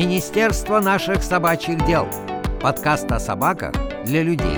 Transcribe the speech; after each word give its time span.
Министерство 0.00 0.80
наших 0.80 1.22
собачьих 1.22 1.84
дел. 1.84 2.08
Подкаст 2.62 3.12
о 3.12 3.20
собаках 3.20 3.74
для 4.06 4.22
людей. 4.22 4.56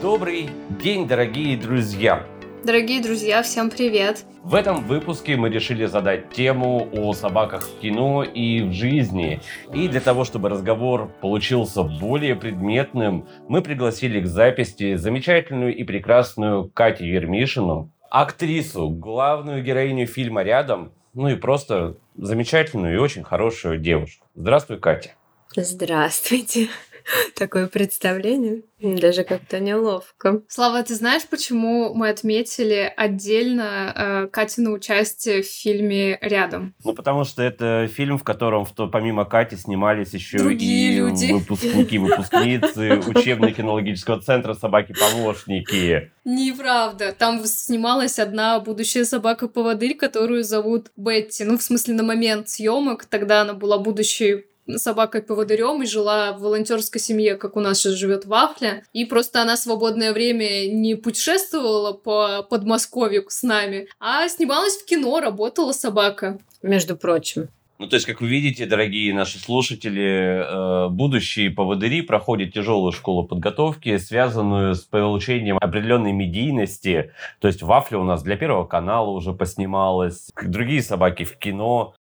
Добрый 0.00 0.48
день, 0.82 1.06
дорогие 1.06 1.58
друзья! 1.58 2.26
Дорогие 2.64 3.02
друзья, 3.02 3.42
всем 3.42 3.68
привет! 3.68 4.24
В 4.42 4.54
этом 4.54 4.82
выпуске 4.82 5.36
мы 5.36 5.50
решили 5.50 5.84
задать 5.84 6.30
тему 6.30 6.88
о 6.92 7.12
собаках 7.12 7.68
в 7.68 7.78
кино 7.78 8.22
и 8.22 8.62
в 8.62 8.72
жизни. 8.72 9.40
И 9.74 9.88
для 9.88 10.00
того, 10.00 10.24
чтобы 10.24 10.48
разговор 10.48 11.10
получился 11.20 11.82
более 11.82 12.34
предметным, 12.34 13.28
мы 13.46 13.60
пригласили 13.60 14.20
к 14.20 14.26
записи 14.26 14.94
замечательную 14.94 15.76
и 15.76 15.84
прекрасную 15.84 16.70
Катю 16.70 17.04
Ермишину, 17.04 17.92
актрису, 18.10 18.88
главную 18.88 19.62
героиню 19.62 20.06
фильма 20.06 20.42
«Рядом», 20.42 20.92
ну 21.14 21.28
и 21.28 21.36
просто 21.36 21.96
замечательную 22.16 22.94
и 22.94 22.98
очень 22.98 23.24
хорошую 23.24 23.78
девушку. 23.78 24.26
Здравствуй, 24.34 24.78
Катя. 24.78 25.12
Здравствуйте. 25.54 26.68
Такое 27.34 27.66
представление. 27.66 28.62
Даже 28.80 29.24
как-то 29.24 29.58
неловко. 29.58 30.42
Слава, 30.48 30.82
ты 30.82 30.94
знаешь, 30.94 31.22
почему 31.28 31.94
мы 31.94 32.10
отметили 32.10 32.92
отдельно 32.94 33.92
э, 33.94 34.26
Катину 34.28 34.72
участие 34.72 35.42
в 35.42 35.46
фильме 35.46 36.18
«Рядом»? 36.20 36.74
Ну, 36.84 36.92
потому 36.92 37.24
что 37.24 37.42
это 37.42 37.88
фильм, 37.90 38.18
в 38.18 38.24
котором 38.24 38.64
в 38.64 38.72
то, 38.72 38.86
помимо 38.88 39.24
Кати 39.24 39.56
снимались 39.56 40.12
еще 40.12 40.38
Другие 40.38 40.92
и 40.92 40.96
люди. 40.96 41.32
выпускники, 41.32 41.98
выпускницы 41.98 42.98
учебно-кинологического 43.06 44.20
центра 44.20 44.54
«Собаки-помощники». 44.54 46.10
Неправда. 46.24 47.12
Там 47.12 47.44
снималась 47.44 48.18
одна 48.18 48.60
будущая 48.60 49.04
собака-поводырь, 49.04 49.94
которую 49.94 50.44
зовут 50.44 50.90
Бетти. 50.96 51.44
Ну, 51.44 51.56
в 51.56 51.62
смысле, 51.62 51.94
на 51.94 52.02
момент 52.02 52.48
съемок 52.48 53.06
тогда 53.06 53.42
она 53.42 53.54
была 53.54 53.78
будущей 53.78 54.46
собакой-поводырем 54.68 55.82
и 55.82 55.86
жила 55.86 56.32
в 56.32 56.40
волонтерской 56.40 57.00
семье, 57.00 57.36
как 57.36 57.56
у 57.56 57.60
нас 57.60 57.78
сейчас 57.78 57.94
живет 57.94 58.26
Вафля. 58.26 58.84
И 58.92 59.04
просто 59.04 59.42
она 59.42 59.56
свободное 59.56 60.12
время 60.12 60.70
не 60.70 60.94
путешествовала 60.94 61.92
по 61.92 62.42
Подмосковью 62.42 63.24
с 63.28 63.42
нами, 63.42 63.88
а 64.00 64.28
снималась 64.28 64.76
в 64.76 64.84
кино, 64.84 65.20
работала 65.20 65.72
собака. 65.72 66.38
Между 66.62 66.96
прочим. 66.96 67.48
Ну, 67.78 67.88
то 67.88 67.96
есть, 67.96 68.06
как 68.06 68.22
вы 68.22 68.28
видите, 68.28 68.64
дорогие 68.64 69.12
наши 69.12 69.38
слушатели, 69.38 70.06
э, 70.06 70.88
будущие 70.88 71.50
поводыри 71.50 72.00
проходят 72.00 72.54
тяжелую 72.54 72.92
школу 72.92 73.24
подготовки, 73.24 73.98
связанную 73.98 74.74
с 74.74 74.80
получением 74.80 75.58
определенной 75.60 76.12
медийности. 76.12 77.12
То 77.38 77.48
есть, 77.48 77.62
Вафля 77.62 77.98
у 77.98 78.04
нас 78.04 78.22
для 78.22 78.36
Первого 78.36 78.64
канала 78.64 79.10
уже 79.10 79.34
поснималась, 79.34 80.30
другие 80.42 80.82
собаки 80.82 81.24
в 81.24 81.36
кино. 81.36 81.94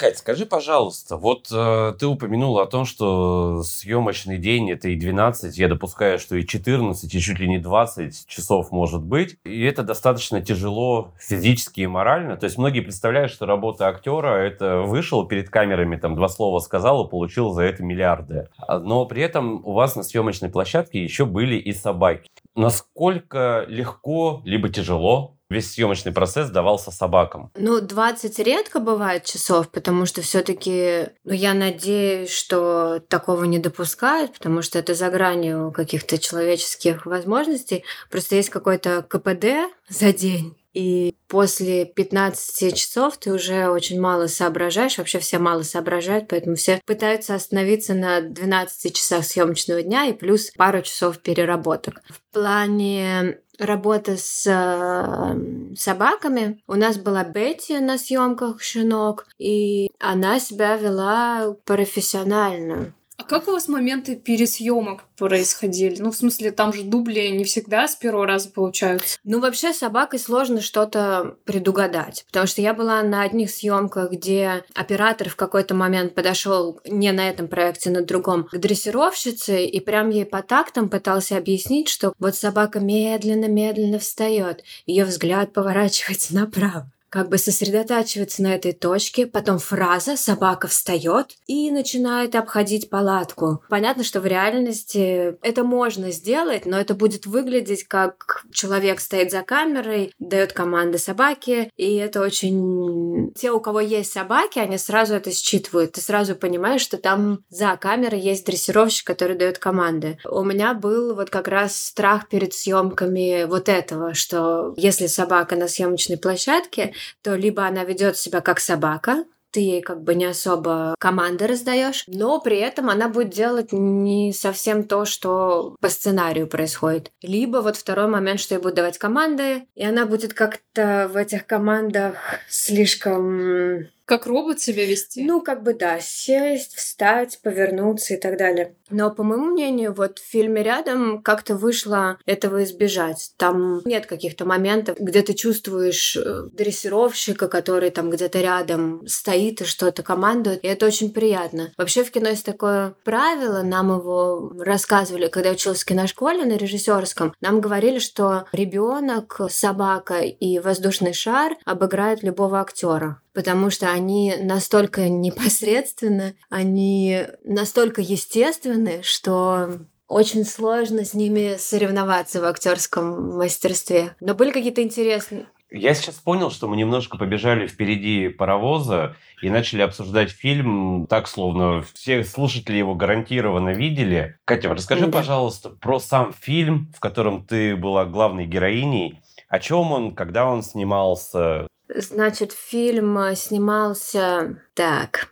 Кать, 0.00 0.16
скажи, 0.16 0.46
пожалуйста, 0.46 1.18
вот 1.18 1.48
э, 1.52 1.92
ты 1.98 2.06
упомянула 2.06 2.62
о 2.62 2.66
том, 2.66 2.86
что 2.86 3.62
съемочный 3.62 4.38
день 4.38 4.70
это 4.70 4.88
и 4.88 4.96
12, 4.96 5.58
я 5.58 5.68
допускаю, 5.68 6.18
что 6.18 6.36
и 6.36 6.46
14, 6.46 7.14
и 7.14 7.20
чуть 7.20 7.38
ли 7.38 7.46
не 7.46 7.58
20 7.58 8.26
часов 8.26 8.72
может 8.72 9.02
быть. 9.02 9.36
И 9.44 9.62
это 9.62 9.82
достаточно 9.82 10.40
тяжело 10.40 11.12
физически 11.18 11.82
и 11.82 11.86
морально. 11.86 12.38
То 12.38 12.44
есть 12.44 12.56
многие 12.56 12.80
представляют, 12.80 13.30
что 13.30 13.44
работа 13.44 13.88
актера 13.88 14.38
это 14.38 14.78
вышел 14.78 15.26
перед 15.26 15.50
камерами, 15.50 15.96
там 15.96 16.16
два 16.16 16.30
слова 16.30 16.60
сказал 16.60 17.06
и 17.06 17.10
получил 17.10 17.52
за 17.52 17.64
это 17.64 17.82
миллиарды. 17.82 18.48
А, 18.56 18.78
Но 18.78 19.04
при 19.04 19.20
этом 19.20 19.60
у 19.66 19.72
вас 19.72 19.96
на 19.96 20.02
съемочной 20.02 20.48
площадке 20.48 21.04
еще 21.04 21.26
были 21.26 21.56
и 21.56 21.74
собаки. 21.74 22.26
Насколько 22.56 23.66
легко 23.68 24.40
либо 24.46 24.70
тяжело 24.70 25.36
весь 25.50 25.72
съемочный 25.72 26.12
процесс 26.12 26.48
давался 26.48 26.90
собакам? 26.90 27.50
Ну, 27.56 27.80
20 27.80 28.38
редко 28.38 28.80
бывает 28.80 29.24
часов, 29.24 29.68
потому 29.70 30.06
что 30.06 30.22
все 30.22 30.42
таки 30.42 31.08
ну, 31.24 31.32
я 31.32 31.52
надеюсь, 31.54 32.30
что 32.30 33.00
такого 33.08 33.44
не 33.44 33.58
допускают, 33.58 34.32
потому 34.34 34.62
что 34.62 34.78
это 34.78 34.94
за 34.94 35.10
гранью 35.10 35.72
каких-то 35.72 36.18
человеческих 36.18 37.04
возможностей. 37.04 37.84
Просто 38.10 38.36
есть 38.36 38.50
какой-то 38.50 39.02
КПД 39.02 39.70
за 39.88 40.12
день, 40.12 40.56
и 40.72 41.16
после 41.26 41.84
15 41.84 42.76
часов 42.76 43.16
ты 43.16 43.32
уже 43.32 43.68
очень 43.68 44.00
мало 44.00 44.28
соображаешь, 44.28 44.98
вообще 44.98 45.18
все 45.18 45.38
мало 45.38 45.62
соображают, 45.62 46.28
поэтому 46.28 46.54
все 46.54 46.80
пытаются 46.86 47.34
остановиться 47.34 47.94
на 47.94 48.20
12 48.20 48.94
часах 48.94 49.24
съемочного 49.24 49.82
дня 49.82 50.06
и 50.06 50.12
плюс 50.12 50.50
пару 50.56 50.82
часов 50.82 51.18
переработок. 51.18 52.00
В 52.08 52.32
плане 52.32 53.40
работы 53.60 54.16
с 54.16 54.46
э, 54.46 55.74
собаками. 55.76 56.60
У 56.66 56.74
нас 56.74 56.98
была 56.98 57.24
Бетти 57.24 57.78
на 57.78 57.98
съемках 57.98 58.62
щенок, 58.62 59.26
и 59.38 59.90
она 59.98 60.40
себя 60.40 60.76
вела 60.76 61.54
профессионально. 61.64 62.94
А 63.30 63.32
как 63.32 63.46
у 63.46 63.52
вас 63.52 63.68
моменты 63.68 64.16
пересъемок 64.16 65.04
происходили? 65.16 66.02
Ну, 66.02 66.10
в 66.10 66.16
смысле, 66.16 66.50
там 66.50 66.72
же 66.72 66.82
дубли 66.82 67.28
не 67.28 67.44
всегда 67.44 67.86
с 67.86 67.94
первого 67.94 68.26
раза 68.26 68.50
получаются. 68.50 69.18
Ну, 69.22 69.38
вообще, 69.38 69.72
с 69.72 69.78
собакой 69.78 70.18
сложно 70.18 70.60
что-то 70.60 71.36
предугадать, 71.44 72.24
потому 72.26 72.48
что 72.48 72.60
я 72.60 72.74
была 72.74 73.00
на 73.04 73.22
одних 73.22 73.52
съемках, 73.52 74.10
где 74.10 74.64
оператор 74.74 75.28
в 75.28 75.36
какой-то 75.36 75.76
момент 75.76 76.16
подошел 76.16 76.80
не 76.84 77.12
на 77.12 77.28
этом 77.28 77.46
проекте, 77.46 77.90
на 77.90 78.02
другом, 78.02 78.48
к 78.50 78.58
дрессировщице 78.58 79.64
и 79.64 79.78
прям 79.78 80.10
ей 80.10 80.26
по 80.26 80.42
тактам 80.42 80.88
пытался 80.88 81.36
объяснить, 81.36 81.88
что 81.88 82.12
вот 82.18 82.34
собака 82.34 82.80
медленно-медленно 82.80 84.00
встает, 84.00 84.64
ее 84.86 85.04
взгляд 85.04 85.52
поворачивается 85.52 86.34
направо 86.34 86.90
как 87.10 87.28
бы 87.28 87.38
сосредотачивается 87.38 88.42
на 88.42 88.54
этой 88.54 88.72
точке, 88.72 89.26
потом 89.26 89.58
фраза 89.58 90.16
«собака 90.16 90.68
встает» 90.68 91.36
и 91.46 91.70
начинает 91.72 92.36
обходить 92.36 92.88
палатку. 92.88 93.62
Понятно, 93.68 94.04
что 94.04 94.20
в 94.20 94.26
реальности 94.26 95.36
это 95.42 95.64
можно 95.64 96.12
сделать, 96.12 96.66
но 96.66 96.78
это 96.78 96.94
будет 96.94 97.26
выглядеть 97.26 97.84
как 97.84 98.44
человек 98.52 99.00
стоит 99.00 99.32
за 99.32 99.42
камерой, 99.42 100.14
дает 100.20 100.52
команды 100.52 100.98
собаке, 100.98 101.70
и 101.76 101.96
это 101.96 102.20
очень... 102.22 103.32
Те, 103.34 103.50
у 103.50 103.60
кого 103.60 103.80
есть 103.80 104.12
собаки, 104.12 104.60
они 104.60 104.78
сразу 104.78 105.14
это 105.14 105.32
считывают. 105.32 105.92
Ты 105.92 106.00
сразу 106.00 106.36
понимаешь, 106.36 106.80
что 106.82 106.96
там 106.96 107.44
за 107.48 107.76
камерой 107.76 108.20
есть 108.20 108.46
дрессировщик, 108.46 109.06
который 109.06 109.36
дает 109.36 109.58
команды. 109.58 110.18
У 110.24 110.44
меня 110.44 110.74
был 110.74 111.14
вот 111.16 111.28
как 111.30 111.48
раз 111.48 111.76
страх 111.76 112.28
перед 112.28 112.54
съемками 112.54 113.44
вот 113.44 113.68
этого, 113.68 114.14
что 114.14 114.74
если 114.76 115.06
собака 115.06 115.56
на 115.56 115.66
съемочной 115.66 116.16
площадке, 116.16 116.94
то 117.22 117.34
либо 117.34 117.66
она 117.66 117.84
ведет 117.84 118.16
себя 118.16 118.40
как 118.40 118.60
собака, 118.60 119.24
ты 119.50 119.60
ей 119.60 119.82
как 119.82 120.02
бы 120.02 120.14
не 120.14 120.26
особо 120.26 120.94
команды 120.98 121.46
раздаешь, 121.46 122.04
но 122.06 122.40
при 122.40 122.58
этом 122.58 122.88
она 122.88 123.08
будет 123.08 123.30
делать 123.30 123.72
не 123.72 124.32
совсем 124.32 124.84
то, 124.84 125.04
что 125.04 125.76
по 125.80 125.88
сценарию 125.88 126.46
происходит. 126.46 127.10
Либо 127.22 127.58
вот 127.58 127.76
второй 127.76 128.06
момент, 128.06 128.40
что 128.40 128.54
ей 128.54 128.60
будут 128.60 128.76
давать 128.76 128.98
команды, 128.98 129.66
и 129.74 129.84
она 129.84 130.06
будет 130.06 130.34
как-то 130.34 131.10
в 131.12 131.16
этих 131.16 131.46
командах 131.46 132.16
слишком 132.48 133.88
Как 134.10 134.26
робот 134.26 134.60
себя 134.60 134.84
вести? 134.86 135.22
ну, 135.22 135.40
как 135.40 135.62
бы 135.62 135.72
да, 135.72 136.00
сесть, 136.00 136.74
встать, 136.74 137.38
повернуться 137.44 138.14
и 138.14 138.16
так 138.16 138.36
далее. 138.36 138.74
Но, 138.90 139.12
по 139.12 139.22
моему 139.22 139.46
мнению, 139.46 139.94
вот 139.94 140.18
в 140.18 140.28
фильме 140.28 140.64
рядом 140.64 141.22
как-то 141.22 141.54
вышло 141.54 142.18
этого 142.26 142.64
избежать. 142.64 143.30
Там 143.36 143.82
нет 143.84 144.06
каких-то 144.06 144.44
моментов, 144.44 144.96
где 144.98 145.22
ты 145.22 145.34
чувствуешь 145.34 146.16
э, 146.16 146.48
дрессировщика, 146.52 147.46
который 147.46 147.90
там 147.90 148.10
где-то 148.10 148.40
рядом 148.40 149.06
стоит 149.06 149.60
и 149.60 149.64
что-то 149.64 150.02
командует, 150.02 150.64
и 150.64 150.66
это 150.66 150.86
очень 150.86 151.12
приятно. 151.12 151.72
Вообще 151.78 152.02
в 152.02 152.10
кино 152.10 152.30
есть 152.30 152.44
такое 152.44 152.94
правило, 153.04 153.62
нам 153.62 153.96
его 153.96 154.52
рассказывали, 154.58 155.28
когда 155.28 155.50
я 155.50 155.54
училась 155.54 155.82
в 155.82 155.86
киношколе 155.86 156.44
на 156.44 156.56
режиссерском, 156.56 157.32
нам 157.40 157.60
говорили, 157.60 158.00
что 158.00 158.46
ребенок, 158.50 159.40
собака 159.50 160.18
и 160.18 160.58
воздушный 160.58 161.12
шар 161.12 161.52
обыграют 161.64 162.24
любого 162.24 162.60
актера 162.60 163.20
потому 163.34 163.70
что 163.70 163.90
они 163.90 164.34
настолько 164.40 165.08
непосредственны, 165.08 166.34
они 166.48 167.24
настолько 167.44 168.00
естественны, 168.00 169.02
что 169.02 169.80
очень 170.08 170.44
сложно 170.44 171.04
с 171.04 171.14
ними 171.14 171.56
соревноваться 171.56 172.40
в 172.40 172.44
актерском 172.44 173.36
мастерстве. 173.36 174.16
Но 174.20 174.34
были 174.34 174.50
какие-то 174.50 174.82
интересные. 174.82 175.46
Я 175.72 175.94
сейчас 175.94 176.16
понял, 176.16 176.50
что 176.50 176.66
мы 176.66 176.76
немножко 176.76 177.16
побежали 177.16 177.68
впереди 177.68 178.28
паровоза 178.28 179.14
и 179.40 179.48
начали 179.48 179.82
обсуждать 179.82 180.30
фильм 180.30 181.06
так, 181.08 181.28
словно 181.28 181.84
все 181.94 182.24
слушатели 182.24 182.76
его 182.76 182.96
гарантированно 182.96 183.70
видели. 183.70 184.36
Катя, 184.46 184.68
расскажи, 184.74 185.06
Да. 185.06 185.12
пожалуйста, 185.18 185.70
про 185.70 186.00
сам 186.00 186.32
фильм, 186.32 186.92
в 186.96 186.98
котором 186.98 187.46
ты 187.46 187.76
была 187.76 188.04
главной 188.04 188.46
героиней. 188.46 189.20
О 189.48 189.60
чем 189.60 189.92
он, 189.92 190.14
когда 190.16 190.46
он 190.46 190.64
снимался? 190.64 191.68
Значит, 191.94 192.52
фильм 192.52 193.18
э, 193.18 193.34
снимался 193.34 194.62
так. 194.74 195.30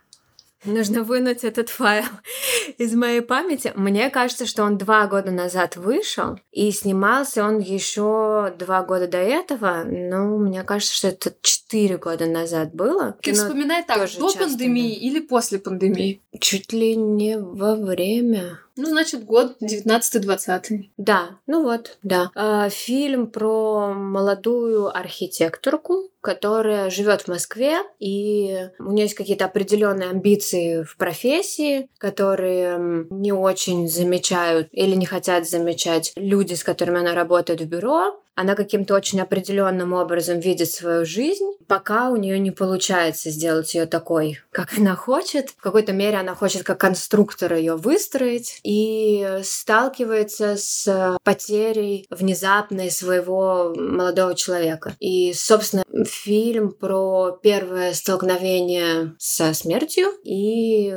Нужно 0.65 1.03
вынуть 1.03 1.45
этот 1.45 1.69
файл 1.69 2.03
из 2.77 2.93
моей 2.93 3.21
памяти. 3.21 3.71
Мне 3.75 4.09
кажется, 4.09 4.45
что 4.45 4.63
он 4.63 4.77
два 4.77 5.07
года 5.07 5.31
назад 5.31 5.77
вышел, 5.77 6.37
и 6.51 6.71
снимался 6.71 7.45
он 7.45 7.59
еще 7.59 8.53
два 8.59 8.83
года 8.83 9.07
до 9.07 9.19
этого. 9.19 9.85
Ну, 9.85 10.37
мне 10.37 10.63
кажется, 10.63 10.95
что 10.95 11.07
это 11.07 11.33
четыре 11.41 11.97
года 11.97 12.25
назад 12.25 12.73
было. 12.73 13.15
Ты 13.21 13.31
вспоминай 13.31 13.83
так, 13.85 14.09
до 14.17 14.33
пандемии 14.33 14.95
или 14.95 15.21
после 15.21 15.59
пандемии? 15.59 16.21
Чуть 16.41 16.73
ли 16.73 16.95
не 16.95 17.37
во 17.37 17.75
время. 17.75 18.59
Ну, 18.79 18.85
значит, 18.85 19.25
год 19.25 19.57
19-20. 19.61 20.91
Да, 20.95 21.31
ну 21.47 21.63
вот, 21.63 21.97
да. 22.01 22.31
А, 22.33 22.69
фильм 22.69 23.27
про 23.27 23.93
молодую 23.93 24.95
архитекторку, 24.95 26.09
которая 26.21 26.89
живет 26.89 27.23
в 27.23 27.27
Москве, 27.27 27.79
и 27.99 28.69
у 28.79 28.91
нее 28.91 29.03
есть 29.03 29.15
какие-то 29.15 29.45
определенные 29.45 30.09
амбиции 30.09 30.83
в 30.83 30.95
профессии, 30.95 31.89
которые 31.97 33.05
не 33.09 33.33
очень 33.33 33.89
замечают 33.89 34.69
или 34.71 34.95
не 34.95 35.05
хотят 35.05 35.45
замечать 35.45 36.13
люди, 36.15 36.53
с 36.53 36.63
которыми 36.63 37.01
она 37.01 37.13
работает 37.13 37.59
в 37.59 37.65
бюро 37.65 38.21
она 38.39 38.55
каким-то 38.55 38.95
очень 38.95 39.19
определенным 39.19 39.91
образом 39.91 40.39
видит 40.39 40.71
свою 40.71 41.05
жизнь, 41.05 41.43
пока 41.67 42.09
у 42.09 42.15
нее 42.15 42.39
не 42.39 42.51
получается 42.51 43.31
сделать 43.31 43.75
ее 43.75 43.85
такой, 43.85 44.39
как 44.51 44.77
она 44.77 44.95
хочет. 44.95 45.49
В 45.49 45.61
какой-то 45.61 45.91
мере 45.91 46.15
она 46.15 46.35
хочет 46.35 46.63
как 46.63 46.79
конструктор 46.79 47.53
ее 47.55 47.75
выстроить 47.75 48.61
и 48.63 49.39
сталкивается 49.43 50.55
с 50.55 51.17
потерей 51.25 52.07
внезапной 52.09 52.89
своего 52.91 53.73
молодого 53.75 54.33
человека. 54.35 54.95
И, 55.01 55.33
собственно, 55.33 55.83
фильм 56.05 56.71
про 56.71 57.37
первое 57.43 57.93
столкновение 57.93 59.15
со 59.17 59.53
смертью 59.53 60.13
и 60.23 60.95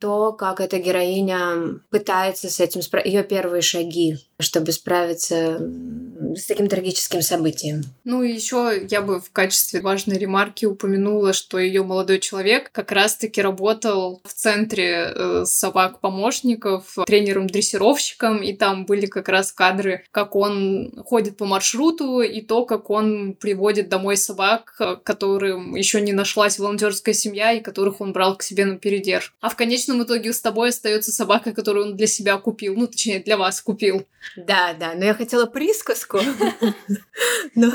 то, 0.00 0.32
как 0.32 0.60
эта 0.60 0.78
героиня 0.78 1.80
пытается 1.90 2.48
с 2.48 2.58
этим 2.58 2.82
справиться, 2.82 3.10
ее 3.10 3.22
первые 3.22 3.60
шаги, 3.60 4.16
чтобы 4.40 4.72
справиться 4.72 5.58
с 6.36 6.46
таким 6.46 6.68
трагическим 6.68 7.22
событием. 7.22 7.82
Ну 8.04 8.22
и 8.22 8.32
еще 8.32 8.86
я 8.88 9.02
бы 9.02 9.20
в 9.20 9.30
качестве 9.32 9.80
важной 9.80 10.18
ремарки 10.18 10.66
упомянула, 10.66 11.32
что 11.32 11.58
ее 11.58 11.82
молодой 11.82 12.18
человек 12.20 12.70
как 12.72 12.92
раз-таки 12.92 13.40
работал 13.40 14.20
в 14.24 14.32
центре 14.32 15.12
э, 15.14 15.44
собак-помощников 15.44 16.96
тренером-дрессировщиком, 17.06 18.42
и 18.42 18.52
там 18.52 18.86
были 18.86 19.06
как 19.06 19.28
раз 19.28 19.52
кадры, 19.52 20.04
как 20.10 20.36
он 20.36 20.92
ходит 21.04 21.36
по 21.36 21.46
маршруту, 21.46 22.20
и 22.20 22.40
то, 22.40 22.64
как 22.64 22.90
он 22.90 23.34
приводит 23.34 23.88
домой 23.88 24.16
собак, 24.16 24.80
которым 25.04 25.74
еще 25.74 26.00
не 26.00 26.12
нашлась 26.12 26.58
волонтерская 26.58 27.14
семья, 27.14 27.52
и 27.52 27.60
которых 27.60 28.00
он 28.00 28.12
брал 28.12 28.36
к 28.36 28.42
себе 28.42 28.64
на 28.64 28.76
передерж. 28.76 29.34
А 29.40 29.48
в 29.48 29.56
конечном 29.56 30.02
итоге 30.02 30.32
с 30.32 30.40
тобой 30.40 30.70
остается 30.70 31.12
собака, 31.12 31.52
которую 31.52 31.86
он 31.86 31.96
для 31.96 32.06
себя 32.06 32.36
купил. 32.38 32.74
Ну, 32.76 32.86
точнее, 32.86 33.20
для 33.20 33.36
вас 33.36 33.60
купил. 33.60 34.06
Да, 34.36 34.74
да, 34.78 34.94
но 34.94 35.04
я 35.04 35.14
хотела 35.14 35.46
присказку. 35.46 36.18
но, 37.54 37.68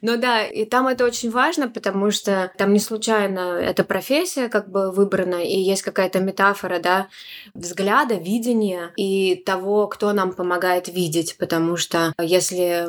но 0.00 0.16
да, 0.16 0.44
и 0.44 0.64
там 0.64 0.86
это 0.86 1.04
очень 1.04 1.30
важно, 1.30 1.68
потому 1.68 2.10
что 2.10 2.52
там 2.56 2.72
не 2.72 2.80
случайно 2.80 3.58
эта 3.58 3.84
профессия 3.84 4.48
как 4.48 4.70
бы 4.70 4.90
выбрана, 4.90 5.42
и 5.44 5.58
есть 5.58 5.82
какая-то 5.82 6.20
метафора, 6.20 6.78
да, 6.78 7.08
взгляда, 7.54 8.14
видения 8.14 8.92
и 8.96 9.36
того, 9.36 9.86
кто 9.86 10.12
нам 10.12 10.32
помогает 10.32 10.88
видеть, 10.88 11.36
потому 11.38 11.76
что 11.76 12.12
если 12.20 12.88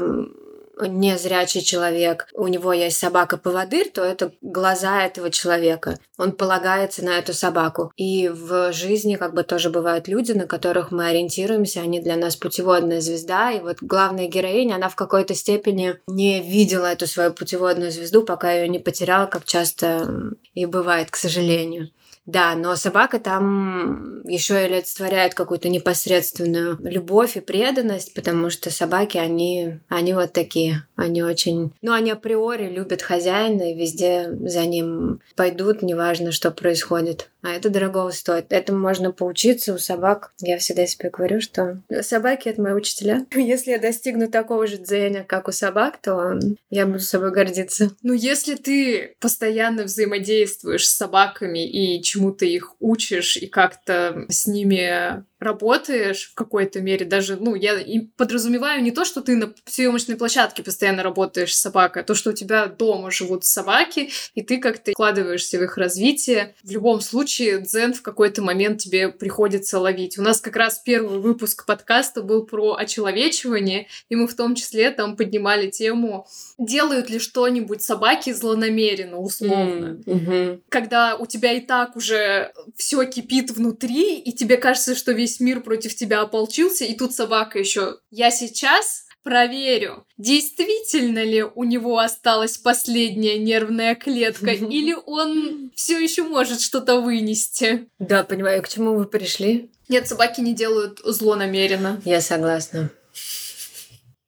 незрячий 0.81 1.61
человек, 1.61 2.27
у 2.33 2.47
него 2.47 2.73
есть 2.73 2.97
собака-поводырь, 2.97 3.89
то 3.89 4.03
это 4.03 4.31
глаза 4.41 5.03
этого 5.03 5.29
человека. 5.29 5.99
Он 6.17 6.31
полагается 6.31 7.03
на 7.03 7.17
эту 7.17 7.33
собаку. 7.33 7.91
И 7.95 8.29
в 8.29 8.73
жизни 8.73 9.15
как 9.15 9.33
бы 9.33 9.43
тоже 9.43 9.69
бывают 9.69 10.07
люди, 10.07 10.31
на 10.31 10.47
которых 10.47 10.91
мы 10.91 11.07
ориентируемся, 11.07 11.81
они 11.81 11.99
для 11.99 12.15
нас 12.15 12.35
путеводная 12.35 13.01
звезда. 13.01 13.51
И 13.51 13.59
вот 13.59 13.77
главная 13.81 14.27
героиня, 14.27 14.75
она 14.75 14.89
в 14.89 14.95
какой-то 14.95 15.35
степени 15.35 15.95
не 16.07 16.41
видела 16.41 16.87
эту 16.87 17.07
свою 17.07 17.33
путеводную 17.33 17.91
звезду, 17.91 18.23
пока 18.23 18.51
ее 18.51 18.67
не 18.67 18.79
потеряла, 18.79 19.25
как 19.27 19.45
часто 19.45 20.33
и 20.53 20.65
бывает, 20.65 21.11
к 21.11 21.15
сожалению. 21.15 21.89
Да, 22.25 22.55
но 22.55 22.75
собака 22.75 23.19
там 23.19 24.21
еще 24.25 24.55
олицетворяет 24.55 25.33
какую-то 25.33 25.69
непосредственную 25.69 26.77
любовь 26.81 27.35
и 27.35 27.41
преданность, 27.41 28.13
потому 28.13 28.49
что 28.49 28.71
собаки, 28.71 29.17
они, 29.17 29.79
они 29.89 30.13
вот 30.13 30.31
такие. 30.31 30.87
Они 30.95 31.21
очень... 31.21 31.73
Ну, 31.81 31.91
они 31.91 32.11
априори 32.11 32.69
любят 32.69 33.01
хозяина 33.01 33.71
и 33.71 33.75
везде 33.75 34.29
за 34.41 34.65
ним 34.65 35.19
пойдут, 35.35 35.81
неважно, 35.81 36.31
что 36.31 36.51
происходит. 36.51 37.29
А 37.41 37.49
это 37.49 37.69
дорого 37.69 38.09
стоит. 38.11 38.53
Этому 38.53 38.79
можно 38.79 39.11
поучиться 39.11 39.73
у 39.73 39.77
собак. 39.77 40.31
Я 40.39 40.57
всегда 40.57 40.85
себе 40.85 41.09
говорю, 41.09 41.41
что 41.41 41.81
собаки— 42.01 42.47
это 42.49 42.61
мои 42.61 42.73
учителя. 42.73 43.25
Если 43.35 43.71
я 43.71 43.79
достигну 43.79 44.29
такого 44.29 44.65
же 44.65 44.77
дзеня, 44.77 45.25
как 45.25 45.49
у 45.49 45.51
собак, 45.51 45.97
то 46.01 46.39
я 46.69 46.85
буду 46.85 46.99
собой 46.99 47.31
гордиться. 47.31 47.91
Ну, 48.01 48.13
если 48.13 48.55
ты 48.55 49.15
постоянно 49.19 49.83
взаимодействуешь 49.83 50.87
с 50.87 50.95
собаками 50.95 51.67
и 51.67 52.01
чему-то 52.13 52.45
их 52.45 52.75
учишь, 52.79 53.37
и 53.37 53.47
как-то 53.47 54.25
с 54.29 54.45
ними 54.45 55.25
работаешь 55.43 56.31
в 56.31 56.35
какой-то 56.35 56.81
мере, 56.81 57.05
даже, 57.05 57.37
ну, 57.37 57.55
я 57.55 57.79
и 57.79 57.99
подразумеваю 57.99 58.81
не 58.81 58.91
то, 58.91 59.05
что 59.05 59.21
ты 59.21 59.35
на 59.35 59.53
съемочной 59.65 60.15
площадке 60.15 60.63
постоянно 60.63 61.03
работаешь 61.03 61.55
с 61.55 61.61
собакой, 61.61 62.01
а 62.01 62.05
то, 62.05 62.15
что 62.15 62.31
у 62.31 62.33
тебя 62.33 62.67
дома 62.67 63.11
живут 63.11 63.45
собаки, 63.45 64.09
и 64.33 64.41
ты 64.41 64.57
как-то 64.57 64.91
вкладываешься 64.91 65.59
в 65.59 65.63
их 65.63 65.77
развитие. 65.77 66.55
В 66.63 66.71
любом 66.71 67.01
случае, 67.01 67.61
дзен 67.61 67.93
в 67.93 68.01
какой-то 68.01 68.41
момент 68.41 68.81
тебе 68.81 69.09
приходится 69.09 69.79
ловить. 69.79 70.17
У 70.17 70.21
нас 70.21 70.39
как 70.41 70.55
раз 70.55 70.79
первый 70.79 71.19
выпуск 71.19 71.65
подкаста 71.65 72.21
был 72.21 72.45
про 72.45 72.75
очеловечивание, 72.75 73.87
и 74.09 74.15
мы 74.15 74.27
в 74.27 74.35
том 74.35 74.55
числе 74.55 74.91
там 74.91 75.15
поднимали 75.15 75.69
тему, 75.69 76.27
делают 76.57 77.09
ли 77.09 77.19
что-нибудь 77.19 77.81
собаки 77.81 78.31
злонамеренно, 78.31 79.17
условно. 79.17 80.01
Mm-hmm. 80.05 80.61
Когда 80.69 81.15
у 81.15 81.25
тебя 81.25 81.53
и 81.53 81.61
так 81.61 81.95
уже 81.95 82.51
все 82.75 83.03
кипит 83.05 83.51
внутри, 83.51 84.19
и 84.19 84.31
тебе 84.31 84.57
кажется, 84.57 84.95
что 84.95 85.11
весь 85.11 85.32
весь 85.33 85.39
мир 85.39 85.61
против 85.61 85.95
тебя 85.95 86.21
ополчился, 86.21 86.85
и 86.85 86.95
тут 86.95 87.13
собака 87.13 87.59
еще. 87.59 87.97
Я 88.11 88.31
сейчас 88.31 89.05
проверю, 89.23 90.05
действительно 90.17 91.23
ли 91.23 91.43
у 91.43 91.63
него 91.63 91.97
осталась 91.97 92.57
последняя 92.57 93.39
нервная 93.39 93.95
клетка, 93.95 94.51
или 94.51 94.95
он 95.05 95.71
все 95.75 95.99
еще 95.99 96.23
может 96.23 96.61
что-то 96.61 96.99
вынести. 96.99 97.87
Да, 97.99 98.23
понимаю, 98.23 98.61
к 98.61 98.67
чему 98.67 98.95
вы 98.95 99.05
пришли. 99.05 99.71
Нет, 99.89 100.07
собаки 100.07 100.41
не 100.41 100.53
делают 100.53 100.99
зло 101.03 101.35
намеренно. 101.35 102.01
Я 102.05 102.21
согласна. 102.21 102.89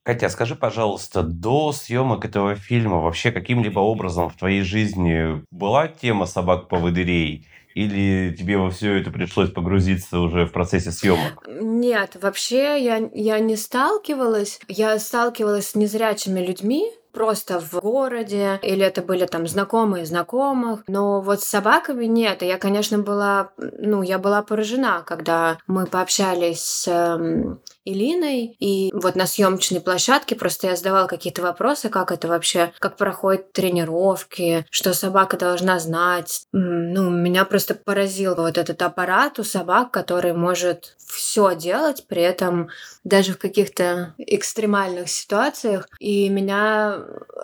Катя, 0.04 0.30
скажи, 0.30 0.56
пожалуйста, 0.56 1.24
до 1.24 1.72
съемок 1.72 2.26
этого 2.26 2.56
фильма 2.56 3.00
вообще 3.00 3.32
каким-либо 3.32 3.80
образом 3.80 4.30
в 4.30 4.38
твоей 4.38 4.62
жизни 4.62 5.44
была 5.50 5.88
тема 5.88 6.28
собак-поводырей? 6.28 7.48
Или 7.76 8.34
тебе 8.34 8.58
во 8.58 8.70
все 8.70 8.96
это 8.96 9.12
пришлось 9.12 9.52
погрузиться 9.52 10.20
уже 10.20 10.46
в 10.46 10.54
процессе 10.54 10.92
съемок? 10.92 11.46
Нет, 11.48 12.18
вообще 12.22 12.82
я, 12.82 13.10
я 13.14 13.40
не 13.40 13.58
сталкивалась. 13.58 14.62
Я 14.70 14.98
сталкивалась 14.98 15.70
с 15.70 15.76
незрячими 15.76 16.40
людьми, 16.40 16.90
просто 17.12 17.60
в 17.60 17.74
городе, 17.82 18.60
или 18.62 18.86
это 18.86 19.02
были 19.02 19.26
там 19.26 19.46
знакомые 19.46 20.06
знакомых. 20.06 20.84
Но 20.88 21.20
вот 21.20 21.42
с 21.42 21.46
собаками 21.48 22.06
нет. 22.06 22.44
И 22.44 22.46
я, 22.46 22.58
конечно, 22.58 23.00
была, 23.00 23.52
ну, 23.58 24.02
я 24.04 24.20
была 24.20 24.42
поражена, 24.42 25.04
когда 25.06 25.58
мы 25.68 25.86
пообщались 25.86 26.62
с 26.62 26.88
эм, 26.88 27.60
Илиной, 27.86 28.56
и 28.60 28.92
вот 28.94 29.16
на 29.16 29.28
съемочной 29.28 29.80
площадке 29.80 30.36
просто 30.36 30.68
я 30.68 30.76
задавала 30.76 31.08
какие-то 31.08 31.42
вопросы, 31.42 31.90
как 31.90 32.12
это 32.12 32.28
вообще, 32.28 32.74
как 32.80 32.98
проходят 32.98 33.54
тренировки, 33.54 34.66
что 34.72 34.94
собака 34.94 35.38
должна 35.38 35.80
знать. 35.80 36.48
Ну, 36.52 37.10
меня 37.10 37.46
просто 37.46 37.76
поразил 37.76 38.36
вот 38.36 38.58
этот 38.58 38.82
аппарат 38.82 39.40
у 39.40 39.44
собак, 39.44 39.92
который 39.92 40.34
может 40.34 40.96
все 40.98 41.56
делать, 41.56 42.06
при 42.08 42.22
этом 42.22 42.70
даже 43.04 43.34
в 43.34 43.38
каких-то 43.38 44.16
экстремальных 44.18 45.10
ситуациях. 45.10 45.88
И 46.00 46.28
меня, 46.30 47.00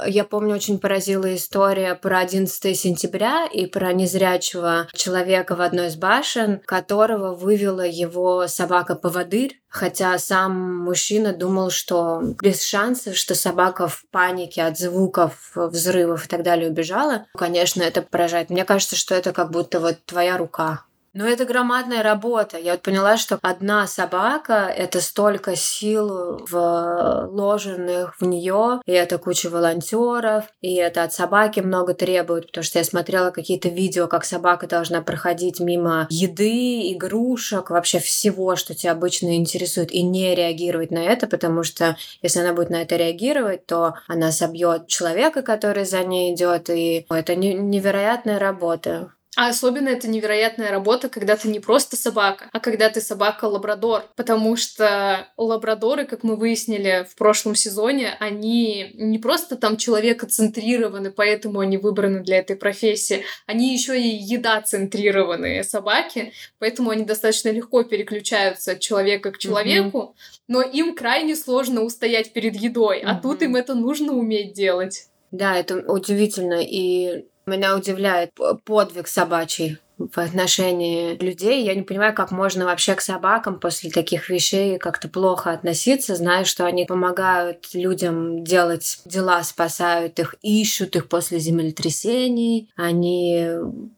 я 0.07 0.23
помню, 0.23 0.55
очень 0.55 0.79
поразила 0.79 1.33
история 1.35 1.93
про 1.95 2.19
11 2.19 2.77
сентября 2.77 3.45
и 3.45 3.67
про 3.67 3.93
незрячего 3.93 4.87
человека 4.93 5.55
в 5.55 5.61
одной 5.61 5.87
из 5.87 5.95
башен, 5.95 6.59
которого 6.65 7.35
вывела 7.35 7.85
его 7.85 8.47
собака-поводырь, 8.47 9.60
Хотя 9.71 10.19
сам 10.19 10.83
мужчина 10.83 11.31
думал, 11.31 11.69
что 11.69 12.21
без 12.41 12.61
шансов, 12.61 13.15
что 13.15 13.35
собака 13.35 13.87
в 13.87 14.03
панике 14.11 14.63
от 14.63 14.77
звуков, 14.77 15.51
взрывов 15.55 16.25
и 16.25 16.27
так 16.27 16.43
далее 16.43 16.69
убежала. 16.69 17.25
Конечно, 17.37 17.81
это 17.81 18.01
поражает. 18.01 18.49
Мне 18.49 18.65
кажется, 18.65 18.97
что 18.97 19.15
это 19.15 19.31
как 19.31 19.49
будто 19.49 19.79
вот 19.79 20.03
твоя 20.05 20.37
рука 20.37 20.83
Но 21.13 21.27
это 21.27 21.45
громадная 21.45 22.03
работа. 22.03 22.57
Я 22.57 22.71
вот 22.73 22.83
поняла, 22.83 23.17
что 23.17 23.37
одна 23.41 23.85
собака— 23.85 24.71
это 24.77 25.01
столько 25.01 25.57
сил 25.57 26.37
вложенных 26.49 28.15
в 28.17 28.25
нее, 28.25 28.81
и 28.85 28.93
это 28.93 29.17
куча 29.17 29.49
волонтеров, 29.49 30.45
и 30.61 30.75
это 30.75 31.03
от 31.03 31.11
собаки 31.11 31.59
много 31.59 31.93
требует, 31.93 32.47
потому 32.47 32.63
что 32.63 32.79
я 32.79 32.85
смотрела 32.85 33.31
какие-то 33.31 33.67
видео, 33.67 34.07
как 34.07 34.23
собака 34.23 34.67
должна 34.67 35.01
проходить 35.01 35.59
мимо 35.59 36.07
еды, 36.09 36.93
игрушек, 36.93 37.71
вообще 37.71 37.99
всего, 37.99 38.55
что 38.55 38.73
тебя 38.73 38.93
обычно 38.93 39.35
интересует, 39.35 39.91
и 39.91 40.03
не 40.03 40.33
реагировать 40.33 40.91
на 40.91 40.99
это, 40.99 41.27
потому 41.27 41.63
что 41.63 41.97
если 42.21 42.39
она 42.39 42.53
будет 42.53 42.69
на 42.69 42.81
это 42.81 42.95
реагировать, 42.95 43.65
то 43.65 43.95
она 44.07 44.31
собьет 44.31 44.87
человека, 44.87 45.41
который 45.41 45.83
за 45.83 46.03
ней 46.03 46.33
идет, 46.33 46.69
и 46.69 47.05
это 47.09 47.35
невероятная 47.35 48.39
работа. 48.39 49.11
А 49.37 49.47
особенно 49.47 49.87
это 49.87 50.09
невероятная 50.09 50.71
работа, 50.71 51.07
когда 51.07 51.37
ты 51.37 51.47
не 51.47 51.61
просто 51.61 51.95
собака, 51.95 52.49
а 52.51 52.59
когда 52.59 52.89
ты 52.89 52.99
собака-лабрадор. 52.99 54.03
Потому 54.15 54.57
что 54.57 55.27
лабрадоры, 55.37 56.05
как 56.05 56.23
мы 56.23 56.35
выяснили 56.35 57.07
в 57.09 57.15
прошлом 57.15 57.55
сезоне, 57.55 58.15
они 58.19 58.91
не 58.95 59.19
просто 59.19 59.55
там 59.55 59.77
человекоцентрированы, 59.77 61.11
поэтому 61.11 61.59
они 61.59 61.77
выбраны 61.77 62.19
для 62.19 62.39
этой 62.39 62.57
профессии. 62.57 63.23
Они 63.45 63.73
еще 63.73 63.99
и 63.99 64.07
еда-центрированные 64.07 65.63
собаки, 65.63 66.33
поэтому 66.59 66.89
они 66.89 67.05
достаточно 67.05 67.49
легко 67.49 67.83
переключаются 67.83 68.73
от 68.73 68.81
человека 68.81 69.31
к 69.31 69.37
человеку, 69.37 69.97
mm-hmm. 69.97 70.41
но 70.49 70.61
им 70.61 70.93
крайне 70.93 71.37
сложно 71.37 71.83
устоять 71.83 72.33
перед 72.33 72.55
едой, 72.57 72.99
mm-hmm. 72.99 73.05
а 73.05 73.15
тут 73.15 73.41
им 73.43 73.55
это 73.55 73.75
нужно 73.75 74.11
уметь 74.11 74.53
делать. 74.53 75.07
Да, 75.31 75.55
это 75.55 75.77
удивительно. 75.77 76.61
И 76.61 77.25
меня 77.51 77.75
удивляет 77.75 78.31
подвиг 78.65 79.07
собачий 79.07 79.77
в 80.09 80.17
отношении 80.17 81.15
людей. 81.17 81.63
Я 81.63 81.75
не 81.75 81.83
понимаю, 81.83 82.13
как 82.13 82.31
можно 82.31 82.65
вообще 82.65 82.95
к 82.95 83.01
собакам 83.01 83.59
после 83.59 83.91
таких 83.91 84.29
вещей 84.29 84.77
как-то 84.77 85.07
плохо 85.07 85.51
относиться, 85.51 86.15
зная, 86.15 86.43
что 86.45 86.65
они 86.65 86.85
помогают 86.85 87.67
людям 87.73 88.43
делать 88.43 89.01
дела, 89.05 89.43
спасают 89.43 90.17
их, 90.19 90.35
ищут 90.41 90.95
их 90.95 91.07
после 91.07 91.39
землетрясений. 91.39 92.69
Они 92.75 93.47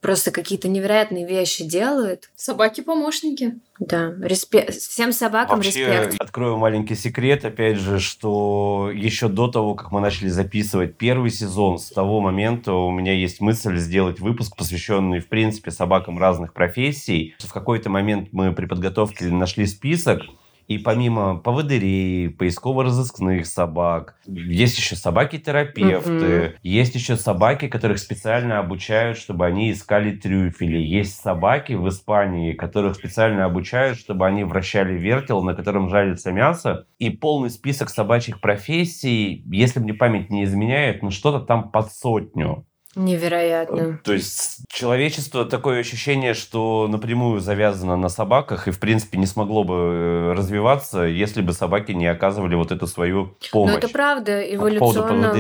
просто 0.02 0.32
какие-то 0.32 0.68
невероятные 0.68 1.26
вещи 1.26 1.64
делают. 1.64 2.30
Собаки-помощники. 2.36 3.60
Да, 3.80 4.14
респект. 4.22 4.76
Всем 4.76 5.12
собакам 5.12 5.58
Вообще, 5.58 5.86
респект. 5.86 6.22
Открою 6.22 6.58
маленький 6.58 6.96
секрет, 6.96 7.44
опять 7.44 7.78
же, 7.78 8.00
что 8.00 8.92
еще 8.94 9.28
до 9.28 9.48
того, 9.48 9.74
как 9.74 9.92
мы 9.92 10.00
начали 10.00 10.28
записывать 10.28 10.96
первый 10.96 11.32
сезон, 11.32 11.80
с 11.80 11.90
того 11.90 12.22
момента 12.22 12.74
у 12.74 12.92
меня 12.92 13.14
есть 13.14 13.42
мысль 13.42 13.78
сделать 13.78 14.20
выпуск, 14.20 14.56
посвященный, 14.56 15.20
в 15.20 15.28
принципе, 15.28 15.72
собакам 15.72 16.20
разных 16.20 16.54
профессий. 16.54 17.36
В 17.40 17.52
какой-то 17.52 17.90
момент 17.90 18.30
мы 18.32 18.54
при 18.54 18.68
подготовке 18.68 19.26
нашли 19.26 19.66
список, 19.66 20.22
и 20.68 20.78
помимо 20.78 21.38
поводырей, 21.38 22.30
поисково-розыскных 22.30 23.46
собак, 23.46 24.16
есть 24.26 24.78
еще 24.78 24.96
собаки-терапевты, 24.96 26.10
mm-hmm. 26.10 26.56
есть 26.64 26.96
еще 26.96 27.16
собаки, 27.16 27.68
которых 27.68 28.00
специально 28.00 28.60
обучают, 28.60 29.18
чтобы 29.18 29.46
они 29.46 29.72
искали 29.72 30.16
трюфели. 30.16 30.78
Есть 30.78 31.22
собаки 31.22 31.74
в 31.74 31.88
Испании, 31.90 32.54
которых 32.54 32.96
специально 32.96 33.46
обучают, 33.46 33.98
чтобы 33.98 34.26
они 34.26 34.44
вращали 34.44 34.94
вертел, 34.98 35.44
на 35.44 35.56
котором 35.56 35.90
жарится 35.90 36.32
мясо. 36.32 36.88
И 37.00 37.10
полный 37.10 37.50
список 37.50 37.90
собачьих 37.90 38.42
профессий, 38.42 39.44
если 39.52 39.80
мне 39.80 39.94
память 39.94 40.30
не 40.30 40.44
изменяет, 40.44 41.02
ну 41.02 41.12
что-то 41.12 41.40
там 41.40 41.70
под 41.72 41.92
сотню. 41.92 42.66
Невероятно. 42.96 44.00
То 44.04 44.14
есть 44.14 44.60
человечество 44.70 45.46
такое 45.46 45.80
ощущение, 45.80 46.34
что 46.34 46.88
напрямую 46.88 47.40
завязано 47.40 47.98
на 47.98 48.10
собаках 48.10 48.68
и, 48.68 48.72
в 48.72 48.80
принципе, 48.80 49.18
не 49.18 49.26
смогло 49.26 49.64
бы 49.64 49.74
э, 49.74 50.34
развиваться, 50.34 51.04
если 51.04 51.42
бы 51.42 51.54
собаки 51.54 51.92
не 51.92 52.08
оказывали 52.08 52.56
вот 52.56 52.72
эту 52.72 52.88
свою 52.88 53.36
помощь. 53.52 53.72
Ну, 53.72 53.78
это 53.78 53.90
правда. 53.90 54.42
Эволюционно... 54.42 55.34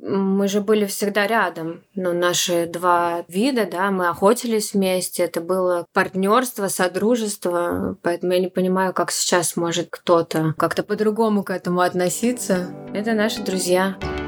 Мы 0.00 0.48
же 0.48 0.62
были 0.62 0.86
всегда 0.86 1.26
рядом. 1.26 1.82
Ну, 1.94 2.14
наши 2.14 2.66
два 2.66 3.24
вида, 3.28 3.68
да, 3.70 3.90
мы 3.90 4.08
охотились 4.08 4.72
вместе. 4.72 5.24
Это 5.24 5.42
было 5.42 5.86
партнерство, 5.92 6.68
содружество. 6.68 7.98
Поэтому 8.02 8.32
я 8.32 8.38
не 8.38 8.48
понимаю, 8.48 8.94
как 8.94 9.10
сейчас 9.10 9.56
может 9.56 9.88
кто-то 9.90 10.54
как-то 10.56 10.82
по-другому 10.82 11.42
к 11.42 11.50
этому 11.50 11.80
относиться. 11.80 12.68
Это 12.94 13.12
наши 13.12 13.42
друзья. 13.42 13.96
По 14.00 14.27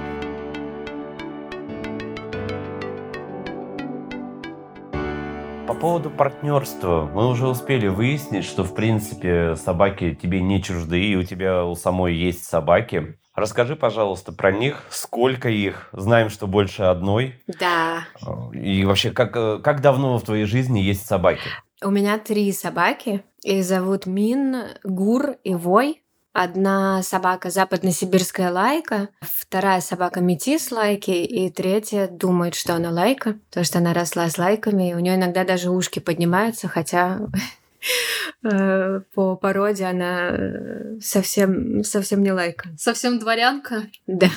поводу 5.80 6.10
партнерства, 6.10 7.10
мы 7.14 7.26
уже 7.26 7.48
успели 7.48 7.88
выяснить, 7.88 8.44
что, 8.44 8.64
в 8.64 8.74
принципе, 8.74 9.56
собаки 9.56 10.14
тебе 10.14 10.42
не 10.42 10.62
чужды, 10.62 11.02
и 11.02 11.16
у 11.16 11.22
тебя 11.22 11.64
у 11.64 11.74
самой 11.74 12.14
есть 12.14 12.44
собаки. 12.44 13.16
Расскажи, 13.34 13.76
пожалуйста, 13.76 14.30
про 14.32 14.52
них. 14.52 14.84
Сколько 14.90 15.48
их? 15.48 15.88
Знаем, 15.92 16.28
что 16.28 16.46
больше 16.46 16.82
одной. 16.82 17.42
Да. 17.46 18.00
И 18.52 18.84
вообще, 18.84 19.10
как, 19.10 19.32
как 19.32 19.80
давно 19.80 20.18
в 20.18 20.22
твоей 20.22 20.44
жизни 20.44 20.80
есть 20.80 21.06
собаки? 21.06 21.48
У 21.82 21.90
меня 21.90 22.18
три 22.18 22.52
собаки. 22.52 23.24
Их 23.42 23.64
зовут 23.64 24.04
Мин, 24.04 24.56
Гур 24.84 25.36
и 25.44 25.54
Вой. 25.54 26.02
Одна 26.32 27.02
собака 27.02 27.50
западносибирская 27.50 28.52
лайка, 28.52 29.08
вторая 29.20 29.80
собака 29.80 30.20
метис 30.20 30.70
лайки, 30.70 31.10
и 31.10 31.50
третья 31.50 32.06
думает, 32.06 32.54
что 32.54 32.74
она 32.74 32.90
лайка, 32.90 33.36
потому 33.48 33.64
что 33.64 33.78
она 33.78 33.92
росла 33.92 34.28
с 34.28 34.38
лайками, 34.38 34.90
и 34.90 34.94
у 34.94 35.00
нее 35.00 35.16
иногда 35.16 35.42
даже 35.44 35.70
ушки 35.70 35.98
поднимаются, 35.98 36.68
хотя 36.68 37.18
э, 38.44 39.00
по 39.12 39.34
породе 39.34 39.86
она 39.86 40.32
совсем, 41.00 41.82
совсем 41.82 42.22
не 42.22 42.30
лайка. 42.30 42.68
Совсем 42.78 43.18
дворянка? 43.18 43.88
Да. 44.06 44.28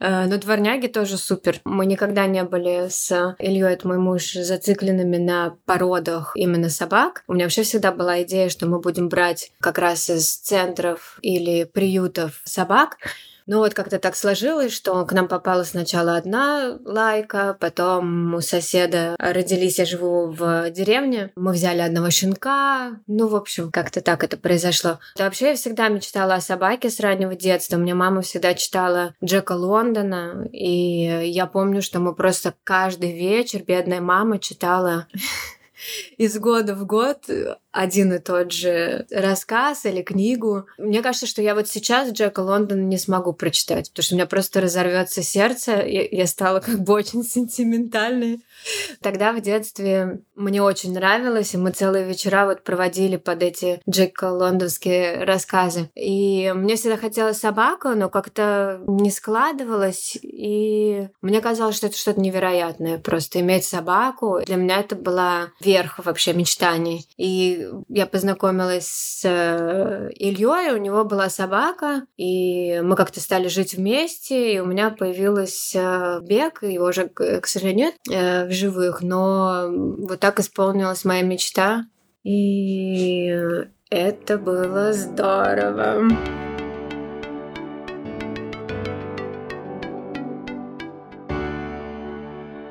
Э, 0.00 0.26
но 0.26 0.38
дворняги 0.38 0.86
тоже 0.86 1.16
супер. 1.18 1.60
Мы 1.64 1.86
никогда 1.86 2.26
не 2.26 2.42
были 2.42 2.88
с 2.88 3.36
Ильей, 3.38 3.74
это 3.74 3.86
мой 3.86 3.98
муж, 3.98 4.32
зацикленными 4.32 5.18
на 5.18 5.56
породах 5.66 6.32
именно 6.34 6.70
собак. 6.70 7.22
У 7.28 7.34
меня 7.34 7.44
вообще 7.44 7.62
всегда 7.62 7.92
была 7.92 8.22
идея, 8.22 8.48
что 8.48 8.66
мы 8.66 8.80
будем 8.80 9.08
брать 9.08 9.52
как 9.60 9.78
раз 9.78 10.08
из 10.10 10.36
центров 10.36 11.18
или 11.22 11.64
приютов 11.64 12.40
собак, 12.44 12.96
ну 13.46 13.58
вот 13.58 13.74
как-то 13.74 13.98
так 13.98 14.16
сложилось, 14.16 14.72
что 14.72 15.04
к 15.04 15.12
нам 15.12 15.28
попала 15.28 15.64
сначала 15.64 16.16
одна 16.16 16.78
лайка, 16.84 17.56
потом 17.60 18.34
у 18.34 18.40
соседа 18.40 19.16
родились, 19.18 19.78
я 19.78 19.84
живу 19.84 20.26
в 20.26 20.70
деревне, 20.70 21.30
мы 21.36 21.52
взяли 21.52 21.80
одного 21.80 22.10
щенка, 22.10 22.92
ну, 23.06 23.28
в 23.28 23.36
общем, 23.36 23.70
как-то 23.70 24.00
так 24.00 24.24
это 24.24 24.36
произошло. 24.36 24.98
Вообще 25.18 25.50
я 25.50 25.54
всегда 25.54 25.88
мечтала 25.88 26.34
о 26.34 26.40
собаке 26.40 26.90
с 26.90 27.00
раннего 27.00 27.34
детства. 27.34 27.76
Меня 27.76 27.94
мама 27.94 28.22
всегда 28.22 28.54
читала 28.54 29.14
Джека 29.24 29.52
Лондона, 29.52 30.48
и 30.52 31.28
я 31.30 31.46
помню, 31.46 31.82
что 31.82 32.00
мы 32.00 32.14
просто 32.14 32.54
каждый 32.64 33.12
вечер, 33.12 33.62
бедная 33.62 34.00
мама 34.00 34.38
читала 34.38 35.06
из 36.16 36.38
года 36.38 36.74
в 36.74 36.86
год 36.86 37.28
один 37.72 38.12
и 38.12 38.18
тот 38.18 38.52
же 38.52 39.06
рассказ 39.10 39.84
или 39.84 40.02
книгу. 40.02 40.66
Мне 40.78 41.02
кажется, 41.02 41.26
что 41.26 41.42
я 41.42 41.54
вот 41.54 41.68
сейчас 41.68 42.10
Джека 42.10 42.40
Лондона 42.40 42.82
не 42.82 42.98
смогу 42.98 43.32
прочитать, 43.32 43.90
потому 43.90 44.04
что 44.04 44.14
у 44.14 44.18
меня 44.18 44.26
просто 44.26 44.60
разорвется 44.60 45.22
сердце. 45.22 45.82
Я, 45.86 46.06
я 46.10 46.26
стала 46.26 46.60
как 46.60 46.80
бы 46.80 46.92
очень 46.92 47.22
сентиментальной. 47.22 48.40
Тогда 49.02 49.32
в 49.32 49.40
детстве 49.40 50.20
мне 50.34 50.62
очень 50.62 50.92
нравилось, 50.92 51.54
и 51.54 51.58
мы 51.58 51.70
целые 51.72 52.04
вечера 52.04 52.46
вот 52.46 52.64
проводили 52.64 53.16
под 53.16 53.42
эти 53.42 53.80
Джека 53.88 54.30
лондонские 54.30 55.24
рассказы. 55.24 55.90
И 55.94 56.52
мне 56.54 56.76
всегда 56.76 56.96
хотелось 56.96 57.38
собаку, 57.38 57.90
но 57.90 58.08
как-то 58.08 58.80
не 58.86 59.10
складывалось, 59.10 60.18
и 60.22 61.08
мне 61.22 61.40
казалось, 61.40 61.76
что 61.76 61.86
это 61.86 61.96
что-то 61.96 62.20
невероятное, 62.20 62.98
просто 62.98 63.40
иметь 63.40 63.64
собаку. 63.64 64.40
Для 64.44 64.56
меня 64.56 64.80
это 64.80 64.96
была 64.96 65.48
верх 65.60 65.98
вообще 66.04 66.32
мечтаний. 66.32 67.06
И 67.16 67.68
я 67.88 68.06
познакомилась 68.06 68.86
с 68.86 69.22
э, 69.24 70.10
Ильей, 70.14 70.72
у 70.72 70.78
него 70.78 71.04
была 71.04 71.28
собака, 71.28 72.04
и 72.16 72.80
мы 72.82 72.96
как-то 72.96 73.20
стали 73.20 73.48
жить 73.48 73.74
вместе, 73.74 74.54
и 74.54 74.60
у 74.60 74.66
меня 74.66 74.90
появилась 74.90 75.72
э, 75.74 76.20
бег, 76.22 76.62
его 76.62 76.86
уже, 76.86 77.08
к 77.08 77.46
сожалению, 77.46 77.92
э, 78.10 78.46
в 78.50 78.52
живых, 78.52 79.00
но 79.00 79.68
вот 79.70 80.18
так 80.18 80.40
исполнилась 80.40 81.04
моя 81.04 81.22
мечта, 81.22 81.86
и 82.24 83.32
это 83.90 84.38
было 84.38 84.92
здорово. 84.92 86.08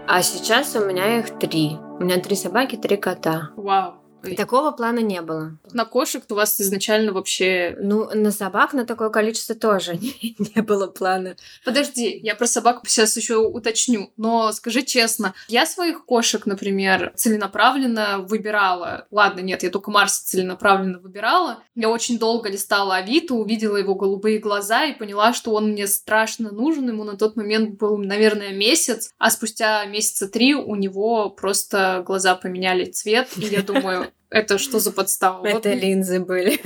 А 0.06 0.22
сейчас 0.22 0.76
у 0.76 0.86
меня 0.86 1.20
их 1.20 1.40
три. 1.40 1.78
У 2.00 2.04
меня 2.04 2.20
три 2.20 2.36
собаки, 2.36 2.76
три 2.76 2.98
кота. 2.98 3.52
Вау. 3.56 3.99
Такого 4.36 4.72
плана 4.72 5.00
не 5.00 5.22
было. 5.22 5.58
На 5.72 5.86
кошек 5.86 6.24
у 6.30 6.36
вас 6.36 6.60
изначально 6.60 7.14
вообще... 7.14 7.78
Ну, 7.80 8.10
на 8.14 8.32
собак 8.32 8.74
на 8.74 8.86
такое 8.86 9.10
количество 9.10 9.56
тоже 9.56 9.98
не, 10.56 10.62
было 10.62 10.88
плана. 10.88 11.36
Подожди, 11.64 12.20
я 12.22 12.36
про 12.36 12.48
собак 12.48 12.82
сейчас 12.86 13.16
еще 13.16 13.38
уточню. 13.38 14.12
Но 14.18 14.52
скажи 14.52 14.82
честно, 14.82 15.34
я 15.48 15.66
своих 15.66 16.06
кошек, 16.06 16.46
например, 16.46 17.14
целенаправленно 17.16 18.20
выбирала. 18.20 19.08
Ладно, 19.12 19.40
нет, 19.40 19.64
я 19.64 19.70
только 19.70 19.90
Марса 19.90 20.26
целенаправленно 20.26 21.00
выбирала. 21.00 21.64
Я 21.76 21.90
очень 21.90 22.20
долго 22.20 22.50
листала 22.50 22.98
Авито, 22.98 23.36
увидела 23.36 23.78
его 23.78 23.96
голубые 23.96 24.40
глаза 24.40 24.86
и 24.86 24.98
поняла, 24.98 25.34
что 25.34 25.54
он 25.54 25.72
мне 25.72 25.88
страшно 25.88 26.52
нужен. 26.52 26.90
Ему 26.90 27.06
на 27.06 27.16
тот 27.16 27.38
момент 27.38 27.78
был, 27.80 27.98
наверное, 27.98 28.52
месяц, 28.52 29.12
а 29.18 29.32
спустя 29.32 29.86
месяца 29.86 30.28
три 30.28 30.54
у 30.54 30.76
него 30.76 31.30
просто 31.30 32.04
глаза 32.06 32.36
поменяли 32.36 32.86
цвет, 32.86 33.30
и 33.38 33.46
я 33.46 33.62
думаю, 33.62 34.09
это 34.30 34.58
что 34.58 34.80
за 34.80 34.92
подстава? 34.92 35.46
Это 35.46 35.70
Вот 35.70 35.78
линзы 35.82 36.20
были. 36.20 36.60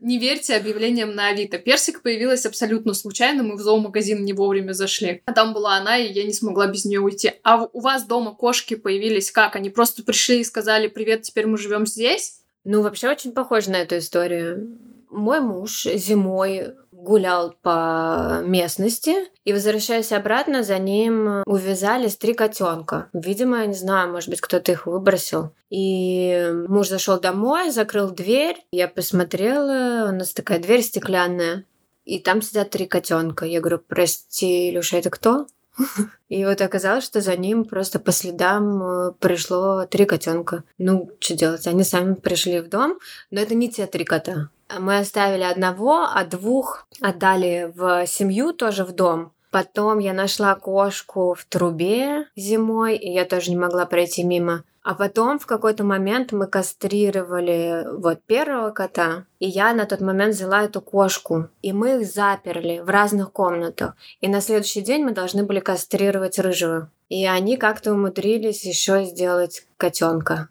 не 0.00 0.18
верьте 0.18 0.56
объявлениям 0.56 1.14
на 1.14 1.28
Авито. 1.28 1.58
Персик 1.58 2.02
появилась 2.02 2.46
абсолютно 2.46 2.94
случайно, 2.94 3.42
мы 3.42 3.56
в 3.56 3.60
зоомагазин 3.60 4.24
не 4.24 4.32
вовремя 4.32 4.72
зашли. 4.72 5.22
А 5.26 5.32
там 5.32 5.54
была 5.54 5.76
она, 5.76 5.98
и 5.98 6.12
я 6.12 6.24
не 6.24 6.32
смогла 6.32 6.66
без 6.66 6.84
нее 6.84 7.00
уйти. 7.00 7.32
А 7.42 7.64
у 7.72 7.80
вас 7.80 8.04
дома 8.04 8.34
кошки 8.34 8.74
появились 8.74 9.30
как? 9.30 9.56
Они 9.56 9.70
просто 9.70 10.02
пришли 10.02 10.40
и 10.40 10.44
сказали, 10.44 10.88
привет, 10.88 11.22
теперь 11.22 11.46
мы 11.46 11.58
живем 11.58 11.86
здесь? 11.86 12.40
Ну, 12.64 12.82
вообще 12.82 13.08
очень 13.08 13.32
похоже 13.32 13.70
на 13.70 13.76
эту 13.76 13.98
историю. 13.98 14.76
Мой 15.10 15.40
муж 15.40 15.84
зимой 15.84 16.74
гулял 16.96 17.54
по 17.62 18.40
местности, 18.44 19.14
и, 19.44 19.52
возвращаясь 19.52 20.12
обратно, 20.12 20.62
за 20.62 20.78
ним 20.78 21.42
увязались 21.46 22.16
три 22.16 22.34
котенка. 22.34 23.08
Видимо, 23.12 23.58
я 23.58 23.66
не 23.66 23.74
знаю, 23.74 24.10
может 24.10 24.30
быть, 24.30 24.40
кто-то 24.40 24.72
их 24.72 24.86
выбросил. 24.86 25.52
И 25.70 26.50
муж 26.68 26.88
зашел 26.88 27.20
домой, 27.20 27.70
закрыл 27.70 28.10
дверь. 28.10 28.56
Я 28.72 28.88
посмотрела, 28.88 30.08
у 30.10 30.14
нас 30.14 30.32
такая 30.32 30.58
дверь 30.58 30.82
стеклянная. 30.82 31.64
И 32.04 32.20
там 32.20 32.40
сидят 32.40 32.70
три 32.70 32.86
котенка. 32.86 33.44
Я 33.44 33.60
говорю, 33.60 33.80
прости, 33.86 34.70
Илюша, 34.70 34.96
это 34.96 35.10
кто? 35.10 35.46
И 36.28 36.44
вот 36.44 36.60
оказалось, 36.60 37.04
что 37.04 37.20
за 37.20 37.36
ним 37.36 37.64
просто 37.64 37.98
по 37.98 38.12
следам 38.12 38.82
э, 38.82 39.12
пришло 39.18 39.86
три 39.86 40.06
котенка. 40.06 40.64
Ну, 40.78 41.10
что 41.20 41.34
делать? 41.34 41.66
Они 41.66 41.84
сами 41.84 42.14
пришли 42.14 42.60
в 42.60 42.68
дом, 42.68 42.98
но 43.30 43.40
это 43.40 43.54
не 43.54 43.70
те 43.70 43.86
три 43.86 44.04
кота. 44.04 44.50
Мы 44.78 44.98
оставили 44.98 45.42
одного, 45.42 46.02
а 46.02 46.24
двух 46.24 46.86
отдали 47.00 47.72
в 47.74 48.06
семью, 48.06 48.52
тоже 48.52 48.84
в 48.84 48.92
дом. 48.92 49.32
Потом 49.50 50.00
я 50.00 50.12
нашла 50.12 50.54
кошку 50.54 51.34
в 51.34 51.44
трубе 51.44 52.26
зимой, 52.36 52.96
и 52.96 53.10
я 53.12 53.24
тоже 53.24 53.50
не 53.50 53.56
могла 53.56 53.86
пройти 53.86 54.24
мимо. 54.24 54.64
А 54.82 54.94
потом 54.94 55.38
в 55.38 55.46
какой-то 55.46 55.82
момент 55.82 56.30
мы 56.30 56.46
кастрировали 56.46 57.86
вот 57.98 58.22
первого 58.22 58.70
кота, 58.70 59.24
и 59.40 59.48
я 59.48 59.72
на 59.72 59.84
тот 59.84 60.00
момент 60.00 60.34
взяла 60.34 60.62
эту 60.62 60.80
кошку, 60.80 61.48
и 61.60 61.72
мы 61.72 62.00
их 62.00 62.06
заперли 62.06 62.78
в 62.78 62.88
разных 62.88 63.32
комнатах. 63.32 63.96
И 64.20 64.28
на 64.28 64.40
следующий 64.40 64.82
день 64.82 65.02
мы 65.02 65.10
должны 65.12 65.42
были 65.42 65.58
кастрировать 65.58 66.38
рыжего. 66.38 66.88
И 67.08 67.26
они 67.26 67.56
как-то 67.56 67.94
умудрились 67.94 68.64
еще 68.64 69.04
сделать 69.04 69.66
котенка. 69.76 70.50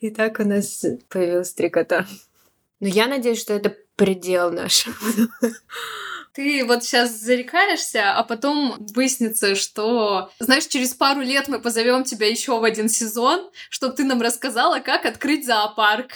И 0.00 0.10
так 0.10 0.40
у 0.40 0.44
нас 0.44 0.84
появилось 1.08 1.52
три 1.52 1.68
кота. 1.68 2.06
Но 2.80 2.88
я 2.88 3.06
надеюсь, 3.06 3.40
что 3.40 3.54
это 3.54 3.74
предел 3.96 4.50
наш. 4.50 4.86
Ты 6.38 6.64
вот 6.64 6.84
сейчас 6.84 7.20
зарекаешься, 7.20 8.12
а 8.12 8.22
потом 8.22 8.76
выяснится, 8.94 9.56
что, 9.56 10.30
знаешь, 10.38 10.66
через 10.66 10.94
пару 10.94 11.20
лет 11.20 11.48
мы 11.48 11.58
позовем 11.58 12.04
тебя 12.04 12.28
еще 12.28 12.60
в 12.60 12.62
один 12.62 12.88
сезон, 12.88 13.50
чтобы 13.70 13.96
ты 13.96 14.04
нам 14.04 14.22
рассказала, 14.22 14.78
как 14.78 15.04
открыть 15.04 15.44
зоопарк. 15.44 16.12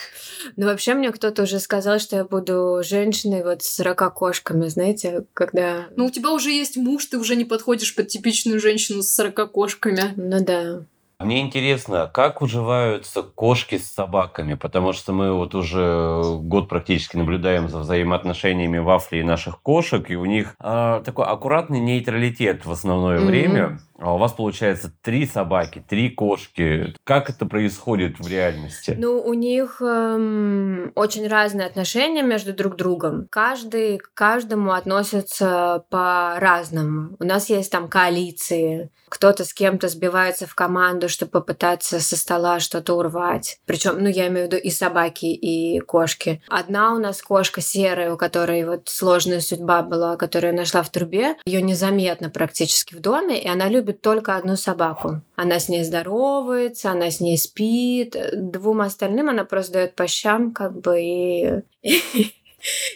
Но 0.54 0.66
вообще 0.66 0.95
мне 0.95 1.11
кто-то 1.11 1.42
уже 1.42 1.59
сказал, 1.59 1.99
что 1.99 2.14
я 2.14 2.25
буду 2.25 2.83
женщиной 2.85 3.42
вот 3.42 3.64
с 3.64 3.75
40 3.75 4.14
кошками, 4.14 4.69
знаете, 4.69 5.25
когда... 5.35 5.88
Но 5.97 6.07
у 6.07 6.11
тебя 6.11 6.31
уже 6.31 6.52
есть 6.52 6.76
муж, 6.76 7.07
ты 7.07 7.19
уже 7.19 7.35
не 7.35 7.45
подходишь 7.45 7.92
под 7.92 8.07
типичную 8.07 8.61
женщину 8.61 9.02
с 9.02 9.12
40 9.14 9.50
кошками. 9.50 10.14
Ну 10.14 10.45
да. 10.45 10.85
Мне 11.25 11.41
интересно, 11.41 12.11
как 12.12 12.43
уживаются 12.43 13.23
кошки 13.23 13.79
с 13.79 13.91
собаками, 13.91 14.55
потому 14.55 14.93
что 14.93 15.12
мы 15.12 15.33
вот 15.33 15.55
уже 15.55 16.23
год 16.41 16.69
практически 16.69 17.17
наблюдаем 17.17 17.69
за 17.69 17.79
взаимоотношениями 17.79 18.79
вафли 18.79 19.19
и 19.19 19.23
наших 19.23 19.61
кошек, 19.62 20.11
и 20.11 20.17
у 20.17 20.25
них 20.25 20.55
а, 20.59 21.00
такой 21.02 21.26
аккуратный 21.26 21.81
нейтралитет 21.81 22.67
в 22.67 22.73
основное 22.73 23.19
Мгм. 23.19 23.26
время. 23.26 23.79
А 24.02 24.14
у 24.14 24.18
вас 24.18 24.32
получается 24.32 24.92
три 25.00 25.26
собаки, 25.26 25.82
три 25.88 26.11
кошки. 26.11 26.92
Как 27.04 27.30
это 27.30 27.47
происходит 27.47 28.18
в 28.18 28.28
реальности? 28.28 28.97
Ну, 28.99 29.21
у 29.21 29.32
них 29.32 29.80
эм, 29.80 30.90
очень 30.97 31.28
разные 31.28 31.68
отношения 31.68 32.23
между 32.23 32.52
друг 32.52 32.75
другом. 32.75 33.28
Каждый 33.30 33.99
к 33.99 34.12
каждому 34.12 34.73
относится 34.73 35.85
по-разному. 35.88 37.16
У 37.21 37.25
нас 37.25 37.49
есть 37.49 37.71
там 37.71 37.88
коалиции. 37.88 38.91
Кто-то 39.08 39.45
с 39.45 39.52
кем-то 39.52 39.88
сбивается 39.88 40.47
в 40.47 40.54
команду, 40.54 41.08
чтобы 41.08 41.32
попытаться 41.32 42.00
со 42.00 42.17
стола 42.17 42.60
что-то 42.60 42.95
урвать. 42.95 43.58
Причем, 43.67 43.99
ну, 44.02 44.08
я 44.08 44.28
имею 44.28 44.49
в 44.49 44.50
виду 44.50 44.56
и 44.56 44.71
собаки, 44.71 45.26
и 45.26 45.80
кошки. 45.80 46.43
Одна 46.49 46.95
у 46.95 46.99
нас 46.99 47.21
кошка 47.21 47.60
серая, 47.60 48.15
у 48.15 48.17
которой 48.17 48.65
вот 48.65 48.88
сложная 48.88 49.41
судьба 49.41 49.82
была, 49.82 50.17
которую 50.17 50.52
я 50.54 50.58
нашла 50.58 50.82
в 50.82 50.88
трубе. 50.88 51.36
Ее 51.45 51.60
незаметно 51.60 52.30
практически 52.30 52.95
в 52.95 53.00
доме, 53.00 53.38
и 53.38 53.47
она 53.47 53.69
любит 53.69 53.92
только 54.00 54.37
одну 54.37 54.57
собаку. 54.57 55.23
Она 55.37 55.59
с 55.59 55.69
ней 55.69 55.85
здоровается, 55.85 56.91
она 56.91 57.11
с 57.11 57.21
ней 57.21 57.37
спит. 57.37 58.17
Двум 58.33 58.81
остальным 58.81 59.28
она 59.28 59.45
просто 59.45 59.75
дает 59.75 59.95
по 59.95 60.07
щам, 60.07 60.52
как 60.52 60.81
бы, 60.81 61.00
и... 61.00 61.63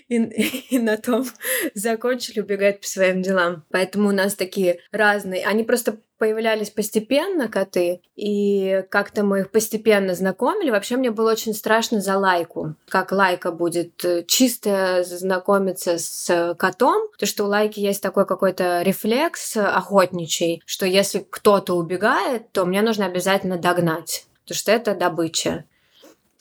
И, 0.09 0.17
и 0.71 0.79
на 0.79 0.97
том 0.97 1.27
закончили, 1.75 2.39
убегать 2.39 2.81
по 2.81 2.87
своим 2.87 3.21
делам. 3.21 3.65
Поэтому 3.71 4.11
у 4.11 4.13
нас 4.13 4.37
такие 4.37 4.79
разные. 4.93 5.45
Они 5.45 5.65
просто 5.65 5.99
появлялись 6.19 6.71
постепенно, 6.71 7.49
коты, 7.49 8.01
и 8.15 8.85
как-то 8.91 9.23
мы 9.23 9.41
их 9.41 9.51
постепенно 9.51 10.15
знакомили. 10.15 10.71
Вообще 10.71 10.97
мне 10.97 11.11
было 11.11 11.33
очень 11.33 11.55
страшно 11.55 12.01
за 12.01 12.19
Лайку. 12.19 12.75
Как 12.89 13.13
Лайка 13.13 13.53
будет 13.53 14.05
э, 14.05 14.25
чисто 14.27 15.03
знакомиться 15.05 15.99
с 15.99 16.55
котом, 16.59 17.09
то 17.19 17.27
что 17.27 17.45
у 17.45 17.49
Лайки 17.49 17.81
есть 17.81 18.03
такой 18.03 18.27
какой-то 18.27 18.83
рефлекс 18.83 19.57
охотничий, 19.57 20.63
что 20.65 20.87
если 20.87 21.27
кто-то 21.29 21.75
убегает, 21.75 22.53
то 22.53 22.65
мне 22.65 22.83
нужно 22.83 23.07
обязательно 23.07 23.59
догнать, 23.59 24.27
потому 24.45 24.57
что 24.57 24.73
это 24.73 24.95
добыча. 24.95 25.65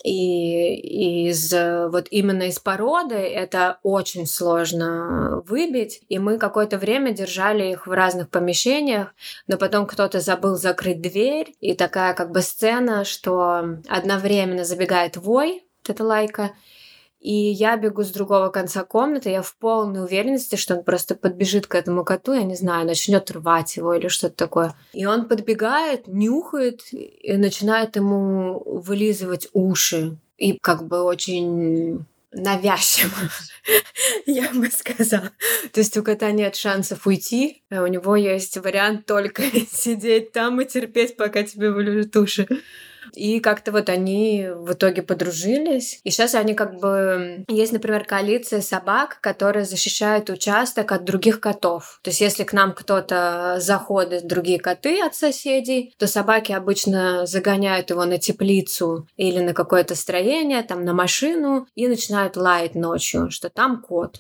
И 0.06 1.26
из 1.30 1.52
э, 1.52 1.88
вот 1.88 2.06
именно 2.12 2.44
из 2.44 2.60
породы 2.60 3.16
это 3.16 3.80
очень 3.82 4.28
сложно 4.28 5.42
выбить. 5.48 6.04
И 6.10 6.20
мы 6.20 6.38
какое-то 6.38 6.78
время 6.78 7.12
держали 7.12 7.72
их 7.72 7.88
в 7.88 7.92
разных 7.92 8.30
помещениях, 8.30 9.16
но 9.48 9.58
потом 9.58 9.88
кто-то 9.88 10.20
забыл 10.20 10.58
закрыть 10.58 11.02
дверь, 11.02 11.56
и 11.60 11.74
такая 11.74 12.14
как 12.14 12.30
бы 12.30 12.44
сцена, 12.44 13.04
что 13.04 13.80
одновременно 13.88 14.64
забегает 14.64 15.18
вой, 15.18 15.64
эта 15.90 16.04
лайка, 16.04 16.52
и 17.26 17.34
я 17.34 17.76
бегу 17.76 18.04
с 18.04 18.12
другого 18.12 18.50
конца 18.50 18.84
комнаты, 18.84 19.32
я 19.32 19.42
в 19.42 19.56
полной 19.56 20.04
уверенности, 20.04 20.58
что 20.58 20.76
он 20.76 20.84
просто 20.84 21.16
подбежит 21.16 21.66
к 21.66 21.74
этому 21.74 22.06
коту, 22.06 22.34
я 22.34 22.44
не 22.44 22.54
знаю, 22.54 22.86
начнет 22.86 23.32
рвать 23.32 23.78
его 23.78 23.96
или 23.96 24.10
что-то 24.10 24.36
такое. 24.36 24.76
И 24.94 25.08
он 25.08 25.28
подбегает, 25.28 26.08
нюхает 26.08 26.82
и 26.94 27.36
начинает 27.36 27.96
ему 27.96 28.62
вылизывать 28.64 29.48
уши. 29.54 30.20
И 30.38 30.60
как 30.62 30.88
бы 30.88 31.02
очень 31.02 32.06
навязчиво, 32.32 33.32
я 34.28 34.52
бы 34.52 34.70
сказала. 34.70 35.32
То 35.72 35.80
есть 35.80 35.98
у 35.98 36.04
кота 36.04 36.30
нет 36.30 36.56
шансов 36.56 37.08
уйти, 37.08 37.64
а 37.72 37.82
у 37.82 37.88
него 37.88 38.16
есть 38.16 38.56
вариант 38.58 39.08
только 39.08 39.42
сидеть 39.72 40.32
там 40.32 40.62
и 40.62 40.66
терпеть, 40.66 41.18
пока 41.18 41.42
тебе 41.42 41.72
вылежат 41.72 42.16
уши. 42.18 42.48
И 43.14 43.40
как-то 43.40 43.72
вот 43.72 43.90
они 43.90 44.48
в 44.54 44.74
итоге 44.74 45.02
подружились. 45.02 46.00
И 46.04 46.10
сейчас 46.10 46.36
они 46.36 46.54
как 46.54 46.80
бы... 46.80 47.46
Есть, 47.48 47.72
например, 47.72 48.06
коалиция 48.06 48.62
собак, 48.62 49.20
которые 49.22 49.66
защищают 49.66 50.30
участок 50.30 50.92
от 50.92 51.04
других 51.04 51.40
котов. 51.40 52.00
То 52.04 52.10
есть 52.10 52.22
если 52.22 52.44
к 52.44 52.54
нам 52.54 52.74
кто-то 52.74 53.58
заходит, 53.60 54.28
другие 54.28 54.60
коты 54.60 55.02
от 55.02 55.16
соседей, 55.16 55.94
то 55.98 56.08
собаки 56.08 56.52
обычно 56.52 57.26
загоняют 57.26 57.90
его 57.90 58.06
на 58.06 58.18
теплицу 58.18 59.08
или 59.18 59.40
на 59.40 59.54
какое-то 59.54 59.96
строение, 59.96 60.64
там 60.64 60.84
на 60.84 60.94
машину, 60.94 61.68
и 61.76 61.88
начинают 61.88 62.38
лаять 62.38 62.76
ночью, 62.76 63.32
что 63.32 63.50
там 63.50 63.82
кот. 63.82 64.20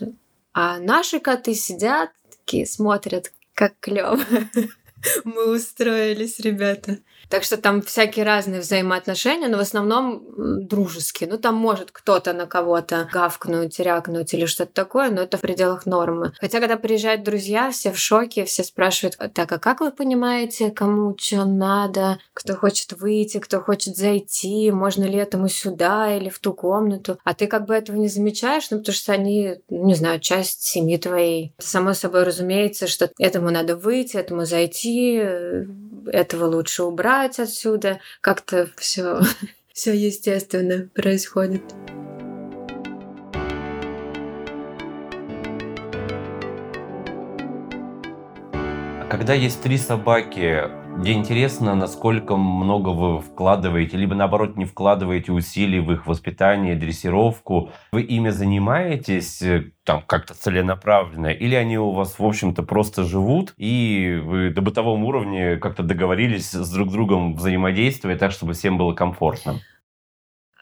А 0.54 0.80
наши 0.80 1.20
коты 1.20 1.54
сидят, 1.54 2.12
такие 2.30 2.66
смотрят, 2.66 3.32
как 3.54 3.74
клево. 3.80 4.20
Мы 5.24 5.56
устроились, 5.56 6.40
ребята. 6.40 7.00
Так 7.30 7.44
что 7.44 7.58
там 7.58 7.82
всякие 7.82 8.26
разные 8.26 8.62
взаимоотношения, 8.62 9.48
но 9.48 9.58
в 9.58 9.62
основном 9.62 10.68
дружеские. 10.68 11.30
Ну, 11.30 11.38
там 11.38 11.56
может 11.56 11.92
кто-то 11.92 12.34
на 12.34 12.46
кого-то 12.46 13.10
гавкнуть, 13.12 13.80
рякнуть 13.80 14.34
или 14.34 14.46
что-то 14.46 14.72
такое, 14.74 15.10
но 15.10 15.22
это 15.22 15.38
в 15.38 15.42
пределах 15.42 15.86
нормы. 15.86 16.34
Хотя, 16.40 16.60
когда 16.60 16.78
приезжают 16.78 17.24
друзья, 17.24 17.72
все 17.72 17.92
в 17.92 17.98
шоке, 17.98 18.46
все 18.46 18.64
спрашивают, 18.64 19.18
так, 19.34 19.52
а 19.52 19.58
как 19.58 19.82
вы 19.82 19.92
понимаете, 19.92 20.72
кому 20.72 21.16
что 21.18 21.46
надо, 21.46 22.20
кто 22.34 22.56
хочет 22.56 22.94
выйти, 22.94 23.40
кто 23.40 23.60
хочет 23.60 23.96
зайти, 23.96 24.72
можно 24.72 25.04
ли 25.04 25.16
этому 25.16 25.50
сюда 25.50 26.16
или 26.16 26.30
в 26.30 26.40
ту 26.40 26.54
комнату? 26.54 27.18
А 27.24 27.34
ты 27.34 27.48
как 27.48 27.66
бы 27.66 27.74
этого 27.74 27.98
не 27.98 28.08
замечаешь, 28.08 28.70
ну, 28.70 28.80
потому 28.80 28.96
что 28.96 29.14
они, 29.14 29.56
не 29.70 29.96
знаю, 29.96 30.20
часть 30.20 30.64
семьи 30.64 30.98
твоей. 30.98 31.54
Само 31.58 31.94
собой 31.94 32.24
разумеется, 32.24 32.88
что 32.88 33.10
этому 33.18 33.50
надо 33.50 33.76
выйти, 33.76 34.18
этому 34.18 34.46
зайти, 34.46 34.85
этого 34.86 36.46
лучше 36.46 36.84
убрать 36.84 37.40
отсюда. 37.40 38.00
Как-то 38.22 38.70
все 38.78 39.20
все 39.74 39.94
естественно 39.94 40.90
происходит. 40.94 41.64
Когда 49.10 49.34
есть 49.34 49.62
три 49.62 49.78
собаки, 49.78 50.85
мне 50.98 51.14
интересно, 51.14 51.76
насколько 51.76 52.38
много 52.38 52.90
вы 52.90 53.20
вкладываете, 53.20 53.98
либо 53.98 54.16
наоборот 54.16 54.56
не 54.56 54.66
вкладываете 54.66 55.34
усилий 55.34 55.80
в 55.80 55.92
их 55.92 56.08
воспитание, 56.08 56.76
дрессировку. 56.76 57.70
Вы 57.92 58.02
ими 58.02 58.30
занимаетесь 58.30 59.42
э, 59.42 59.72
там 59.84 60.02
как-то 60.08 60.34
целенаправленно, 60.34 61.28
или 61.28 61.54
они 61.54 61.78
у 61.78 61.92
вас, 61.92 62.18
в 62.18 62.26
общем-то, 62.26 62.64
просто 62.64 63.04
живут, 63.04 63.54
и 63.58 64.20
вы 64.24 64.50
до 64.50 64.62
бытовом 64.62 65.04
уровне 65.04 65.58
как-то 65.58 65.84
договорились 65.84 66.52
с 66.52 66.72
друг 66.72 66.92
другом 66.92 67.36
взаимодействовать 67.36 68.20
так, 68.20 68.32
чтобы 68.32 68.54
всем 68.54 68.78
было 68.78 68.94
комфортно? 68.94 69.60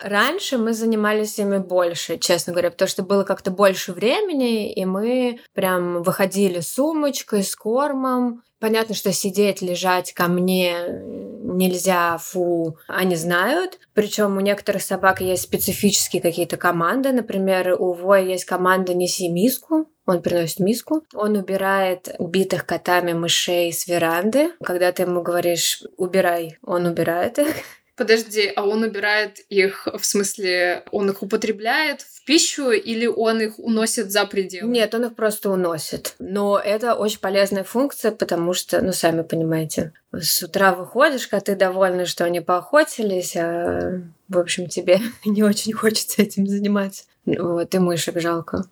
Раньше 0.02 0.58
мы 0.58 0.74
занимались 0.74 1.40
ими 1.40 1.60
больше, 1.60 2.18
честно 2.18 2.52
говоря, 2.52 2.72
потому 2.72 2.90
что 2.90 3.04
было 3.04 3.24
как-то 3.24 3.52
больше 3.52 3.94
времени, 3.94 4.74
и 4.74 4.86
мы 4.86 5.40
прям 5.54 6.04
выходили 6.04 6.60
с 6.60 6.74
сумочкой, 6.74 7.44
с 7.44 7.56
кормом, 7.56 8.44
Понятно, 8.64 8.96
что 8.96 9.12
сидеть, 9.12 9.62
лежать 9.62 10.14
ко 10.14 10.30
мне 10.30 10.86
нельзя, 10.88 12.18
фу, 12.18 12.78
они 12.88 13.18
знают. 13.18 13.78
Причем 13.94 14.38
у 14.38 14.40
некоторых 14.40 14.84
собак 14.84 15.20
есть 15.20 15.44
специфические 15.44 16.22
какие-то 16.22 16.56
команды. 16.56 17.12
Например, 17.12 17.76
у 17.78 17.92
Воя 17.92 18.24
есть 18.24 18.46
команда 18.46 18.94
«Неси 18.94 19.28
миску», 19.28 19.90
он 20.06 20.22
приносит 20.22 20.60
миску, 20.60 21.04
он 21.14 21.36
убирает 21.36 22.16
убитых 22.20 22.66
котами 22.66 23.12
мышей 23.12 23.74
с 23.74 23.86
веранды. 23.86 24.52
Когда 24.64 24.94
ты 24.94 25.04
ему 25.04 25.24
говоришь 25.24 25.84
«убирай», 25.98 26.58
он 26.62 26.86
убирает 26.86 27.40
их. 27.40 27.48
Подожди, 27.96 28.52
а 28.56 28.66
он 28.66 28.82
убирает 28.82 29.40
их, 29.50 29.88
в 29.88 30.04
смысле, 30.04 30.84
он 30.92 31.12
их 31.12 31.22
употребляет 31.22 32.02
в 32.02 32.26
пищу 32.26 32.72
или 32.72 33.06
он 33.06 33.42
их 33.42 33.60
уносит 33.60 34.12
за 34.12 34.26
пределы? 34.26 34.72
Нет, 34.72 34.96
он 34.96 35.06
их 35.06 35.16
просто 35.16 35.52
уносит. 35.52 36.16
Но 36.18 36.60
это 36.60 36.96
очень 36.96 37.20
полезная 37.20 37.64
функция, 37.64 38.12
потому 38.12 38.54
что, 38.54 38.82
ну, 38.82 38.94
сами 38.94 39.22
понимаете, 39.22 39.94
с 40.12 40.42
утра 40.42 40.74
выходишь, 40.74 41.28
а 41.32 41.40
ты 41.40 41.56
довольна, 41.56 42.08
что 42.08 42.26
они 42.26 42.42
поохотились, 42.42 43.36
а, 43.36 44.02
в 44.28 44.40
общем, 44.40 44.68
тебе 44.68 45.00
не 45.26 45.44
очень 45.44 45.74
хочется 45.74 46.24
этим 46.24 46.48
заниматься. 46.48 47.04
Вот, 47.26 47.76
и 47.76 47.80
мышек 47.80 48.20
жалко. 48.20 48.66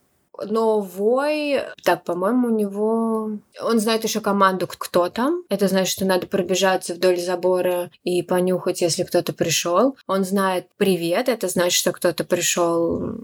Но 0.43 0.79
Вой, 0.79 1.61
так, 1.83 2.03
по-моему, 2.03 2.47
у 2.47 2.51
него... 2.51 3.31
Он 3.61 3.79
знает 3.79 4.03
еще 4.03 4.21
команду 4.21 4.67
«Кто 4.67 5.09
там?». 5.09 5.43
Это 5.49 5.67
значит, 5.67 5.93
что 5.93 6.05
надо 6.05 6.27
пробежаться 6.27 6.93
вдоль 6.93 7.19
забора 7.19 7.91
и 8.03 8.21
понюхать, 8.23 8.81
если 8.81 9.03
кто-то 9.03 9.33
пришел. 9.33 9.97
Он 10.07 10.23
знает 10.23 10.67
«Привет», 10.77 11.29
это 11.29 11.47
значит, 11.47 11.79
что 11.79 11.91
кто-то 11.91 12.23
пришел 12.23 13.15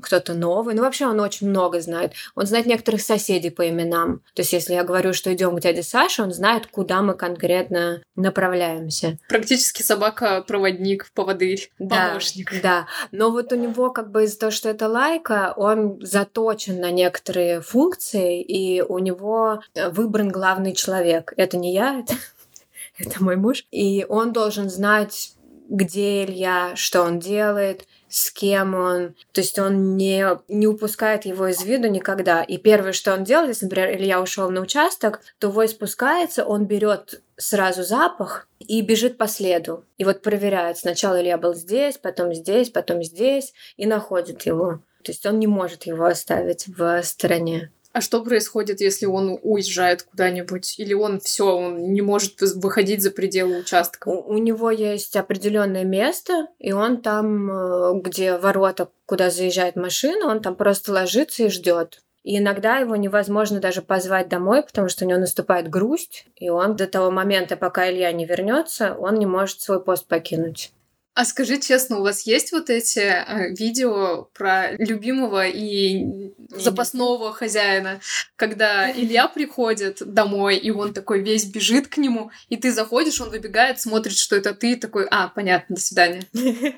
кто-то 0.00 0.34
новый. 0.34 0.74
Ну, 0.74 0.82
вообще 0.82 1.06
он 1.06 1.20
очень 1.20 1.48
много 1.48 1.80
знает. 1.80 2.12
Он 2.34 2.46
знает 2.46 2.66
некоторых 2.66 3.00
соседей 3.02 3.50
по 3.50 3.68
именам. 3.68 4.20
То 4.34 4.42
есть, 4.42 4.52
если 4.52 4.74
я 4.74 4.84
говорю, 4.84 5.12
что 5.12 5.32
идем 5.32 5.56
к 5.56 5.60
дяде 5.60 5.82
Саше, 5.82 6.22
он 6.22 6.32
знает, 6.32 6.66
куда 6.66 7.02
мы 7.02 7.14
конкретно 7.14 8.02
направляемся. 8.16 9.18
Практически 9.28 9.82
собака-проводник, 9.82 11.10
поводырь, 11.14 11.70
да, 11.78 12.08
помощник. 12.08 12.52
Да, 12.62 12.86
но 13.12 13.30
вот 13.30 13.52
у 13.52 13.56
него 13.56 13.90
как 13.90 14.10
бы 14.10 14.24
из-за 14.24 14.38
того, 14.38 14.52
что 14.52 14.68
это 14.68 14.88
лайка, 14.88 15.52
он 15.56 15.98
заточен 16.00 16.80
на 16.80 16.90
некоторые 16.90 17.60
функции, 17.60 18.42
и 18.42 18.82
у 18.82 18.98
него 18.98 19.60
выбран 19.74 20.30
главный 20.30 20.74
человек. 20.74 21.32
Это 21.36 21.56
не 21.56 21.72
я, 21.72 22.00
это, 22.00 22.14
это 22.98 23.22
мой 23.22 23.36
муж. 23.36 23.64
И 23.70 24.06
он 24.08 24.32
должен 24.32 24.70
знать, 24.70 25.32
где 25.68 26.24
Илья, 26.24 26.72
что 26.74 27.02
он 27.02 27.18
делает, 27.18 27.86
с 28.08 28.30
кем 28.30 28.74
он. 28.74 29.14
То 29.32 29.40
есть 29.40 29.58
он 29.58 29.96
не, 29.96 30.26
не 30.48 30.66
упускает 30.66 31.24
его 31.24 31.46
из 31.48 31.62
виду 31.62 31.88
никогда. 31.88 32.42
И 32.42 32.58
первое, 32.58 32.92
что 32.92 33.14
он 33.14 33.24
делает, 33.24 33.50
если, 33.50 33.66
например, 33.66 33.96
Илья 33.96 34.20
ушел 34.20 34.50
на 34.50 34.60
участок, 34.60 35.20
то 35.38 35.50
Вой 35.50 35.68
спускается, 35.68 36.44
он 36.44 36.66
берет 36.66 37.22
сразу 37.36 37.82
запах 37.82 38.48
и 38.58 38.80
бежит 38.80 39.16
по 39.16 39.28
следу. 39.28 39.84
И 39.96 40.04
вот 40.04 40.22
проверяет. 40.22 40.78
Сначала 40.78 41.20
Илья 41.20 41.38
был 41.38 41.54
здесь, 41.54 41.98
потом 41.98 42.34
здесь, 42.34 42.70
потом 42.70 43.02
здесь, 43.02 43.52
и 43.76 43.86
находит 43.86 44.42
его. 44.42 44.80
То 45.04 45.12
есть 45.12 45.24
он 45.26 45.38
не 45.38 45.46
может 45.46 45.84
его 45.84 46.04
оставить 46.04 46.66
в 46.66 47.02
стороне. 47.02 47.70
А 47.92 48.00
что 48.00 48.22
происходит, 48.22 48.80
если 48.80 49.06
он 49.06 49.38
уезжает 49.42 50.02
куда-нибудь? 50.02 50.78
Или 50.78 50.94
он 50.94 51.20
все, 51.20 51.56
он 51.56 51.92
не 51.92 52.02
может 52.02 52.40
выходить 52.40 53.02
за 53.02 53.10
пределы 53.10 53.58
участка? 53.58 54.08
У, 54.08 54.34
у 54.34 54.38
него 54.38 54.70
есть 54.70 55.16
определенное 55.16 55.84
место, 55.84 56.48
и 56.58 56.72
он 56.72 57.00
там, 57.00 57.50
э, 57.50 58.00
где 58.00 58.36
ворота, 58.36 58.90
куда 59.06 59.30
заезжает 59.30 59.76
машина, 59.76 60.30
он 60.30 60.40
там 60.42 60.54
просто 60.54 60.92
ложится 60.92 61.44
и 61.44 61.48
ждет. 61.48 62.02
И 62.24 62.38
иногда 62.38 62.76
его 62.76 62.94
невозможно 62.94 63.58
даже 63.58 63.80
позвать 63.80 64.28
домой, 64.28 64.62
потому 64.62 64.88
что 64.88 65.04
у 65.04 65.08
него 65.08 65.18
наступает 65.18 65.70
грусть, 65.70 66.26
и 66.36 66.50
он 66.50 66.76
до 66.76 66.86
того 66.86 67.10
момента, 67.10 67.56
пока 67.56 67.90
Илья 67.90 68.12
не 68.12 68.26
вернется, 68.26 68.94
он 68.98 69.14
не 69.14 69.24
может 69.24 69.62
свой 69.62 69.82
пост 69.82 70.06
покинуть. 70.06 70.72
А 71.18 71.24
скажи 71.24 71.58
честно, 71.58 71.98
у 71.98 72.02
вас 72.02 72.28
есть 72.28 72.52
вот 72.52 72.70
эти 72.70 73.00
э, 73.00 73.52
видео 73.52 74.28
про 74.34 74.70
любимого 74.76 75.48
и 75.48 76.30
запасного 76.48 77.32
хозяина, 77.32 77.98
когда 78.36 78.88
Илья 78.88 79.26
приходит 79.26 80.00
домой, 80.00 80.58
и 80.58 80.70
он 80.70 80.94
такой 80.94 81.20
весь 81.20 81.44
бежит 81.46 81.88
к 81.88 81.96
нему, 81.96 82.30
и 82.50 82.56
ты 82.56 82.70
заходишь, 82.70 83.20
он 83.20 83.30
выбегает, 83.30 83.80
смотрит, 83.80 84.16
что 84.16 84.36
это 84.36 84.54
ты, 84.54 84.76
такой, 84.76 85.08
а, 85.10 85.26
понятно, 85.26 85.74
до 85.74 85.82
свидания. 85.82 86.22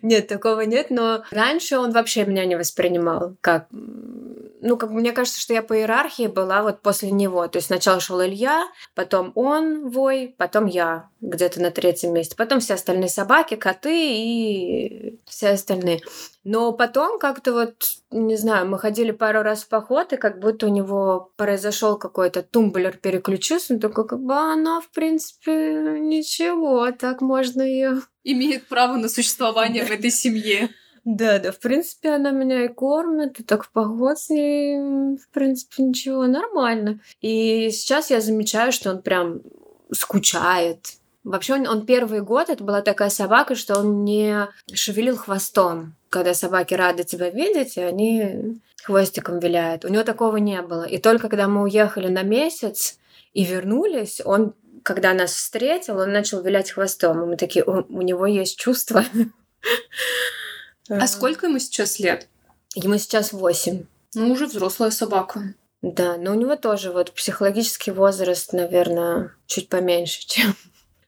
Нет, 0.00 0.28
такого 0.28 0.60
нет, 0.60 0.90
но 0.90 1.24
раньше 1.32 1.76
он 1.76 1.90
вообще 1.90 2.24
меня 2.24 2.44
не 2.44 2.56
воспринимал 2.56 3.36
как 3.40 3.66
ну, 4.62 4.76
как 4.76 4.90
мне 4.90 5.12
кажется, 5.12 5.40
что 5.40 5.52
я 5.52 5.62
по 5.62 5.76
иерархии 5.76 6.28
была 6.28 6.62
вот 6.62 6.82
после 6.82 7.10
него. 7.10 7.46
То 7.48 7.56
есть 7.58 7.66
сначала 7.66 7.98
шел 7.98 8.22
Илья, 8.22 8.68
потом 8.94 9.32
он, 9.34 9.90
Вой, 9.90 10.34
потом 10.38 10.66
я 10.66 11.08
где-то 11.20 11.60
на 11.60 11.72
третьем 11.72 12.14
месте. 12.14 12.36
Потом 12.36 12.60
все 12.60 12.74
остальные 12.74 13.08
собаки, 13.08 13.56
коты 13.72 14.14
и 14.14 15.20
все 15.26 15.50
остальные. 15.50 16.00
Но 16.44 16.72
потом 16.72 17.18
как-то 17.18 17.52
вот, 17.52 17.74
не 18.10 18.36
знаю, 18.36 18.68
мы 18.68 18.78
ходили 18.78 19.12
пару 19.12 19.42
раз 19.42 19.62
в 19.62 19.68
поход, 19.68 20.12
и 20.12 20.16
как 20.16 20.40
будто 20.40 20.66
у 20.66 20.70
него 20.70 21.32
произошел 21.36 21.96
какой-то 21.96 22.42
тумблер 22.42 22.96
переключился, 22.96 23.74
он 23.74 23.80
такой, 23.80 24.06
как 24.06 24.20
бы 24.20 24.34
она, 24.34 24.80
в 24.80 24.90
принципе, 24.90 25.98
ничего, 26.00 26.90
так 26.92 27.20
можно 27.20 27.62
ее 27.62 28.02
имеет 28.24 28.68
право 28.68 28.96
на 28.96 29.08
существование 29.08 29.84
в 29.84 29.90
этой 29.90 30.10
семье. 30.10 30.70
Да, 31.04 31.40
да, 31.40 31.50
в 31.50 31.58
принципе, 31.58 32.10
она 32.10 32.30
меня 32.30 32.64
и 32.64 32.68
кормит, 32.68 33.40
и 33.40 33.42
так 33.42 33.64
в 33.64 33.72
поход 33.72 34.18
с 34.18 34.30
ней, 34.30 35.16
в 35.16 35.28
принципе, 35.32 35.82
ничего, 35.82 36.26
нормально. 36.26 37.00
И 37.20 37.70
сейчас 37.72 38.10
я 38.10 38.20
замечаю, 38.20 38.70
что 38.70 38.90
он 38.90 39.02
прям 39.02 39.40
скучает. 39.92 41.01
Вообще, 41.24 41.54
он, 41.54 41.68
он 41.68 41.86
первый 41.86 42.20
год, 42.20 42.48
это 42.48 42.64
была 42.64 42.82
такая 42.82 43.10
собака, 43.10 43.54
что 43.54 43.78
он 43.78 44.04
не 44.04 44.48
шевелил 44.72 45.16
хвостом. 45.16 45.94
Когда 46.10 46.34
собаки 46.34 46.74
рады 46.74 47.04
тебя 47.04 47.30
видеть, 47.30 47.76
и 47.76 47.80
они 47.80 48.60
хвостиком 48.82 49.38
виляют. 49.38 49.84
У 49.84 49.88
него 49.88 50.02
такого 50.02 50.36
не 50.38 50.60
было. 50.62 50.82
И 50.82 50.98
только 50.98 51.28
когда 51.28 51.46
мы 51.46 51.62
уехали 51.62 52.08
на 52.08 52.22
месяц 52.22 52.98
и 53.32 53.44
вернулись, 53.44 54.20
он 54.24 54.54
когда 54.82 55.14
нас 55.14 55.32
встретил, 55.32 55.98
он 55.98 56.12
начал 56.12 56.42
вилять 56.42 56.72
хвостом. 56.72 57.22
И 57.22 57.26
мы 57.26 57.36
такие, 57.36 57.64
у, 57.64 57.84
у 57.88 58.02
него 58.02 58.26
есть 58.26 58.58
чувство. 58.58 59.04
А 60.88 61.06
сколько 61.06 61.46
ему 61.46 61.60
сейчас 61.60 62.00
лет? 62.00 62.28
Ему 62.74 62.98
сейчас 62.98 63.32
восемь. 63.32 63.84
Ну, 64.14 64.32
уже 64.32 64.46
взрослая 64.46 64.90
собака. 64.90 65.54
Да, 65.82 66.16
но 66.16 66.32
у 66.32 66.34
него 66.34 66.56
тоже 66.56 66.92
вот 66.92 67.12
психологический 67.12 67.92
возраст, 67.92 68.52
наверное, 68.52 69.34
чуть 69.46 69.68
поменьше, 69.68 70.26
чем 70.26 70.54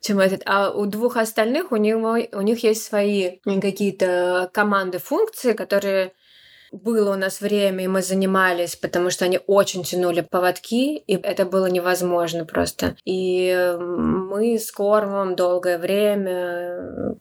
чем 0.04 0.20
этот. 0.20 0.42
А 0.44 0.70
у 0.70 0.84
двух 0.84 1.16
остальных 1.16 1.72
у 1.72 1.76
него 1.76 2.18
у 2.32 2.40
них 2.42 2.62
есть 2.62 2.84
свои 2.84 3.38
какие-то 3.44 4.50
команды 4.52 4.98
функции, 4.98 5.54
которые 5.54 6.12
было 6.72 7.12
у 7.12 7.16
нас 7.16 7.40
время, 7.40 7.84
и 7.84 7.88
мы 7.88 8.02
занимались, 8.02 8.76
потому 8.76 9.08
что 9.08 9.24
они 9.24 9.40
очень 9.46 9.84
тянули 9.84 10.20
поводки, 10.20 10.96
и 10.96 11.14
это 11.14 11.46
было 11.46 11.66
невозможно 11.66 12.44
просто. 12.44 12.96
И 13.04 13.76
мы 13.78 14.58
с 14.58 14.70
Кормом 14.72 15.36
долгое 15.36 15.78
время 15.78 17.16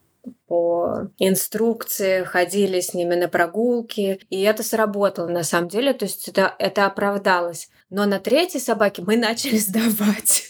по 0.48 1.08
инструкции, 1.20 2.24
ходили 2.24 2.82
с 2.82 2.94
ними 2.94 3.16
на 3.16 3.30
прогулки, 3.30 4.20
и 4.30 4.42
это 4.42 4.64
сработало 4.64 5.28
на 5.28 5.44
самом 5.44 5.70
деле, 5.70 5.94
то 5.94 6.06
есть 6.06 6.28
это, 6.28 6.54
это 6.60 6.86
оправдалось. 6.86 7.70
Но 7.90 8.06
на 8.06 8.20
третьей 8.20 8.60
собаке 8.60 9.04
мы 9.06 9.16
начали 9.30 9.58
сдавать. 9.58 10.50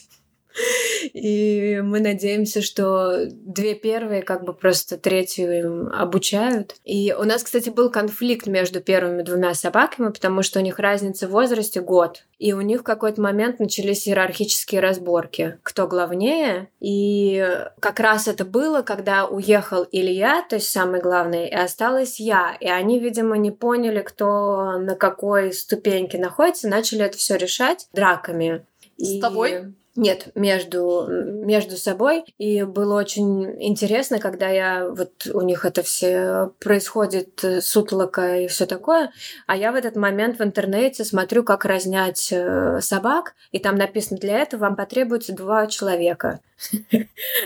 И 1.14 1.82
мы 1.84 2.00
надеемся, 2.00 2.62
что 2.62 3.26
две 3.30 3.76
первые 3.76 4.22
как 4.22 4.44
бы 4.44 4.54
просто 4.54 4.98
третью 4.98 5.58
им 5.58 5.90
обучают. 5.90 6.76
И 6.84 7.14
у 7.18 7.24
нас, 7.24 7.44
кстати, 7.44 7.70
был 7.70 7.90
конфликт 7.90 8.48
между 8.48 8.82
первыми 8.82 9.22
двумя 9.24 9.54
собаками, 9.54 10.12
потому 10.12 10.44
что 10.44 10.60
у 10.60 10.64
них 10.64 10.80
разница 10.80 11.28
в 11.28 11.32
возрасте 11.32 11.82
год. 11.82 12.24
И 12.40 12.54
у 12.54 12.62
них 12.62 12.82
в 12.82 12.84
какой-то 12.84 13.22
момент 13.22 13.60
начались 13.60 14.08
иерархические 14.08 14.82
разборки. 14.82 15.58
Кто 15.64 15.88
главнее? 15.88 16.70
И 16.80 17.48
как 17.80 18.00
раз 18.00 18.28
это 18.28 18.44
было, 18.44 18.82
когда 18.82 19.26
уехал 19.26 19.88
Илья, 19.92 20.46
то 20.50 20.56
есть 20.56 20.70
самый 20.70 21.00
главный, 21.00 21.48
и 21.48 21.56
осталась 21.56 22.20
я. 22.20 22.58
И 22.60 22.68
они, 22.68 23.00
видимо, 23.00 23.38
не 23.38 23.52
поняли, 23.52 24.02
кто 24.02 24.78
на 24.78 24.96
какой 24.96 25.54
ступеньке 25.54 26.18
находится, 26.18 26.68
начали 26.68 27.06
это 27.06 27.18
все 27.18 27.38
решать 27.38 27.88
драками. 27.94 28.66
С 28.98 29.10
и... 29.10 29.22
тобой? 29.22 29.74
Нет, 29.96 30.30
между, 30.34 31.08
между 31.08 31.78
собой. 31.78 32.24
И 32.40 32.64
было 32.64 33.00
очень 33.00 33.62
интересно, 33.62 34.18
когда 34.18 34.50
я 34.50 34.88
вот 34.90 35.28
у 35.32 35.42
них 35.42 35.66
это 35.66 35.84
все 35.84 36.52
происходит, 36.60 37.44
э, 37.44 37.62
сутлока 37.62 38.38
и 38.38 38.48
все 38.48 38.66
такое. 38.66 39.12
А 39.46 39.56
я 39.56 39.72
в 39.72 39.76
этот 39.76 39.96
момент 39.96 40.40
в 40.40 40.44
интернете 40.44 41.06
смотрю, 41.06 41.44
как 41.44 41.66
разнять 41.66 42.30
э, 42.32 42.82
собак, 42.82 43.36
и 43.52 43.60
там 43.60 43.76
написано, 43.76 44.20
для 44.20 44.40
этого 44.40 44.62
вам 44.62 44.76
потребуется 44.76 45.32
два 45.32 45.68
человека. 45.68 46.40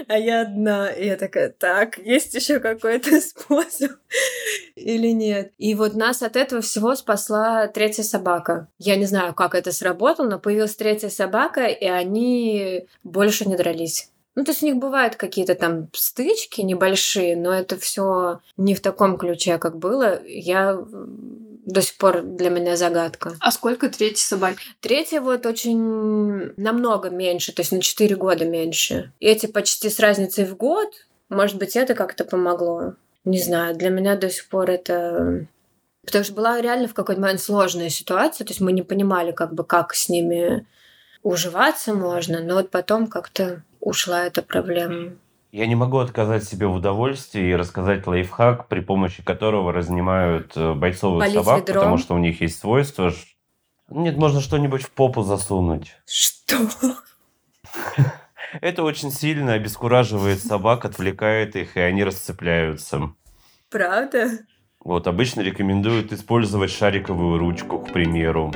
А 0.08 0.18
я 0.18 0.42
одна. 0.42 0.90
И 0.90 1.06
я 1.06 1.18
такая, 1.18 1.50
так, 1.50 1.98
есть 1.98 2.34
еще 2.34 2.60
какой-то 2.60 3.20
способ 3.22 3.92
или 4.76 5.08
нет? 5.08 5.54
И 5.58 5.76
вот 5.76 5.96
нас 5.96 6.22
от 6.22 6.36
этого 6.36 6.62
всего 6.62 6.96
спасла 6.96 7.68
третья 7.68 8.04
собака. 8.04 8.68
Я 8.78 8.96
не 8.96 9.06
знаю, 9.06 9.34
как 9.34 9.56
это 9.56 9.72
сработало, 9.72 10.28
но 10.28 10.40
появилась 10.40 10.76
третья 10.76 11.10
собака, 11.10 11.66
и 11.66 11.86
они 11.86 12.88
больше 13.04 13.48
не 13.48 13.56
дрались. 13.56 14.12
Ну, 14.36 14.44
то 14.44 14.52
есть 14.52 14.62
у 14.62 14.68
них 14.68 14.76
бывают 14.76 15.16
какие-то 15.16 15.56
там 15.56 15.90
стычки 15.94 16.62
небольшие, 16.62 17.36
но 17.36 17.52
это 17.52 17.76
все 17.76 18.40
не 18.56 18.76
в 18.76 18.82
таком 18.82 19.18
ключе, 19.18 19.58
как 19.58 19.80
было. 19.80 20.24
Я 20.28 20.78
до 21.68 21.82
сих 21.82 21.98
пор 21.98 22.22
для 22.22 22.50
меня 22.50 22.78
загадка. 22.78 23.36
А 23.42 23.52
сколько 23.52 23.90
третьей 23.90 24.24
собаки? 24.24 24.60
Третья 24.80 25.20
вот 25.20 25.46
очень 25.46 26.54
намного 26.56 27.10
меньше, 27.10 27.52
то 27.54 27.62
есть 27.62 27.74
на 27.74 27.82
4 27.82 28.16
года 28.16 28.46
меньше. 28.46 29.12
И 29.20 29.28
эти 29.28 29.48
почти 29.48 29.90
с 29.90 30.00
разницей 30.00 30.46
в 30.46 30.56
год, 30.56 30.90
может 31.30 31.58
быть, 31.58 31.76
это 31.76 31.94
как-то 31.94 32.24
помогло. 32.24 32.94
Не 33.26 33.40
знаю, 33.40 33.76
для 33.76 33.90
меня 33.90 34.16
до 34.16 34.30
сих 34.30 34.48
пор 34.48 34.72
это... 34.72 35.46
Потому 36.06 36.24
что 36.24 36.34
была 36.34 36.62
реально 36.62 36.88
в 36.88 36.94
какой-то 36.94 37.20
момент 37.20 37.42
сложная 37.42 37.90
ситуация, 37.90 38.46
то 38.46 38.52
есть 38.52 38.62
мы 38.62 38.72
не 38.72 38.82
понимали, 38.82 39.34
как 39.34 39.54
бы, 39.54 39.66
как 39.66 39.94
с 39.94 40.08
ними 40.08 40.66
уживаться 41.22 41.94
можно, 41.94 42.42
но 42.42 42.54
вот 42.54 42.72
потом 42.72 43.08
как-то 43.08 43.62
ушла 43.82 44.26
эта 44.26 44.42
проблема. 44.42 45.18
Я 45.52 45.66
не 45.66 45.76
могу 45.76 46.00
отказать 46.00 46.44
себе 46.44 46.68
в 46.68 46.76
удовольствии 46.76 47.50
и 47.50 47.56
рассказать 47.56 48.06
лайфхак, 48.06 48.68
при 48.68 48.82
помощи 48.82 49.24
которого 49.24 49.72
разнимают 49.72 50.58
э, 50.58 50.74
бойцовых 50.74 51.20
Болить 51.20 51.36
собак, 51.36 51.60
ведром. 51.62 51.76
потому 51.76 51.98
что 51.98 52.16
у 52.16 52.18
них 52.18 52.42
есть 52.42 52.60
свойства. 52.60 53.14
Нет, 53.90 54.18
можно 54.18 54.42
что-нибудь 54.42 54.84
в 54.84 54.92
попу 54.92 55.24
засунуть. 55.24 55.96
Что? 56.06 56.58
Это 58.62 58.84
очень 58.84 59.12
сильно 59.12 59.54
обескураживает 59.54 60.40
собак, 60.40 60.84
отвлекает 60.84 61.56
их, 61.56 61.78
и 61.78 61.80
они 61.80 62.04
расцепляются. 62.04 63.14
Правда? 63.70 64.30
Вот, 64.84 65.08
обычно 65.08 65.42
рекомендуют 65.42 66.12
использовать 66.12 66.72
шариковую 66.72 67.40
ручку, 67.40 67.80
к 67.80 67.92
примеру. 67.92 68.54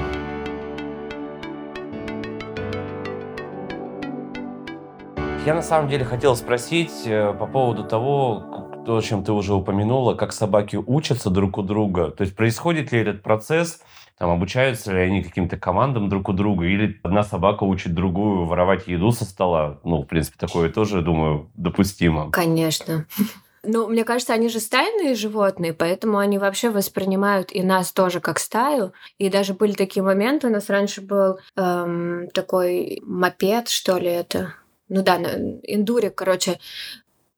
Я 5.44 5.56
на 5.56 5.64
самом 5.64 5.90
деле 5.90 6.06
хотел 6.06 6.36
спросить 6.36 7.02
э, 7.06 7.34
по 7.34 7.48
поводу 7.48 7.84
того, 7.84 8.70
то, 8.86 8.98
о 8.98 9.02
чем 9.02 9.24
ты 9.24 9.32
уже 9.32 9.56
упомянула, 9.56 10.14
как 10.14 10.34
собаки 10.34 10.76
учатся 10.76 11.32
друг 11.32 11.58
у 11.58 11.64
друга. 11.64 12.12
То 12.12 12.22
есть 12.22 12.36
происходит 12.36 12.92
ли 12.92 13.00
этот 13.00 13.24
процесс, 13.24 13.82
там, 14.20 14.30
обучаются 14.30 14.94
ли 14.94 15.00
они 15.00 15.24
каким-то 15.24 15.58
командам 15.58 16.10
друг 16.10 16.30
у 16.30 16.34
друга, 16.34 16.66
или 16.66 17.00
одна 17.02 17.24
собака 17.24 17.64
учит 17.64 17.96
другую 17.96 18.46
воровать 18.46 18.88
еду 18.88 19.12
со 19.12 19.26
стола. 19.26 19.80
Ну, 19.84 20.04
в 20.04 20.06
принципе, 20.06 20.38
такое 20.38 20.70
тоже, 20.70 21.02
думаю, 21.02 21.50
допустимо. 21.56 22.30
Конечно. 22.30 23.08
Ну, 23.64 23.88
мне 23.88 24.04
кажется, 24.04 24.34
они 24.34 24.50
же 24.50 24.60
стайные 24.60 25.14
животные, 25.14 25.72
поэтому 25.72 26.18
они 26.18 26.40
вообще 26.40 26.72
воспринимают 26.72 27.54
и 27.54 27.62
нас 27.62 27.92
тоже 27.92 28.20
как 28.20 28.40
стаю. 28.40 28.92
И 29.20 29.30
даже 29.30 29.54
были 29.54 29.74
такие 29.74 30.02
моменты, 30.02 30.48
у 30.48 30.50
нас 30.50 30.68
раньше 30.68 31.00
был 31.02 31.38
эм, 31.56 32.28
такой 32.34 33.04
мопед, 33.06 33.70
что 33.70 34.00
ли, 34.00 34.08
это 34.08 34.56
ну 34.94 35.04
да, 35.04 35.16
индурик, 35.64 36.16
короче, 36.16 36.60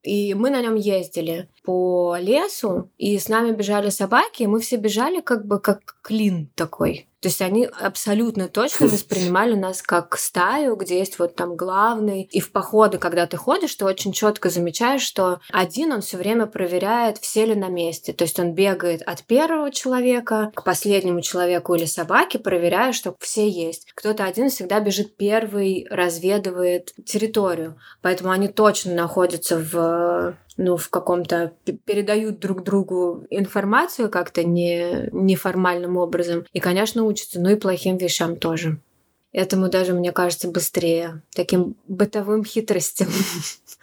и 0.02 0.34
мы 0.34 0.50
на 0.50 0.60
нем 0.60 0.74
ездили 0.74 1.48
по 1.63 2.18
лесу, 2.20 2.89
и 2.98 3.20
с 3.20 3.30
нами 3.30 3.52
бежали 3.52 3.89
собаки, 3.89 4.42
и 4.42 4.48
мы 4.48 4.60
все 4.60 4.78
бежали 4.78 5.22
как 5.22 5.46
бы 5.46 5.60
как 5.60 5.98
клин 6.02 6.50
такой. 6.56 7.08
То 7.24 7.30
есть 7.30 7.42
они 7.42 7.70
абсолютно 7.80 8.50
точно 8.50 8.88
воспринимали 8.88 9.56
нас 9.56 9.82
как 9.82 10.18
стаю, 10.18 10.76
где 10.76 11.00
есть 11.00 11.20
вот 11.20 11.38
там 11.38 11.56
главный. 11.56 12.24
И 12.24 12.42
в 12.42 12.52
походы, 12.52 12.98
когда 12.98 13.26
ты 13.28 13.38
ходишь, 13.38 13.74
ты 13.76 13.86
очень 13.86 14.12
четко 14.12 14.50
замечаешь, 14.50 15.04
что 15.04 15.40
один 15.50 15.94
он 15.94 16.02
все 16.02 16.18
время 16.18 16.48
проверяет, 16.48 17.20
все 17.20 17.46
ли 17.46 17.56
на 17.56 17.70
месте. 17.70 18.12
То 18.12 18.26
есть 18.26 18.42
он 18.42 18.54
бегает 18.54 19.04
от 19.04 19.24
первого 19.24 19.72
человека 19.72 20.52
к 20.54 20.66
последнему 20.66 21.22
человеку 21.22 21.76
или 21.76 21.86
собаке, 21.86 22.40
проверяя, 22.40 22.92
что 22.92 23.16
все 23.22 23.48
есть. 23.48 23.88
Кто-то 23.96 24.26
один 24.26 24.50
всегда 24.50 24.82
бежит 24.82 25.16
первый, 25.16 25.88
разведывает 25.90 26.94
территорию. 27.06 27.80
Поэтому 28.02 28.32
они 28.32 28.50
точно 28.50 28.96
находятся 28.96 29.58
в 29.58 30.36
ну, 30.58 30.78
в 30.78 30.89
каком-то 30.89 31.54
передают 31.86 32.39
друг 32.39 32.63
другу 32.63 33.26
информацию 33.30 34.10
как-то 34.10 34.44
не, 34.44 35.10
неформальным 35.12 35.98
образом. 35.98 36.46
И, 36.54 36.60
конечно, 36.60 37.04
учатся, 37.04 37.39
ну 37.39 37.50
и 37.50 37.56
плохим 37.56 37.98
вещам 37.98 38.36
тоже. 38.36 38.78
Этому 39.32 39.68
даже, 39.70 39.94
мне 39.94 40.12
кажется, 40.12 40.48
быстрее. 40.48 41.22
Таким 41.36 41.76
бытовым 41.88 42.46
хитростям. 42.46 43.08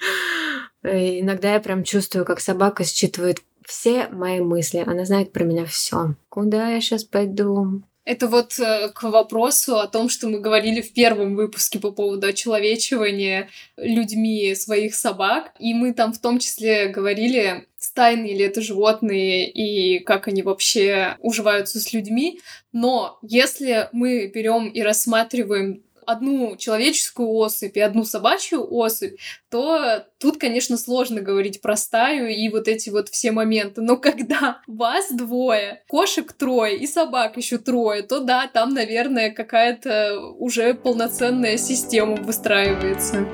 Иногда 0.82 1.54
я 1.54 1.60
прям 1.60 1.82
чувствую, 1.82 2.24
как 2.24 2.40
собака 2.40 2.84
считывает 2.84 3.38
все 3.66 4.08
мои 4.08 4.40
мысли. 4.40 4.84
Она 4.86 5.04
знает 5.04 5.32
про 5.32 5.44
меня 5.44 5.64
все. 5.64 6.14
Куда 6.28 6.70
я 6.70 6.80
сейчас 6.80 7.04
пойду? 7.04 7.82
Это 8.10 8.26
вот 8.26 8.58
э, 8.58 8.88
к 8.92 9.04
вопросу 9.04 9.78
о 9.78 9.86
том, 9.86 10.08
что 10.08 10.28
мы 10.28 10.40
говорили 10.40 10.80
в 10.80 10.92
первом 10.92 11.36
выпуске 11.36 11.78
по 11.78 11.92
поводу 11.92 12.26
очеловечивания 12.26 13.50
людьми 13.76 14.52
своих 14.56 14.96
собак. 14.96 15.52
И 15.60 15.74
мы 15.74 15.94
там 15.94 16.12
в 16.12 16.18
том 16.18 16.40
числе 16.40 16.88
говорили, 16.88 17.68
стайные 17.78 18.36
ли 18.36 18.44
это 18.44 18.62
животные 18.62 19.48
и 19.48 20.00
как 20.00 20.26
они 20.26 20.42
вообще 20.42 21.18
уживаются 21.20 21.78
с 21.78 21.92
людьми. 21.92 22.40
Но 22.72 23.20
если 23.22 23.88
мы 23.92 24.26
берем 24.26 24.70
и 24.70 24.82
рассматриваем 24.82 25.84
одну 26.06 26.56
человеческую 26.56 27.28
особь 27.30 27.76
и 27.76 27.80
одну 27.80 28.04
собачью 28.04 28.66
особь, 28.72 29.18
то 29.50 30.04
тут, 30.18 30.38
конечно, 30.38 30.76
сложно 30.76 31.20
говорить 31.20 31.60
про 31.60 31.76
стаю 31.76 32.28
и 32.28 32.48
вот 32.48 32.68
эти 32.68 32.90
вот 32.90 33.08
все 33.08 33.32
моменты. 33.32 33.80
Но 33.80 33.96
когда 33.96 34.60
вас 34.66 35.10
двое, 35.12 35.82
кошек 35.88 36.32
трое 36.32 36.76
и 36.76 36.86
собак 36.86 37.36
еще 37.36 37.58
трое, 37.58 38.02
то 38.02 38.20
да, 38.20 38.48
там, 38.52 38.74
наверное, 38.74 39.30
какая-то 39.30 40.20
уже 40.38 40.74
полноценная 40.74 41.56
система 41.56 42.16
выстраивается. 42.16 43.26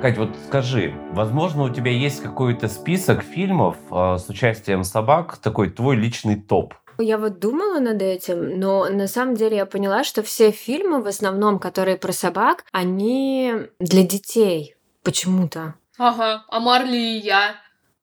Кать, 0.00 0.16
вот 0.16 0.36
скажи, 0.46 0.94
возможно, 1.10 1.64
у 1.64 1.70
тебя 1.70 1.90
есть 1.90 2.22
какой-то 2.22 2.68
список 2.68 3.24
фильмов 3.24 3.76
э, 3.90 4.16
с 4.16 4.28
участием 4.28 4.84
собак, 4.84 5.38
такой 5.38 5.70
твой 5.70 5.96
личный 5.96 6.36
топ? 6.36 6.74
Я 7.00 7.16
вот 7.16 7.38
думала 7.38 7.78
над 7.78 8.02
этим, 8.02 8.58
но 8.58 8.86
на 8.88 9.06
самом 9.06 9.36
деле 9.36 9.56
я 9.58 9.66
поняла, 9.66 10.02
что 10.02 10.24
все 10.24 10.50
фильмы, 10.50 11.00
в 11.00 11.06
основном, 11.06 11.60
которые 11.60 11.96
про 11.96 12.12
собак, 12.12 12.64
они 12.72 13.52
для 13.78 14.02
детей 14.02 14.74
почему-то. 15.04 15.74
Ага, 15.96 16.44
а 16.48 16.60
Марли 16.60 16.96
и 16.96 17.18
я. 17.18 17.54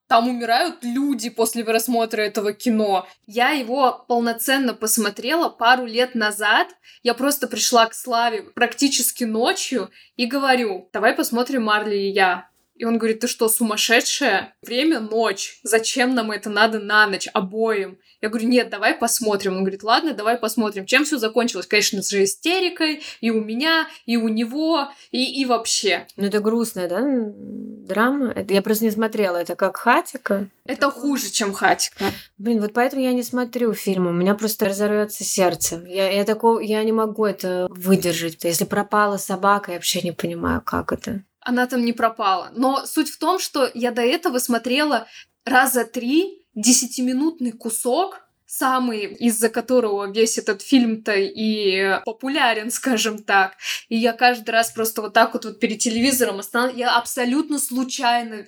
Там 0.07 0.29
умирают 0.29 0.83
люди 0.83 1.29
после 1.29 1.65
просмотра 1.65 2.21
этого 2.21 2.53
кино. 2.53 3.07
Я 3.25 3.49
его 3.49 4.05
полноценно 4.07 4.73
посмотрела 4.73 5.49
пару 5.49 5.85
лет 5.85 6.15
назад. 6.15 6.67
Я 7.03 7.15
просто 7.15 7.47
пришла 7.47 7.87
к 7.87 7.93
Славе 7.93 8.43
практически 8.43 9.23
ночью 9.23 9.89
и 10.15 10.25
говорю, 10.25 10.89
давай 10.93 11.13
посмотрим 11.13 11.63
Марли 11.63 11.95
и 11.95 12.11
я. 12.11 12.49
И 12.75 12.85
он 12.85 12.97
говорит, 12.97 13.21
ты 13.21 13.27
что, 13.27 13.47
сумасшедшая? 13.49 14.53
Время 14.61 14.99
ночь. 14.99 15.59
Зачем 15.63 16.13
нам 16.13 16.31
это 16.31 16.49
надо 16.49 16.79
на 16.79 17.07
ночь 17.07 17.27
обоим? 17.33 17.97
Я 18.25 18.29
говорю, 18.29 18.47
нет, 18.47 18.71
давай 18.71 18.95
посмотрим. 18.95 19.55
Он 19.55 19.59
говорит, 19.59 19.83
ладно, 19.83 20.15
давай 20.15 20.35
посмотрим. 20.39 20.87
Чем 20.87 21.05
все 21.05 21.19
закончилось? 21.19 21.67
Конечно 21.67 22.01
же, 22.01 22.23
истерикой 22.23 23.03
и 23.21 23.29
у 23.29 23.39
меня, 23.39 23.87
и 24.07 24.17
у 24.17 24.29
него, 24.29 24.89
и, 25.11 25.39
и 25.39 25.45
вообще. 25.45 26.07
Ну, 26.17 26.25
это 26.25 26.39
грустная, 26.39 26.89
да, 26.89 27.03
драма? 27.05 28.31
Это, 28.31 28.51
я 28.51 28.63
просто 28.63 28.85
не 28.85 28.89
смотрела. 28.89 29.37
Это 29.37 29.55
как 29.55 29.77
Хатика? 29.77 30.49
Это 30.65 30.89
хуже, 30.89 31.29
чем 31.29 31.53
Хатика. 31.53 32.05
Блин, 32.39 32.61
вот 32.61 32.73
поэтому 32.73 33.03
я 33.03 33.13
не 33.13 33.21
смотрю 33.21 33.73
фильмы. 33.73 34.09
У 34.09 34.13
меня 34.13 34.33
просто 34.33 34.65
разорвется 34.65 35.23
сердце. 35.23 35.83
Я, 35.85 36.09
я 36.09 36.23
такого, 36.23 36.59
я 36.61 36.83
не 36.83 36.93
могу 36.93 37.25
это 37.25 37.67
выдержать. 37.69 38.43
Если 38.43 38.65
пропала 38.65 39.17
собака, 39.17 39.73
я 39.73 39.77
вообще 39.77 40.01
не 40.01 40.13
понимаю, 40.13 40.63
как 40.65 40.91
это 40.91 41.21
она 41.41 41.67
там 41.67 41.85
не 41.85 41.93
пропала. 41.93 42.49
Но 42.55 42.87
суть 42.87 43.11
в 43.11 43.19
том, 43.19 43.37
что 43.37 43.69
я 43.75 43.91
до 43.91 44.01
этого 44.01 44.39
смотрела 44.39 45.05
раза 45.45 45.85
три 45.85 46.44
десятиминутный 46.55 47.51
кусок, 47.51 48.21
самый, 48.45 49.05
из-за 49.15 49.49
которого 49.49 50.11
весь 50.11 50.37
этот 50.37 50.61
фильм-то 50.61 51.13
и 51.15 51.99
популярен, 52.05 52.71
скажем 52.71 53.21
так. 53.23 53.55
И 53.89 53.97
я 53.97 54.13
каждый 54.13 54.51
раз 54.51 54.71
просто 54.71 55.01
вот 55.01 55.13
так 55.13 55.33
вот, 55.33 55.45
вот 55.45 55.59
перед 55.59 55.79
телевизором 55.79 56.39
останов... 56.39 56.75
я 56.75 56.95
абсолютно 56.95 57.59
случайно 57.59 58.45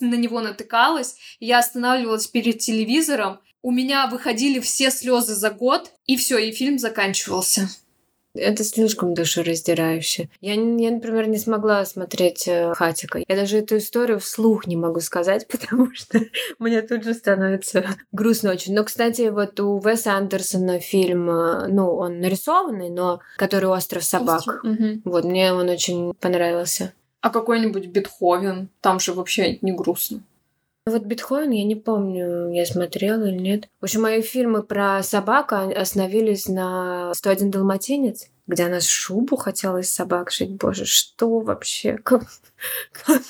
на 0.00 0.14
него 0.14 0.40
натыкалась, 0.40 1.16
я 1.40 1.58
останавливалась 1.58 2.26
перед 2.26 2.58
телевизором, 2.58 3.40
у 3.62 3.70
меня 3.70 4.06
выходили 4.06 4.60
все 4.60 4.90
слезы 4.90 5.34
за 5.34 5.50
год, 5.50 5.92
и 6.06 6.16
все, 6.16 6.38
и 6.38 6.52
фильм 6.52 6.78
заканчивался. 6.78 7.68
Это 8.38 8.64
слишком 8.64 9.14
душераздирающе. 9.14 10.28
Я, 10.40 10.54
я, 10.54 10.90
например, 10.90 11.28
не 11.28 11.38
смогла 11.38 11.84
смотреть 11.84 12.46
э, 12.46 12.72
Хатика. 12.74 13.20
Я 13.26 13.36
даже 13.36 13.58
эту 13.58 13.78
историю 13.78 14.18
вслух 14.20 14.66
не 14.66 14.76
могу 14.76 15.00
сказать, 15.00 15.46
потому 15.50 15.94
что 15.94 16.20
мне 16.58 16.82
тут 16.82 17.04
же 17.04 17.14
становится 17.14 17.84
грустно 18.12 18.50
очень. 18.50 18.74
Но, 18.74 18.84
кстати, 18.84 19.28
вот 19.28 19.58
у 19.60 19.78
Веса 19.78 20.14
Андерсона 20.14 20.80
фильм, 20.80 21.30
э, 21.30 21.66
ну, 21.68 21.94
он 21.94 22.20
нарисованный, 22.20 22.90
но 22.90 23.20
который 23.36 23.68
«Остров 23.68 24.04
собак». 24.04 24.42
Угу. 24.62 25.02
Вот, 25.04 25.24
мне 25.24 25.52
он 25.52 25.68
очень 25.68 26.14
понравился. 26.14 26.92
А 27.20 27.30
какой-нибудь 27.30 27.86
Бетховен? 27.86 28.68
Там 28.80 29.00
же 29.00 29.12
вообще 29.12 29.58
не 29.60 29.72
грустно. 29.72 30.22
Вот 30.88 31.02
Бетховен, 31.02 31.50
я 31.50 31.64
не 31.64 31.76
помню, 31.76 32.50
я 32.52 32.64
смотрела 32.66 33.24
или 33.24 33.38
нет. 33.38 33.68
В 33.80 33.84
общем, 33.84 34.02
мои 34.02 34.22
фильмы 34.22 34.62
про 34.62 35.02
собак 35.02 35.52
остановились 35.52 36.48
на 36.48 37.12
«101 37.14 37.50
далматинец», 37.50 38.28
где 38.46 38.64
она 38.64 38.80
шубу 38.80 39.36
хотела 39.36 39.78
из 39.78 39.92
собак 39.92 40.30
шить. 40.30 40.56
Боже, 40.56 40.84
что 40.84 41.40
вообще? 41.40 41.98
Как, 42.02 42.22
как, 42.92 43.22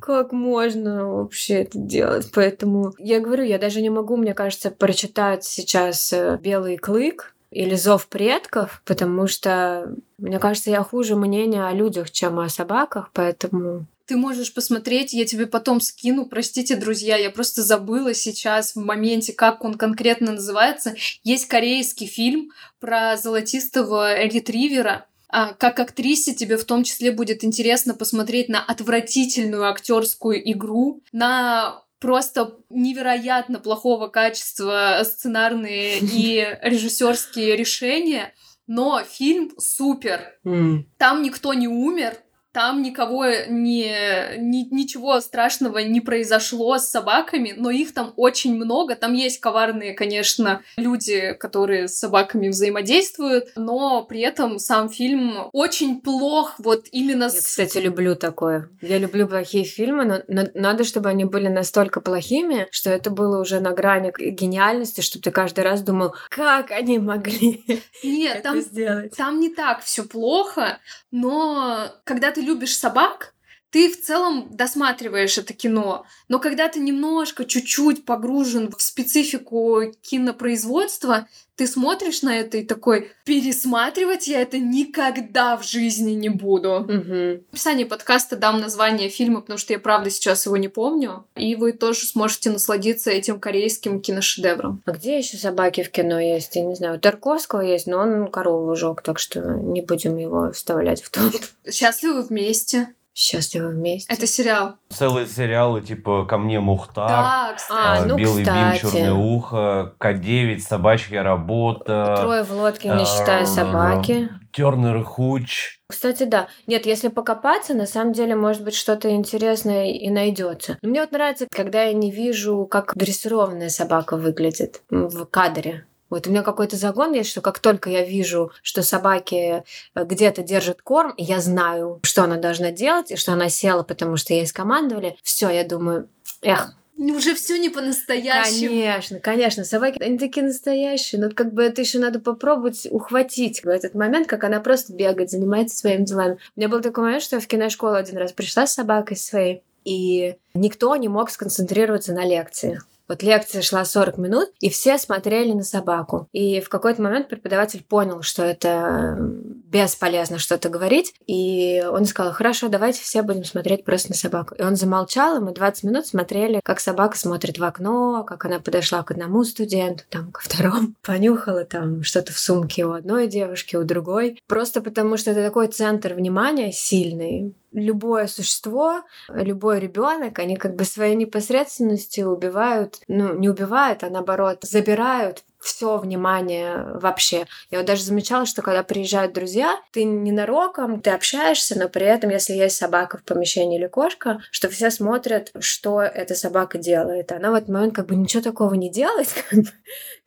как 0.00 0.32
можно 0.32 1.08
вообще 1.08 1.62
это 1.62 1.78
делать? 1.78 2.30
Поэтому 2.32 2.92
я 2.98 3.18
говорю, 3.18 3.42
я 3.42 3.58
даже 3.58 3.82
не 3.82 3.90
могу, 3.90 4.16
мне 4.16 4.32
кажется, 4.32 4.70
прочитать 4.70 5.42
сейчас 5.42 6.12
э, 6.12 6.38
«Белый 6.40 6.76
клык», 6.76 7.34
или 7.50 7.74
зов 7.74 8.08
предков, 8.08 8.82
потому 8.84 9.26
что, 9.26 9.94
мне 10.18 10.38
кажется, 10.38 10.70
я 10.70 10.82
хуже 10.82 11.16
мнения 11.16 11.64
о 11.64 11.72
людях, 11.72 12.10
чем 12.10 12.38
о 12.38 12.48
собаках, 12.48 13.10
поэтому 13.14 13.86
ты 14.06 14.16
можешь 14.16 14.54
посмотреть, 14.54 15.12
я 15.12 15.24
тебе 15.24 15.46
потом 15.46 15.80
скину. 15.80 16.26
Простите, 16.26 16.76
друзья, 16.76 17.16
я 17.16 17.30
просто 17.30 17.62
забыла 17.62 18.14
сейчас 18.14 18.74
в 18.74 18.80
моменте, 18.80 19.32
как 19.32 19.64
он 19.64 19.74
конкретно 19.74 20.32
называется. 20.32 20.94
Есть 21.24 21.46
корейский 21.46 22.06
фильм 22.06 22.52
про 22.78 23.16
золотистого 23.16 24.22
ретривера. 24.22 25.06
А, 25.28 25.52
как 25.54 25.80
актрисе 25.80 26.34
тебе 26.34 26.56
в 26.56 26.64
том 26.64 26.84
числе 26.84 27.10
будет 27.10 27.42
интересно 27.42 27.94
посмотреть 27.94 28.48
на 28.48 28.62
отвратительную 28.62 29.68
актерскую 29.68 30.50
игру, 30.52 31.02
на 31.12 31.82
просто 31.98 32.58
невероятно 32.70 33.58
плохого 33.58 34.06
качества 34.06 35.00
сценарные 35.04 35.98
и 35.98 36.46
режиссерские 36.62 37.56
решения. 37.56 38.32
Но 38.68 39.02
фильм 39.02 39.52
супер. 39.58 40.38
Mm. 40.44 40.84
Там 40.96 41.22
никто 41.22 41.54
не 41.54 41.68
умер, 41.68 42.16
там 42.56 42.80
никого 42.80 43.26
не, 43.50 44.38
ни, 44.38 44.66
ничего 44.74 45.20
страшного 45.20 45.80
не 45.80 46.00
произошло 46.00 46.78
с 46.78 46.88
собаками, 46.88 47.52
но 47.54 47.70
их 47.70 47.92
там 47.92 48.14
очень 48.16 48.54
много. 48.54 48.96
Там 48.96 49.12
есть 49.12 49.40
коварные, 49.40 49.92
конечно, 49.92 50.62
люди, 50.78 51.34
которые 51.38 51.86
с 51.86 51.98
собаками 51.98 52.48
взаимодействуют, 52.48 53.48
но 53.56 54.02
при 54.04 54.22
этом 54.22 54.58
сам 54.58 54.88
фильм 54.88 55.50
очень 55.52 56.00
плох 56.00 56.54
вот 56.56 56.86
именно 56.92 57.24
Я, 57.24 57.30
с... 57.30 57.44
кстати, 57.44 57.76
люблю 57.76 58.16
такое. 58.16 58.70
Я 58.80 58.96
люблю 58.96 59.28
плохие 59.28 59.64
фильмы, 59.64 60.24
но 60.26 60.44
надо, 60.54 60.84
чтобы 60.84 61.10
они 61.10 61.26
были 61.26 61.48
настолько 61.48 62.00
плохими, 62.00 62.68
что 62.70 62.88
это 62.88 63.10
было 63.10 63.38
уже 63.38 63.60
на 63.60 63.72
грани 63.72 64.14
гениальности, 64.16 65.02
чтобы 65.02 65.22
ты 65.24 65.30
каждый 65.30 65.62
раз 65.62 65.82
думал, 65.82 66.14
как 66.30 66.70
они 66.70 66.98
могли 66.98 67.82
Нет, 68.02 68.42
там, 68.42 68.62
сделать. 68.62 69.14
там 69.14 69.40
не 69.40 69.50
так 69.50 69.82
все 69.82 70.04
плохо, 70.04 70.78
но 71.10 71.90
когда 72.04 72.30
ты 72.30 72.45
любишь 72.46 72.76
собак, 72.76 73.34
ты 73.70 73.90
в 73.90 74.00
целом 74.00 74.48
досматриваешь 74.56 75.36
это 75.36 75.52
кино, 75.52 76.06
но 76.28 76.38
когда 76.38 76.68
ты 76.68 76.78
немножко, 76.78 77.44
чуть-чуть 77.44 78.04
погружен 78.04 78.70
в 78.70 78.80
специфику 78.80 79.92
кинопроизводства, 80.00 81.28
ты 81.56 81.66
смотришь 81.66 82.22
на 82.22 82.38
это 82.38 82.58
и 82.58 82.64
такой, 82.64 83.10
пересматривать 83.24 84.28
я 84.28 84.42
это 84.42 84.58
никогда 84.58 85.56
в 85.56 85.64
жизни 85.64 86.12
не 86.12 86.28
буду. 86.28 86.80
Угу. 86.80 87.44
В 87.48 87.52
описании 87.52 87.84
подкаста 87.84 88.36
дам 88.36 88.60
название 88.60 89.08
фильма, 89.08 89.40
потому 89.40 89.58
что 89.58 89.72
я 89.72 89.78
правда 89.78 90.10
сейчас 90.10 90.46
его 90.46 90.56
не 90.56 90.68
помню, 90.68 91.26
и 91.34 91.56
вы 91.56 91.72
тоже 91.72 92.06
сможете 92.06 92.50
насладиться 92.50 93.10
этим 93.10 93.40
корейским 93.40 94.00
киношедевром. 94.00 94.82
А 94.84 94.92
где 94.92 95.18
еще 95.18 95.38
собаки 95.38 95.82
в 95.82 95.90
кино 95.90 96.20
есть? 96.20 96.54
Я 96.56 96.64
не 96.64 96.74
знаю, 96.74 96.96
у 96.96 97.00
Тарковского 97.00 97.62
есть, 97.62 97.86
но 97.86 97.98
он 97.98 98.30
корову 98.30 98.76
жёг, 98.76 99.02
так 99.02 99.18
что 99.18 99.40
не 99.40 99.80
будем 99.80 100.16
его 100.16 100.52
вставлять 100.52 101.02
в 101.02 101.10
топ. 101.10 101.34
Счастливы 101.70 102.22
вместе. 102.22 102.94
Счастливы 103.18 103.70
вместе. 103.70 104.12
Это 104.12 104.26
сериал. 104.26 104.74
Целые 104.90 105.26
сериалы 105.26 105.80
типа 105.80 106.26
«Ко 106.26 106.36
мне 106.36 106.60
Мухтар», 106.60 107.08
да, 107.08 107.54
кстати. 107.56 108.02
А, 108.02 108.04
ну, 108.04 108.14
«Белый 108.14 108.44
кстати. 108.44 108.82
бим, 108.82 108.90
черное 108.92 109.14
ухо», 109.14 109.94
«К9», 109.98 110.58
«Собачья 110.58 111.22
работа». 111.22 112.18
«Трое 112.20 112.42
в 112.42 112.52
лодке, 112.52 112.90
не 112.90 113.06
считая 113.06 113.44
а, 113.44 113.46
собаки». 113.46 114.28
Тернер 114.52 115.02
Хуч. 115.02 115.78
Кстати, 115.88 116.24
да. 116.24 116.48
Нет, 116.66 116.84
если 116.84 117.08
покопаться, 117.08 117.72
на 117.72 117.86
самом 117.86 118.12
деле, 118.12 118.36
может 118.36 118.62
быть, 118.62 118.74
что-то 118.74 119.10
интересное 119.10 119.92
и 119.92 120.10
найдется. 120.10 120.76
Но 120.82 120.90
мне 120.90 121.00
вот 121.00 121.12
нравится, 121.12 121.46
когда 121.50 121.84
я 121.84 121.94
не 121.94 122.10
вижу, 122.10 122.66
как 122.66 122.94
дрессированная 122.94 123.70
собака 123.70 124.18
выглядит 124.18 124.82
в 124.90 125.24
кадре. 125.24 125.86
Вот 126.10 126.26
у 126.26 126.30
меня 126.30 126.42
какой-то 126.42 126.76
загон 126.76 127.12
есть, 127.12 127.30
что 127.30 127.40
как 127.40 127.58
только 127.58 127.90
я 127.90 128.04
вижу, 128.04 128.52
что 128.62 128.82
собаки 128.82 129.64
э, 129.94 130.04
где-то 130.04 130.42
держат 130.42 130.82
корм, 130.82 131.14
я 131.16 131.40
знаю, 131.40 132.00
что 132.02 132.22
она 132.22 132.36
должна 132.36 132.70
делать, 132.70 133.10
и 133.10 133.16
что 133.16 133.32
она 133.32 133.48
села, 133.48 133.82
потому 133.82 134.16
что 134.16 134.34
ей 134.34 134.46
скомандовали, 134.46 135.16
все, 135.22 135.50
я 135.50 135.64
думаю, 135.64 136.08
эх, 136.42 136.74
уже 136.98 137.34
все 137.34 137.58
не 137.58 137.68
по-настоящему. 137.68 138.68
Конечно, 138.68 139.20
конечно, 139.20 139.64
собаки, 139.64 140.02
они 140.02 140.18
такие 140.18 140.46
настоящие, 140.46 141.20
но 141.20 141.30
как 141.30 141.52
бы 141.52 141.62
это 141.62 141.82
еще 141.82 141.98
надо 141.98 142.20
попробовать 142.20 142.86
ухватить 142.90 143.64
в 143.64 143.68
этот 143.68 143.94
момент, 143.94 144.26
как 144.26 144.44
она 144.44 144.60
просто 144.60 144.92
бегает, 144.94 145.30
занимается 145.30 145.76
своими 145.76 146.04
делами. 146.04 146.38
У 146.56 146.60
меня 146.60 146.68
был 146.68 146.80
такой 146.80 147.04
момент, 147.04 147.22
что 147.22 147.36
я 147.36 147.40
в 147.40 147.46
киношколу 147.46 147.94
один 147.94 148.16
раз 148.16 148.32
пришла 148.32 148.66
с 148.66 148.74
собакой 148.74 149.16
своей, 149.16 149.62
и 149.84 150.36
никто 150.54 150.96
не 150.96 151.08
мог 151.08 151.30
сконцентрироваться 151.30 152.12
на 152.12 152.24
лекции. 152.24 152.80
Вот 153.08 153.22
лекция 153.22 153.62
шла 153.62 153.84
40 153.84 154.18
минут, 154.18 154.48
и 154.60 154.68
все 154.68 154.98
смотрели 154.98 155.52
на 155.52 155.62
собаку. 155.62 156.28
И 156.32 156.60
в 156.60 156.68
какой-то 156.68 157.02
момент 157.02 157.28
преподаватель 157.28 157.84
понял, 157.84 158.22
что 158.22 158.42
это 158.42 159.16
бесполезно 159.18 160.38
что-то 160.38 160.68
говорить, 160.68 161.14
и 161.26 161.84
он 161.90 162.04
сказал, 162.06 162.32
хорошо, 162.32 162.68
давайте 162.68 163.02
все 163.02 163.22
будем 163.22 163.44
смотреть 163.44 163.84
просто 163.84 164.10
на 164.10 164.16
собаку. 164.16 164.54
И 164.54 164.62
он 164.62 164.76
замолчал, 164.76 165.36
и 165.36 165.40
мы 165.40 165.52
20 165.52 165.84
минут 165.84 166.06
смотрели, 166.06 166.60
как 166.64 166.80
собака 166.80 167.16
смотрит 167.16 167.58
в 167.58 167.64
окно, 167.64 168.24
как 168.24 168.44
она 168.44 168.60
подошла 168.60 169.02
к 169.02 169.10
одному 169.10 169.44
студенту, 169.44 170.04
там, 170.08 170.32
ко 170.32 170.40
второму, 170.42 170.94
понюхала 171.02 171.64
там 171.64 172.02
что-то 172.02 172.32
в 172.32 172.38
сумке 172.38 172.84
у 172.84 172.92
одной 172.92 173.26
девушки, 173.28 173.76
у 173.76 173.84
другой. 173.84 174.38
Просто 174.46 174.80
потому, 174.80 175.16
что 175.16 175.30
это 175.30 175.42
такой 175.42 175.68
центр 175.68 176.14
внимания 176.14 176.72
сильный, 176.72 177.54
любое 177.72 178.26
существо, 178.26 179.02
любой 179.28 179.80
ребенок, 179.80 180.38
они 180.38 180.56
как 180.56 180.74
бы 180.76 180.84
своей 180.84 181.14
непосредственностью 181.14 182.28
убивают, 182.30 183.00
ну, 183.08 183.34
не 183.38 183.48
убивают, 183.48 184.02
а 184.04 184.10
наоборот, 184.10 184.58
забирают 184.62 185.44
все 185.66 185.98
внимание 185.98 186.84
вообще. 186.94 187.46
Я 187.70 187.78
вот 187.78 187.86
даже 187.86 188.04
замечала, 188.04 188.46
что 188.46 188.62
когда 188.62 188.82
приезжают 188.84 189.32
друзья, 189.32 189.80
ты 189.90 190.04
ненароком, 190.04 191.00
ты 191.00 191.10
общаешься, 191.10 191.76
но 191.78 191.88
при 191.88 192.06
этом, 192.06 192.30
если 192.30 192.54
есть 192.54 192.76
собака 192.76 193.18
в 193.18 193.24
помещении 193.24 193.78
или 193.78 193.88
кошка, 193.88 194.40
что 194.52 194.68
все 194.68 194.90
смотрят, 194.90 195.50
что 195.58 196.00
эта 196.00 196.34
собака 196.36 196.78
делает. 196.78 197.32
Она 197.32 197.50
в 197.50 197.54
этот 197.54 197.68
момент 197.68 197.94
как 197.94 198.06
бы 198.06 198.14
ничего 198.14 198.42
такого 198.42 198.74
не 198.74 198.90
делает, 198.90 199.28
как 199.50 199.58
бы 199.58 199.70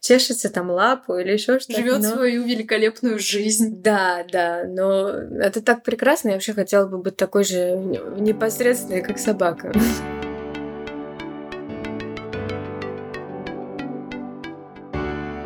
чешется 0.02 0.50
там 0.50 0.70
лапу 0.70 1.16
или 1.16 1.32
еще 1.32 1.60
что-то. 1.60 1.80
Живет 1.80 2.02
но... 2.02 2.10
свою 2.10 2.44
великолепную 2.44 3.18
жизнь. 3.18 3.82
Да, 3.82 4.26
да, 4.30 4.66
но 4.66 5.10
это 5.10 5.62
так 5.62 5.84
прекрасно. 5.84 6.30
Я 6.30 6.34
вообще 6.36 6.54
хотела 6.54 6.86
бы 6.86 6.98
быть 6.98 7.16
такой 7.16 7.46
же 7.46 7.76
непосредственной, 8.18 9.02
как 9.02 9.18
собака. 9.18 9.72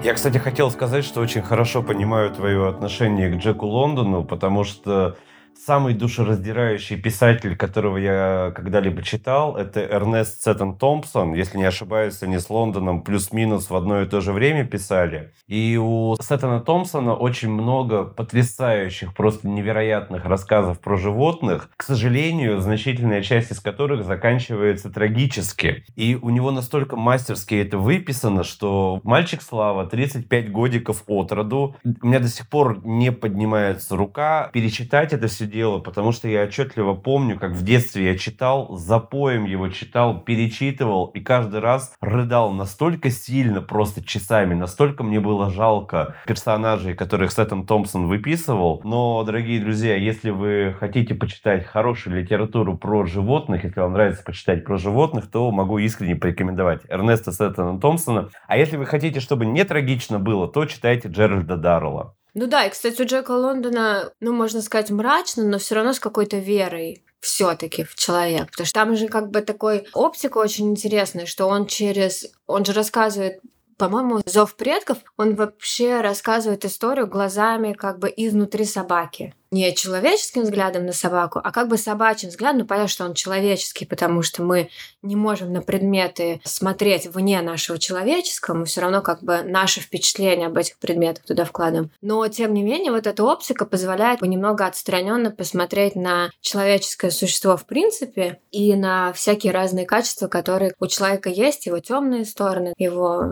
Я, 0.04 0.14
кстати, 0.14 0.38
хотел 0.38 0.70
сказать, 0.70 1.06
что 1.06 1.22
очень 1.22 1.42
хорошо 1.42 1.82
понимаю 1.82 2.30
твое 2.30 2.68
отношение 2.68 3.30
к 3.30 3.38
Джеку 3.38 3.68
Лондону, 3.68 4.26
потому 4.26 4.66
что 4.66 5.16
самый 5.58 5.94
душераздирающий 5.94 6.98
писатель, 6.98 7.56
которого 7.56 7.98
я 7.98 8.52
когда-либо 8.56 9.02
читал, 9.02 9.56
это 9.56 9.82
Эрнест 9.82 10.42
Сеттон 10.42 10.78
Томпсон. 10.78 11.34
Если 11.34 11.58
не 11.58 11.64
ошибаюсь, 11.64 12.22
они 12.22 12.40
с 12.40 12.50
Лондоном 12.50 13.02
плюс-минус 13.02 13.70
в 13.70 13.76
одно 13.76 14.02
и 14.02 14.06
то 14.06 14.22
же 14.22 14.34
время 14.34 14.66
писали. 14.66 15.34
И 15.48 15.78
у 15.78 16.16
Сеттона 16.20 16.60
Томпсона 16.60 17.14
очень 17.14 17.50
много 17.50 18.04
потрясающих, 18.04 19.14
просто 19.14 19.48
невероятных 19.48 20.26
рассказов 20.26 20.80
про 20.80 20.98
животных. 20.98 21.70
К 21.78 21.84
сожалению, 21.84 22.60
значительная 22.60 23.22
часть 23.22 23.52
из 23.52 23.60
которых 23.60 24.06
заканчивается 24.06 24.90
трагически. 24.90 25.86
И 25.96 26.18
у 26.22 26.30
него 26.30 26.52
настолько 26.52 26.96
мастерски 26.96 27.56
это 27.56 27.78
выписано, 27.78 28.44
что 28.44 29.00
«Мальчик 29.04 29.42
Слава», 29.42 29.86
35 29.86 30.52
годиков 30.52 31.04
от 31.08 31.32
роду, 31.32 31.76
у 31.84 32.08
меня 32.08 32.20
до 32.20 32.28
сих 32.28 32.50
пор 32.50 32.86
не 32.86 33.12
поднимается 33.12 33.96
рука 33.96 34.50
перечитать 34.54 35.14
это 35.14 35.28
все 35.28 35.43
дело, 35.46 35.80
потому 35.80 36.12
что 36.12 36.28
я 36.28 36.44
отчетливо 36.44 36.94
помню, 36.94 37.38
как 37.40 37.52
в 37.52 37.64
детстве 37.64 38.06
я 38.06 38.18
читал, 38.18 38.76
запоем 38.78 39.46
его 39.46 39.70
читал, 39.70 40.22
перечитывал, 40.22 41.08
и 41.08 41.20
каждый 41.20 41.60
раз 41.60 41.94
рыдал 42.02 42.52
настолько 42.52 43.10
сильно, 43.10 43.62
просто 43.62 44.04
часами, 44.04 44.54
настолько 44.54 45.04
мне 45.04 45.20
было 45.20 45.50
жалко 45.50 46.16
персонажей, 46.26 46.96
которых 46.96 47.32
Сеттон 47.32 47.66
Томпсон 47.66 48.08
выписывал. 48.08 48.82
Но, 48.84 49.24
дорогие 49.24 49.60
друзья, 49.60 49.96
если 49.96 50.30
вы 50.30 50.76
хотите 50.80 51.16
почитать 51.16 51.66
хорошую 51.66 52.22
литературу 52.22 52.78
про 52.78 53.06
животных, 53.06 53.64
если 53.64 53.80
вам 53.80 53.94
нравится 53.94 54.24
почитать 54.24 54.66
про 54.66 54.78
животных, 54.78 55.30
то 55.30 55.52
могу 55.52 55.78
искренне 55.78 56.16
порекомендовать 56.16 56.82
Эрнеста 56.90 57.32
Сеттона 57.32 57.80
Томпсона. 57.80 58.30
А 58.48 58.58
если 58.58 58.78
вы 58.78 58.86
хотите, 58.86 59.20
чтобы 59.20 59.46
не 59.46 59.64
трагично 59.64 60.20
было, 60.20 60.48
то 60.48 60.66
читайте 60.66 61.08
Джеральда 61.10 61.58
Даррелла. 61.58 62.16
Ну 62.34 62.48
да, 62.48 62.66
и, 62.66 62.70
кстати, 62.70 63.02
у 63.02 63.06
Джека 63.06 63.32
Лондона, 63.32 64.12
ну, 64.20 64.34
можно 64.34 64.62
сказать, 64.62 64.90
мрачно, 64.90 65.44
но 65.44 65.60
все 65.60 65.76
равно 65.76 65.94
с 65.94 66.00
какой-то 66.00 66.38
верой 66.38 67.04
все-таки 67.20 67.84
в 67.84 67.96
человека. 67.96 68.48
Потому 68.52 68.66
что 68.66 68.74
там 68.74 68.96
же 68.96 69.08
как 69.08 69.30
бы 69.30 69.42
такой 69.42 69.88
оптика 69.94 70.40
очень 70.40 70.72
интересная, 70.72 71.26
что 71.26 71.48
он 71.48 71.68
через... 71.68 72.26
Он 72.48 72.66
же 72.66 72.74
рассказывает 72.74 73.40
по-моему, 73.78 74.22
«Зов 74.26 74.56
предков», 74.56 75.00
он 75.18 75.36
вообще 75.36 76.02
рассказывает 76.02 76.64
историю 76.64 77.08
глазами 77.08 77.74
как 77.74 78.00
бы 78.00 78.14
изнутри 78.16 78.66
собаки 78.66 79.34
не 79.54 79.74
человеческим 79.74 80.42
взглядом 80.42 80.86
на 80.86 80.94
собаку, 80.94 81.40
а 81.42 81.52
как 81.52 81.68
бы 81.70 81.78
собачьим 81.78 82.30
взглядом. 82.30 82.60
Ну, 82.60 82.66
понятно, 82.66 82.90
что 82.90 83.06
он 83.06 83.14
человеческий, 83.14 83.86
потому 83.86 84.22
что 84.24 84.44
мы 84.44 84.70
не 85.02 85.16
можем 85.16 85.54
на 85.54 85.62
предметы 85.62 86.42
смотреть 86.44 87.08
вне 87.08 87.42
нашего 87.42 87.78
человеческого, 87.78 88.56
мы 88.56 88.66
все 88.66 88.82
равно 88.82 89.02
как 89.02 89.22
бы 89.22 89.44
наше 89.44 89.80
впечатление 89.80 90.48
об 90.48 90.58
этих 90.58 90.78
предметах 90.78 91.26
туда 91.26 91.46
вкладываем. 91.46 91.92
Но, 92.02 92.28
тем 92.28 92.54
не 92.54 92.64
менее, 92.64 92.92
вот 92.92 93.08
эта 93.08 93.24
оптика 93.24 93.66
позволяет 93.66 94.22
немного 94.22 94.66
отстраненно 94.66 95.30
посмотреть 95.30 95.96
на 95.96 96.32
человеческое 96.42 97.12
существо 97.12 97.56
в 97.58 97.66
принципе 97.66 98.40
и 98.52 98.76
на 98.76 99.14
всякие 99.14 99.54
разные 99.54 99.86
качества, 99.86 100.28
которые 100.28 100.74
у 100.80 100.88
человека 100.88 101.30
есть, 101.30 101.66
его 101.66 101.80
темные 101.80 102.26
стороны, 102.26 102.74
его 102.78 103.24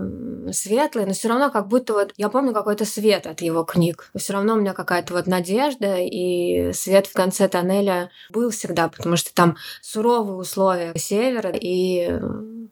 светлые, 0.52 1.08
но 1.08 1.14
все 1.14 1.30
равно 1.30 1.50
как 1.50 1.68
будто 1.68 1.94
вот 1.94 2.14
я 2.18 2.30
помню 2.30 2.54
какой-то 2.54 2.86
свет 2.86 3.26
от 3.26 3.42
его 3.42 3.64
книг. 3.64 4.12
Все 4.16 4.34
равно 4.34 4.54
у 4.54 4.58
меня 4.58 4.74
какая-то 4.74 5.14
вот 5.14 5.28
надежда 5.28 5.98
и 6.12 6.74
свет 6.74 7.08
в 7.08 7.14
конце 7.14 7.48
тоннеля 7.48 8.12
был 8.30 8.52
всегда, 8.52 8.90
потому 8.90 9.16
что 9.16 9.34
там 9.34 9.58
суровые 9.82 10.36
условия 10.36 10.94
севера 10.96 11.52
и 11.52 12.20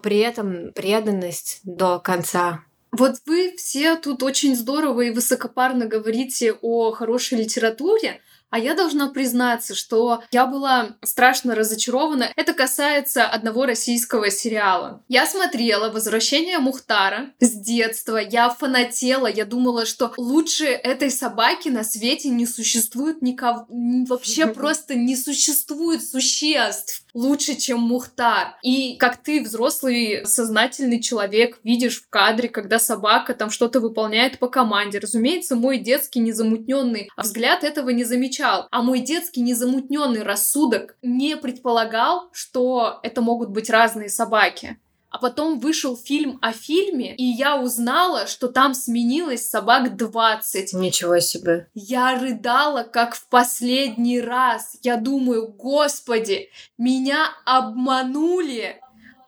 при 0.01 0.19
этом 0.19 0.71
преданность 0.73 1.61
до 1.63 1.99
конца. 1.99 2.63
Вот 2.91 3.15
вы 3.25 3.53
все 3.55 3.95
тут 3.95 4.23
очень 4.23 4.55
здорово 4.55 5.01
и 5.01 5.11
высокопарно 5.11 5.85
говорите 5.85 6.53
о 6.61 6.91
хорошей 6.91 7.39
литературе, 7.39 8.21
а 8.49 8.59
я 8.59 8.73
должна 8.73 9.09
признаться, 9.09 9.75
что 9.75 10.23
я 10.31 10.45
была 10.45 10.95
страшно 11.03 11.55
разочарована. 11.55 12.29
Это 12.35 12.53
касается 12.53 13.25
одного 13.25 13.65
российского 13.65 14.29
сериала. 14.29 15.03
Я 15.07 15.25
смотрела 15.25 15.89
«Возвращение 15.91 16.59
Мухтара» 16.59 17.31
с 17.39 17.51
детства. 17.51 18.17
Я 18.17 18.49
фанатела. 18.49 19.27
Я 19.27 19.45
думала, 19.45 19.85
что 19.85 20.13
лучше 20.17 20.65
этой 20.65 21.11
собаки 21.11 21.69
на 21.69 21.83
свете 21.83 22.29
не 22.29 22.45
существует 22.45 23.21
никого. 23.21 23.67
Вообще 23.69 24.47
просто 24.47 24.95
не 24.95 25.15
существует 25.15 26.03
существ 26.03 27.03
лучше, 27.13 27.55
чем 27.55 27.79
Мухтар. 27.79 28.55
И 28.63 28.95
как 28.97 29.17
ты, 29.17 29.41
взрослый, 29.41 30.25
сознательный 30.25 31.01
человек, 31.01 31.59
видишь 31.63 32.01
в 32.01 32.09
кадре, 32.09 32.49
когда 32.49 32.79
собака 32.79 33.33
там 33.33 33.49
что-то 33.49 33.79
выполняет 33.79 34.39
по 34.39 34.47
команде. 34.47 34.99
Разумеется, 34.99 35.55
мой 35.55 35.79
детский 35.79 36.19
незамутненный 36.19 37.09
взгляд 37.17 37.63
этого 37.63 37.89
не 37.89 38.03
замечал. 38.39 38.67
А 38.71 38.81
мой 38.81 38.99
детский 38.99 39.41
незамутненный 39.41 40.23
рассудок 40.23 40.95
не 41.01 41.37
предполагал, 41.37 42.29
что 42.31 42.99
это 43.03 43.21
могут 43.21 43.49
быть 43.49 43.69
разные 43.69 44.09
собаки. 44.09 44.79
А 45.11 45.17
потом 45.17 45.59
вышел 45.59 45.97
фильм 45.97 46.37
о 46.39 46.51
фильме, 46.51 47.15
и 47.15 47.23
я 47.23 47.59
узнала, 47.59 48.27
что 48.27 48.47
там 48.47 48.75
сменилось 48.75 49.49
собак 49.49 49.97
20. 49.97 50.73
Ничего 50.73 51.19
себе. 51.19 51.67
Я 51.73 52.19
рыдала, 52.19 52.83
как 52.83 53.15
в 53.15 53.27
последний 53.27 54.21
раз. 54.21 54.77
Я 54.83 54.97
думаю, 54.97 55.47
господи, 55.47 56.49
меня 56.77 57.25
обманули. 57.45 58.79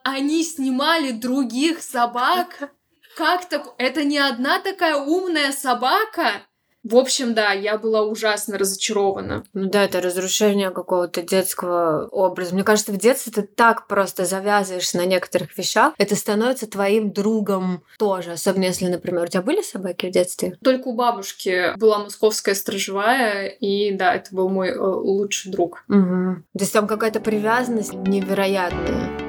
Они 0.04 0.44
снимали 0.44 1.10
других 1.10 1.82
собак. 1.82 2.70
Как 3.16 3.48
так? 3.48 3.74
Это 3.76 4.04
не 4.04 4.18
одна 4.18 4.60
такая 4.60 4.96
умная 4.96 5.50
собака? 5.50 6.42
В 6.84 6.96
общем, 6.96 7.34
да, 7.34 7.52
я 7.52 7.78
была 7.78 8.02
ужасно 8.02 8.58
разочарована. 8.58 9.44
Ну 9.52 9.68
да, 9.68 9.84
это 9.84 10.00
разрушение 10.00 10.70
какого-то 10.70 11.22
детского 11.22 12.08
образа. 12.08 12.54
Мне 12.54 12.64
кажется, 12.64 12.92
в 12.92 12.96
детстве 12.96 13.32
ты 13.32 13.42
так 13.42 13.86
просто 13.86 14.24
завязываешься 14.24 14.96
на 14.96 15.06
некоторых 15.06 15.56
вещах, 15.56 15.94
это 15.98 16.16
становится 16.16 16.66
твоим 16.66 17.12
другом 17.12 17.84
тоже. 17.98 18.32
Особенно 18.32 18.64
если, 18.64 18.86
например, 18.86 19.24
у 19.24 19.28
тебя 19.28 19.42
были 19.42 19.62
собаки 19.62 20.06
в 20.06 20.10
детстве? 20.10 20.58
Только 20.62 20.88
у 20.88 20.94
бабушки 20.94 21.76
была 21.78 21.98
московская 21.98 22.54
стражевая, 22.54 23.46
и 23.46 23.92
да, 23.92 24.14
это 24.14 24.34
был 24.34 24.48
мой 24.48 24.70
э, 24.70 24.78
лучший 24.78 25.52
друг. 25.52 25.84
Угу. 25.88 26.42
То 26.52 26.60
есть 26.60 26.72
там 26.72 26.86
какая-то 26.86 27.20
привязанность 27.20 27.92
невероятная. 27.92 29.21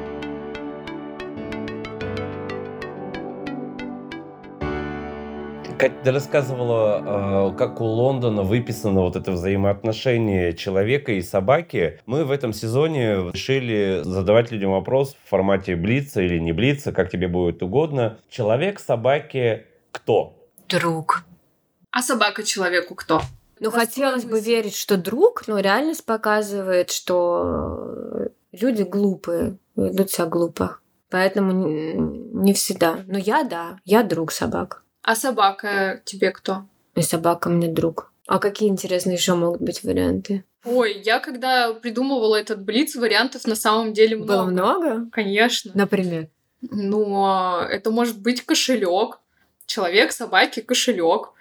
Катя, 5.83 5.95
ты 6.01 6.11
рассказывала, 6.13 7.51
э, 7.51 7.57
как 7.57 7.81
у 7.81 7.83
Лондона 7.83 8.43
выписано 8.43 9.01
вот 9.01 9.17
это 9.17 9.33
взаимоотношение 9.33 10.55
человека 10.55 11.11
и 11.11 11.21
собаки. 11.21 11.99
Мы 12.05 12.23
в 12.23 12.31
этом 12.31 12.53
сезоне 12.53 13.15
решили 13.33 13.99
задавать 14.01 14.49
людям 14.49 14.71
вопрос 14.71 15.17
в 15.25 15.29
формате 15.29 15.75
блица 15.75 16.21
или 16.21 16.39
не 16.39 16.53
блица, 16.53 16.93
как 16.93 17.09
тебе 17.09 17.27
будет 17.27 17.61
угодно. 17.61 18.17
Человек 18.29 18.79
собаке 18.79 19.65
кто? 19.91 20.47
Друг. 20.69 21.25
А 21.91 22.01
собака 22.01 22.43
человеку 22.43 22.95
кто? 22.95 23.21
Ну, 23.59 23.69
хотелось 23.69 24.23
бы 24.23 24.39
верить, 24.39 24.77
что 24.77 24.95
друг, 24.95 25.49
но 25.49 25.59
реальность 25.59 26.05
показывает, 26.05 26.91
что 26.91 28.29
люди 28.53 28.83
глупые, 28.83 29.57
ведут 29.75 30.11
себя 30.11 30.27
глупо. 30.27 30.77
Поэтому 31.09 31.51
не 31.51 32.53
всегда. 32.53 32.99
Но 33.05 33.17
я, 33.17 33.43
да, 33.43 33.79
я 33.83 34.03
друг 34.03 34.31
собак. 34.31 34.82
А 35.03 35.15
собака 35.15 36.01
тебе 36.05 36.31
кто? 36.31 36.65
И 36.95 37.01
собака 37.01 37.49
мне 37.49 37.67
друг. 37.67 38.11
А 38.27 38.39
какие 38.39 38.69
интересные 38.69 39.15
еще 39.15 39.35
могут 39.35 39.61
быть 39.61 39.83
варианты? 39.83 40.45
Ой, 40.65 41.01
я 41.03 41.19
когда 41.19 41.73
придумывала 41.73 42.37
этот 42.37 42.63
блиц, 42.63 42.95
вариантов 42.95 43.45
на 43.45 43.55
самом 43.55 43.91
деле 43.93 44.15
много. 44.15 44.33
Было 44.33 44.43
много? 44.45 45.09
Конечно. 45.11 45.71
Например? 45.75 46.29
Ну, 46.61 47.59
это 47.59 47.91
может 47.91 48.19
быть 48.19 48.45
кошелек. 48.45 49.19
Человек, 49.65 50.13
собаки, 50.13 50.61
кошелек. 50.61 51.33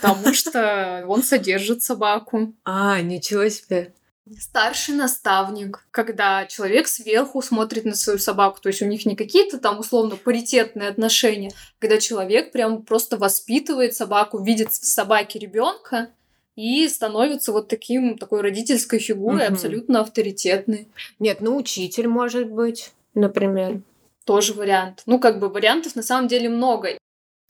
Потому 0.00 0.32
что 0.34 1.04
он 1.06 1.22
содержит 1.22 1.82
собаку. 1.82 2.52
А, 2.64 3.00
ничего 3.00 3.48
себе. 3.48 3.92
Старший 4.40 4.94
наставник, 4.94 5.86
когда 5.90 6.46
человек 6.46 6.88
сверху 6.88 7.42
смотрит 7.42 7.84
на 7.84 7.94
свою 7.94 8.18
собаку, 8.18 8.58
то 8.60 8.68
есть 8.68 8.80
у 8.80 8.86
них 8.86 9.04
не 9.04 9.16
какие-то 9.16 9.58
там 9.58 9.78
условно 9.78 10.16
паритетные 10.16 10.88
отношения, 10.88 11.52
когда 11.78 11.98
человек 11.98 12.50
прям 12.50 12.82
просто 12.82 13.18
воспитывает 13.18 13.94
собаку, 13.94 14.42
видит 14.42 14.70
в 14.70 14.86
собаке 14.86 15.38
ребенка 15.38 16.08
и 16.56 16.88
становится 16.88 17.52
вот 17.52 17.68
таким 17.68 18.16
такой 18.16 18.40
родительской 18.40 18.98
фигурой, 18.98 19.44
Мгм. 19.44 19.54
абсолютно 19.54 20.00
авторитетной. 20.00 20.88
Нет, 21.18 21.42
ну 21.42 21.56
учитель 21.56 22.08
может 22.08 22.50
быть, 22.50 22.92
например. 23.12 23.82
Тоже 24.24 24.54
вариант. 24.54 25.02
Ну, 25.04 25.18
как 25.18 25.38
бы 25.38 25.50
вариантов 25.50 25.96
на 25.96 26.02
самом 26.02 26.28
деле 26.28 26.48
много. 26.48 26.96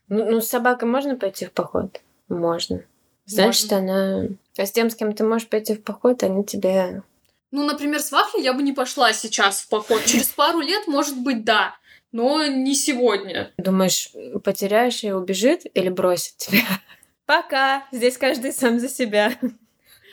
Ну, 0.08 0.28
ну, 0.28 0.40
с 0.40 0.48
собакой 0.48 0.88
можно 0.88 1.14
пойти 1.14 1.46
в 1.46 1.52
поход? 1.52 2.00
Можно. 2.28 2.82
Значит, 3.26 3.72
она... 3.72 4.28
А 4.56 4.66
с 4.66 4.72
тем, 4.72 4.90
с 4.90 4.94
кем 4.94 5.14
ты 5.14 5.24
можешь 5.24 5.48
пойти 5.48 5.74
в 5.74 5.82
поход, 5.82 6.22
они 6.22 6.44
тебе... 6.44 7.02
Ну, 7.50 7.64
например, 7.64 8.00
с 8.00 8.10
вафлей 8.10 8.42
я 8.42 8.52
бы 8.52 8.62
не 8.62 8.72
пошла 8.72 9.12
сейчас 9.12 9.60
в 9.60 9.68
поход. 9.68 10.04
Через 10.04 10.26
пару 10.28 10.60
лет, 10.60 10.86
может 10.86 11.16
быть, 11.16 11.44
да. 11.44 11.76
Но 12.12 12.46
не 12.46 12.74
сегодня. 12.74 13.52
Думаешь, 13.58 14.10
потеряешь 14.42 15.02
и 15.04 15.12
убежит 15.12 15.62
или 15.74 15.88
бросит 15.88 16.36
тебя? 16.36 16.64
Пока. 17.26 17.86
Здесь 17.92 18.18
каждый 18.18 18.52
сам 18.52 18.78
за 18.78 18.88
себя. 18.88 19.32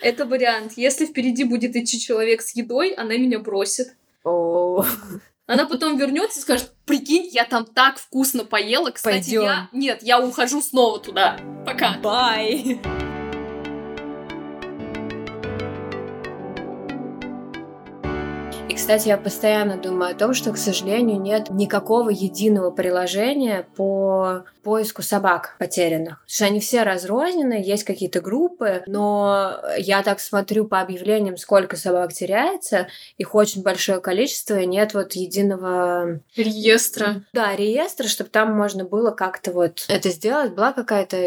Это 0.02 0.26
вариант. 0.26 0.74
Если 0.78 1.06
впереди 1.06 1.44
будет 1.44 1.76
идти 1.76 2.00
человек 2.00 2.42
с 2.42 2.56
едой, 2.56 2.94
она 2.94 3.18
меня 3.18 3.40
бросит. 3.40 3.96
О, 4.24 4.86
Она 5.52 5.66
потом 5.66 5.98
вернется 5.98 6.40
и 6.40 6.42
скажет, 6.44 6.72
прикинь, 6.86 7.28
я 7.30 7.44
там 7.44 7.66
так 7.66 7.98
вкусно 7.98 8.46
поела. 8.46 8.90
Кстати, 8.92 9.24
Пойдём. 9.26 9.44
я... 9.44 9.70
Нет, 9.74 10.02
я 10.02 10.22
ухожу 10.22 10.62
снова 10.62 10.98
туда. 10.98 11.38
Пока. 11.66 11.98
бай. 12.02 12.80
Кстати, 18.82 19.10
я 19.10 19.18
постоянно 19.18 19.78
думаю 19.78 20.12
о 20.12 20.18
том, 20.18 20.34
что, 20.34 20.52
к 20.52 20.58
сожалению, 20.58 21.22
нет 21.22 21.52
никакого 21.52 22.10
единого 22.10 22.72
приложения 22.72 23.68
по 23.76 24.44
поиску 24.64 25.04
собак 25.04 25.56
потерянных. 25.60 26.22
Потому 26.22 26.28
что 26.28 26.46
они 26.46 26.60
все 26.60 26.82
разрознены, 26.82 27.62
есть 27.64 27.84
какие-то 27.84 28.22
группы, 28.22 28.82
но 28.88 29.62
я 29.78 30.02
так 30.02 30.20
смотрю 30.20 30.66
по 30.66 30.82
объявлениям, 30.82 31.38
сколько 31.38 31.78
собак 31.78 32.12
теряется, 32.12 32.88
их 33.20 33.36
очень 33.36 33.62
большое 33.62 34.02
количество, 34.02 34.60
и 34.60 34.66
нет 34.66 34.96
вот 34.96 35.14
единого 35.14 36.20
Реестра. 36.36 37.24
да, 37.34 37.56
реестр, 37.56 38.08
чтобы 38.08 38.32
там 38.32 38.52
можно 38.52 38.84
было 38.84 39.12
как-то 39.12 39.52
вот 39.52 39.86
это 39.90 40.10
сделать. 40.10 40.56
Была 40.56 40.74
какая-то 40.74 41.18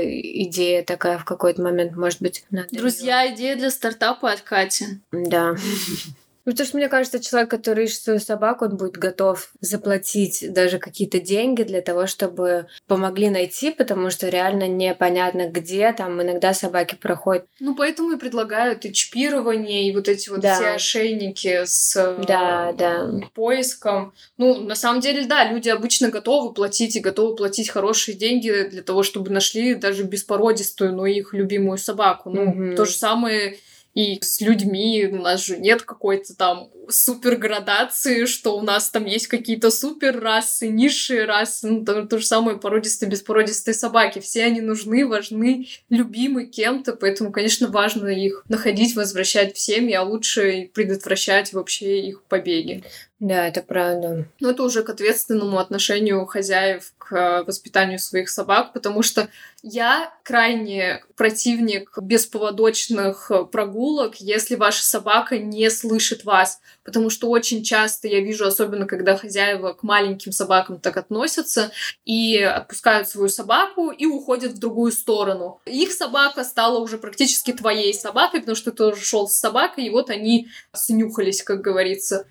идея 0.43 0.83
такая 0.83 1.19
в 1.19 1.25
какой-то 1.25 1.63
момент, 1.63 1.95
может 1.95 2.21
быть, 2.21 2.45
надо 2.51 2.67
Друзья, 2.73 3.33
идея 3.33 3.55
для 3.55 3.71
стартапа 3.71 4.33
от 4.33 4.41
Кати. 4.41 4.87
Да. 5.13 5.55
Ну, 6.45 6.53
потому 6.53 6.67
что 6.69 6.77
мне 6.77 6.89
кажется, 6.89 7.21
человек, 7.21 7.51
который 7.51 7.85
ищет 7.85 8.03
свою 8.03 8.19
собаку, 8.21 8.67
он 8.67 8.77
будет 8.77 8.99
готов 8.99 9.51
заплатить 9.61 10.53
даже 10.53 10.79
какие-то 10.79 11.19
деньги 11.19 11.63
для 11.63 11.81
того, 11.81 12.07
чтобы 12.07 12.67
помогли 12.87 13.31
найти, 13.31 13.71
потому 13.71 14.11
что 14.11 14.29
реально 14.29 14.69
непонятно, 14.69 15.49
где 15.49 15.93
там 15.93 16.21
иногда 16.23 16.53
собаки 16.53 16.97
проходят. 17.01 17.47
Ну, 17.61 17.75
поэтому 17.75 18.13
и 18.13 18.19
предлагают 18.19 18.85
и 18.85 18.93
чипирование, 18.93 19.89
и 19.89 19.95
вот 19.95 20.09
эти 20.09 20.29
вот 20.29 20.41
Да. 20.41 20.55
все 20.55 20.69
ошейники 20.73 21.65
с 21.65 21.97
э, 21.97 22.25
Да, 22.27 22.73
да. 22.77 23.11
поиском. 23.33 24.13
Ну, 24.37 24.61
на 24.61 24.75
самом 24.75 25.01
деле, 25.01 25.25
да, 25.25 25.51
люди 25.51 25.71
обычно 25.71 26.11
готовы 26.11 26.53
платить 26.53 26.97
и 26.97 27.01
готовы 27.01 27.37
платить 27.37 27.71
хорошие 27.71 28.17
деньги 28.17 28.69
для 28.71 28.83
того, 28.83 29.03
чтобы 29.03 29.31
нашли 29.31 29.75
даже 29.75 30.03
беспородистую, 30.05 30.95
но 30.95 31.07
их 31.07 31.33
любимую 31.33 31.79
собаку. 31.79 32.29
Ну, 32.31 32.45
Мгм. 32.45 32.77
то 32.77 32.85
же 32.85 32.93
самое 32.93 33.57
и 33.95 34.21
с 34.21 34.41
людьми. 34.41 35.09
У 35.11 35.23
нас 35.23 35.45
же 35.45 35.57
нет 35.57 35.83
какой-то 35.83 36.37
там 36.37 36.71
супер 36.89 37.37
градации, 37.37 38.27
что 38.27 38.57
у 38.59 38.63
нас 38.63 38.91
там 38.91 39.07
есть 39.07 39.29
какие-то 39.29 39.71
супер 39.71 40.21
расы, 40.21 40.69
низшие 40.69 41.25
расы, 41.25 41.69
ну, 41.69 41.85
то, 41.85 42.05
то 42.05 42.19
же 42.19 42.27
самое 42.27 42.59
породистые, 42.59 43.09
беспородистые 43.09 43.75
собаки. 43.75 44.19
Все 44.19 44.45
они 44.45 44.61
нужны, 44.61 45.07
важны, 45.07 45.69
любимы 45.89 46.47
кем-то, 46.47 46.95
поэтому, 46.95 47.33
конечно, 47.33 47.69
важно 47.69 48.09
их 48.09 48.45
находить, 48.49 48.97
возвращать 48.97 49.55
в 49.55 49.59
семьи, 49.59 49.95
а 49.95 50.03
лучше 50.03 50.71
предотвращать 50.75 51.53
вообще 51.53 52.01
их 52.01 52.25
побеги. 52.25 52.85
Да, 53.21 53.47
это 53.47 53.63
правда. 53.63 54.27
Но 54.41 54.51
это 54.51 54.65
уже 54.65 54.83
к 54.83 54.91
ответственному 54.91 55.59
отношению 55.59 56.27
хозяев 56.27 56.93
к 56.99 57.45
воспитанию 57.47 57.99
своих 57.99 58.29
собак, 58.29 58.73
потому 58.73 59.03
что 59.03 59.29
я 59.63 60.13
крайне 60.25 61.03
противник 61.17 61.97
бесповодочных 61.97 63.31
прогулок, 63.53 64.17
если 64.17 64.57
ваша 64.57 64.83
собака 64.83 65.39
не 65.39 65.71
слышит 65.71 66.25
вас. 66.25 66.61
Потому 66.83 67.09
что 67.09 67.31
очень 67.31 67.63
часто 67.63 68.09
я 68.09 68.21
вижу, 68.21 68.47
особенно 68.47 68.85
когда 68.87 69.17
хозяева 69.17 69.75
к 69.75 69.85
маленьким 69.85 70.33
собакам 70.33 70.81
так 70.81 70.97
относятся, 70.97 71.71
и 72.05 72.39
отпускают 72.41 73.09
свою 73.09 73.29
собаку 73.29 73.91
и 73.91 74.07
уходят 74.07 74.53
в 74.53 74.59
другую 74.59 74.91
сторону. 74.91 75.61
Их 75.67 75.93
собака 75.93 76.43
стала 76.43 76.81
уже 76.81 76.99
практически 76.99 77.53
твоей 77.53 77.95
собакой, 77.95 78.41
потому 78.41 78.57
что 78.57 78.73
ты 78.73 78.79
тоже 78.79 79.03
шел 79.03 79.29
с 79.29 79.37
собакой, 79.37 79.85
и 79.85 79.91
вот 79.91 80.11
они 80.11 80.49
снюхались, 80.73 81.43
как 81.43 81.61
говорится. 81.61 82.27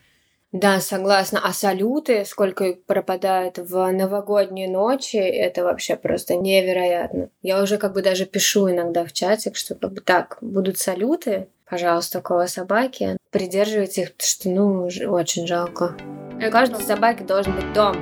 Да, 0.54 0.80
согласна. 0.82 1.42
А 1.44 1.52
салюты, 1.52 2.26
сколько 2.26 2.66
их 2.66 2.86
пропадает 2.86 3.58
в 3.58 3.92
новогодние 3.92 4.70
ночи, 4.70 5.16
это 5.16 5.64
вообще 5.64 5.96
просто 5.96 6.36
невероятно. 6.36 7.30
Я 7.42 7.60
уже 7.60 7.80
как 7.80 7.94
бы 7.94 8.04
даже 8.04 8.28
пишу 8.28 8.70
иногда 8.70 9.04
в 9.04 9.12
чатик, 9.14 9.56
что 9.56 9.74
как 9.74 9.94
бы 9.94 10.02
так, 10.02 10.38
будут 10.42 10.78
салюты, 10.78 11.48
пожалуйста, 11.68 12.20
около 12.20 12.46
собаки. 12.46 13.18
Придерживайте 13.32 14.04
их, 14.04 14.14
потому 14.14 14.28
что, 14.28 14.50
ну, 14.50 15.12
очень 15.12 15.48
жалко. 15.48 15.96
У 16.36 16.52
каждой 16.52 16.84
собаки 16.84 17.24
должен 17.24 17.56
быть 17.56 17.74
дом. 17.74 17.98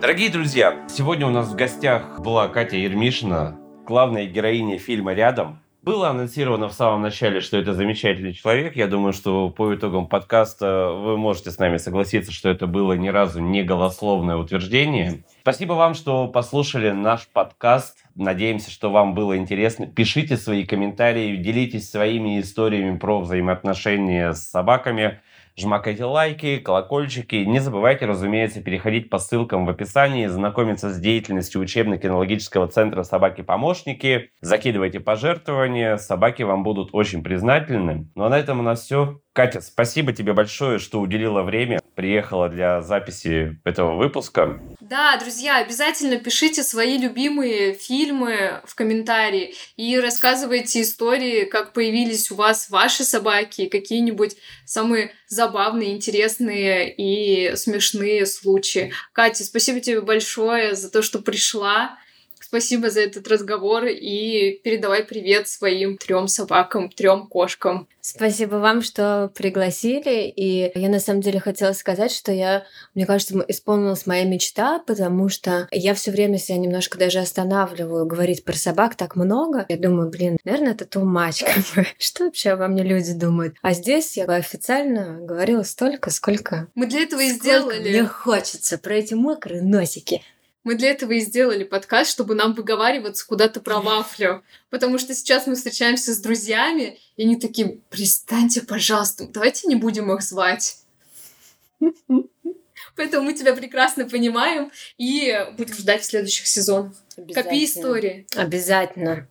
Дорогие 0.00 0.28
друзья, 0.28 0.84
сегодня 0.88 1.28
у 1.28 1.30
нас 1.30 1.46
в 1.46 1.54
гостях 1.54 2.18
была 2.18 2.48
Катя 2.48 2.76
Ермишина, 2.78 3.56
главная 3.86 4.26
героиня 4.26 4.80
фильма 4.80 5.14
«Рядом». 5.14 5.63
Было 5.84 6.08
анонсировано 6.08 6.70
в 6.70 6.72
самом 6.72 7.02
начале, 7.02 7.40
что 7.40 7.58
это 7.58 7.74
замечательный 7.74 8.32
человек. 8.32 8.74
Я 8.74 8.86
думаю, 8.86 9.12
что 9.12 9.50
по 9.50 9.74
итогам 9.74 10.06
подкаста 10.06 10.88
вы 10.92 11.18
можете 11.18 11.50
с 11.50 11.58
нами 11.58 11.76
согласиться, 11.76 12.32
что 12.32 12.48
это 12.48 12.66
было 12.66 12.94
ни 12.94 13.08
разу 13.08 13.42
не 13.42 13.62
голословное 13.62 14.36
утверждение. 14.36 15.24
Спасибо 15.42 15.74
вам, 15.74 15.92
что 15.92 16.26
послушали 16.28 16.90
наш 16.90 17.28
подкаст. 17.28 17.98
Надеемся, 18.14 18.70
что 18.70 18.90
вам 18.90 19.12
было 19.12 19.36
интересно. 19.36 19.86
Пишите 19.86 20.38
свои 20.38 20.64
комментарии, 20.64 21.36
делитесь 21.36 21.90
своими 21.90 22.40
историями 22.40 22.96
про 22.96 23.20
взаимоотношения 23.20 24.32
с 24.32 24.42
собаками. 24.42 25.20
Жмакайте 25.56 26.04
лайки, 26.04 26.58
колокольчики. 26.58 27.36
Не 27.36 27.60
забывайте, 27.60 28.06
разумеется, 28.06 28.60
переходить 28.60 29.08
по 29.08 29.18
ссылкам 29.18 29.66
в 29.66 29.70
описании, 29.70 30.26
знакомиться 30.26 30.90
с 30.90 30.98
деятельностью 30.98 31.60
учебно-кинологического 31.60 32.66
центра 32.66 33.04
«Собаки-помощники». 33.04 34.30
Закидывайте 34.40 34.98
пожертвования, 34.98 35.96
собаки 35.96 36.42
вам 36.42 36.64
будут 36.64 36.90
очень 36.92 37.22
признательны. 37.22 38.10
Ну 38.16 38.24
а 38.24 38.30
на 38.30 38.38
этом 38.38 38.58
у 38.58 38.62
нас 38.62 38.82
все. 38.82 39.20
Катя, 39.34 39.60
спасибо 39.60 40.12
тебе 40.12 40.32
большое, 40.32 40.78
что 40.78 41.00
уделила 41.00 41.42
время, 41.42 41.80
приехала 41.96 42.48
для 42.48 42.80
записи 42.82 43.58
этого 43.64 43.96
выпуска. 43.96 44.60
Да, 44.80 45.16
друзья, 45.16 45.56
обязательно 45.56 46.18
пишите 46.18 46.62
свои 46.62 46.96
любимые 46.98 47.74
фильмы 47.74 48.60
в 48.64 48.76
комментарии 48.76 49.56
и 49.76 49.98
рассказывайте 49.98 50.82
истории, 50.82 51.46
как 51.46 51.72
появились 51.72 52.30
у 52.30 52.36
вас 52.36 52.70
ваши 52.70 53.02
собаки, 53.02 53.66
какие-нибудь 53.66 54.36
самые 54.66 55.10
забавные, 55.26 55.94
интересные 55.94 56.94
и 56.94 57.56
смешные 57.56 58.26
случаи. 58.26 58.92
Катя, 59.12 59.42
спасибо 59.42 59.80
тебе 59.80 60.00
большое 60.00 60.76
за 60.76 60.92
то, 60.92 61.02
что 61.02 61.18
пришла. 61.18 61.98
Спасибо 62.46 62.90
за 62.90 63.00
этот 63.00 63.26
разговор 63.26 63.86
и 63.86 64.60
передавай 64.62 65.02
привет 65.02 65.48
своим 65.48 65.96
трем 65.96 66.28
собакам, 66.28 66.90
трем 66.90 67.26
кошкам. 67.26 67.88
Спасибо 68.02 68.56
вам, 68.56 68.82
что 68.82 69.32
пригласили. 69.34 70.28
И 70.28 70.70
я 70.78 70.90
на 70.90 71.00
самом 71.00 71.22
деле 71.22 71.40
хотела 71.40 71.72
сказать, 71.72 72.12
что 72.12 72.32
я, 72.32 72.66
мне 72.94 73.06
кажется, 73.06 73.42
исполнилась 73.48 74.06
моя 74.06 74.24
мечта, 74.24 74.78
потому 74.80 75.30
что 75.30 75.68
я 75.70 75.94
все 75.94 76.10
время 76.10 76.36
себя 76.36 76.58
немножко 76.58 76.98
даже 76.98 77.20
останавливаю 77.20 78.04
говорить 78.04 78.44
про 78.44 78.52
собак 78.52 78.94
так 78.94 79.16
много. 79.16 79.64
Я 79.70 79.78
думаю, 79.78 80.10
блин, 80.10 80.36
наверное, 80.44 80.72
это 80.72 80.84
too 80.84 81.02
much. 81.02 81.42
как 81.46 81.64
бы. 81.74 81.88
Что 81.98 82.24
вообще 82.24 82.50
обо 82.50 82.68
мне 82.68 82.82
люди 82.82 83.14
думают? 83.14 83.56
А 83.62 83.72
здесь 83.72 84.18
я 84.18 84.26
официально 84.26 85.18
говорила 85.22 85.62
столько, 85.62 86.10
сколько 86.10 86.68
Мы 86.74 86.86
для 86.86 87.04
этого 87.04 87.22
и 87.22 87.30
сделали. 87.30 87.88
мне 87.88 88.04
хочется 88.04 88.76
про 88.76 88.96
эти 88.96 89.14
мокрые 89.14 89.62
носики. 89.62 90.20
Мы 90.64 90.76
для 90.76 90.90
этого 90.90 91.12
и 91.12 91.20
сделали 91.20 91.62
подкаст, 91.62 92.10
чтобы 92.10 92.34
нам 92.34 92.54
выговариваться 92.54 93.26
куда-то 93.26 93.60
про 93.60 93.80
вафлю. 93.80 94.42
Потому 94.70 94.98
что 94.98 95.14
сейчас 95.14 95.46
мы 95.46 95.54
встречаемся 95.54 96.14
с 96.14 96.18
друзьями, 96.18 96.98
и 97.16 97.24
они 97.24 97.36
такие, 97.36 97.78
пристаньте, 97.90 98.62
пожалуйста, 98.62 99.28
давайте 99.28 99.68
не 99.68 99.76
будем 99.76 100.10
их 100.12 100.22
звать. 100.22 100.78
Поэтому 102.96 103.26
мы 103.26 103.34
тебя 103.34 103.54
прекрасно 103.54 104.08
понимаем 104.08 104.70
и 104.96 105.46
будем 105.58 105.74
ждать 105.74 106.02
в 106.02 106.06
следующих 106.06 106.46
сезонах. 106.46 106.92
Копи 107.34 107.64
истории. 107.64 108.26
Обязательно. 108.34 109.28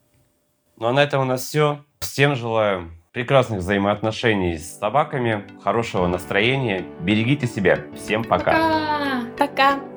Ну 0.78 0.88
а 0.88 0.94
на 0.94 1.04
этом 1.04 1.22
у 1.22 1.26
нас 1.26 1.48
все. 1.48 1.84
Всем 2.00 2.36
желаю 2.36 2.92
прекрасных 3.14 3.60
взаимоотношений 3.60 4.58
с 4.58 4.78
собаками, 4.80 5.48
хорошего 5.64 6.08
настроения. 6.08 6.86
Берегите 7.02 7.48
себя. 7.48 7.86
Всем 7.96 8.24
пока. 8.24 9.24
Пока. 9.38 9.48
Пока. 9.78 9.93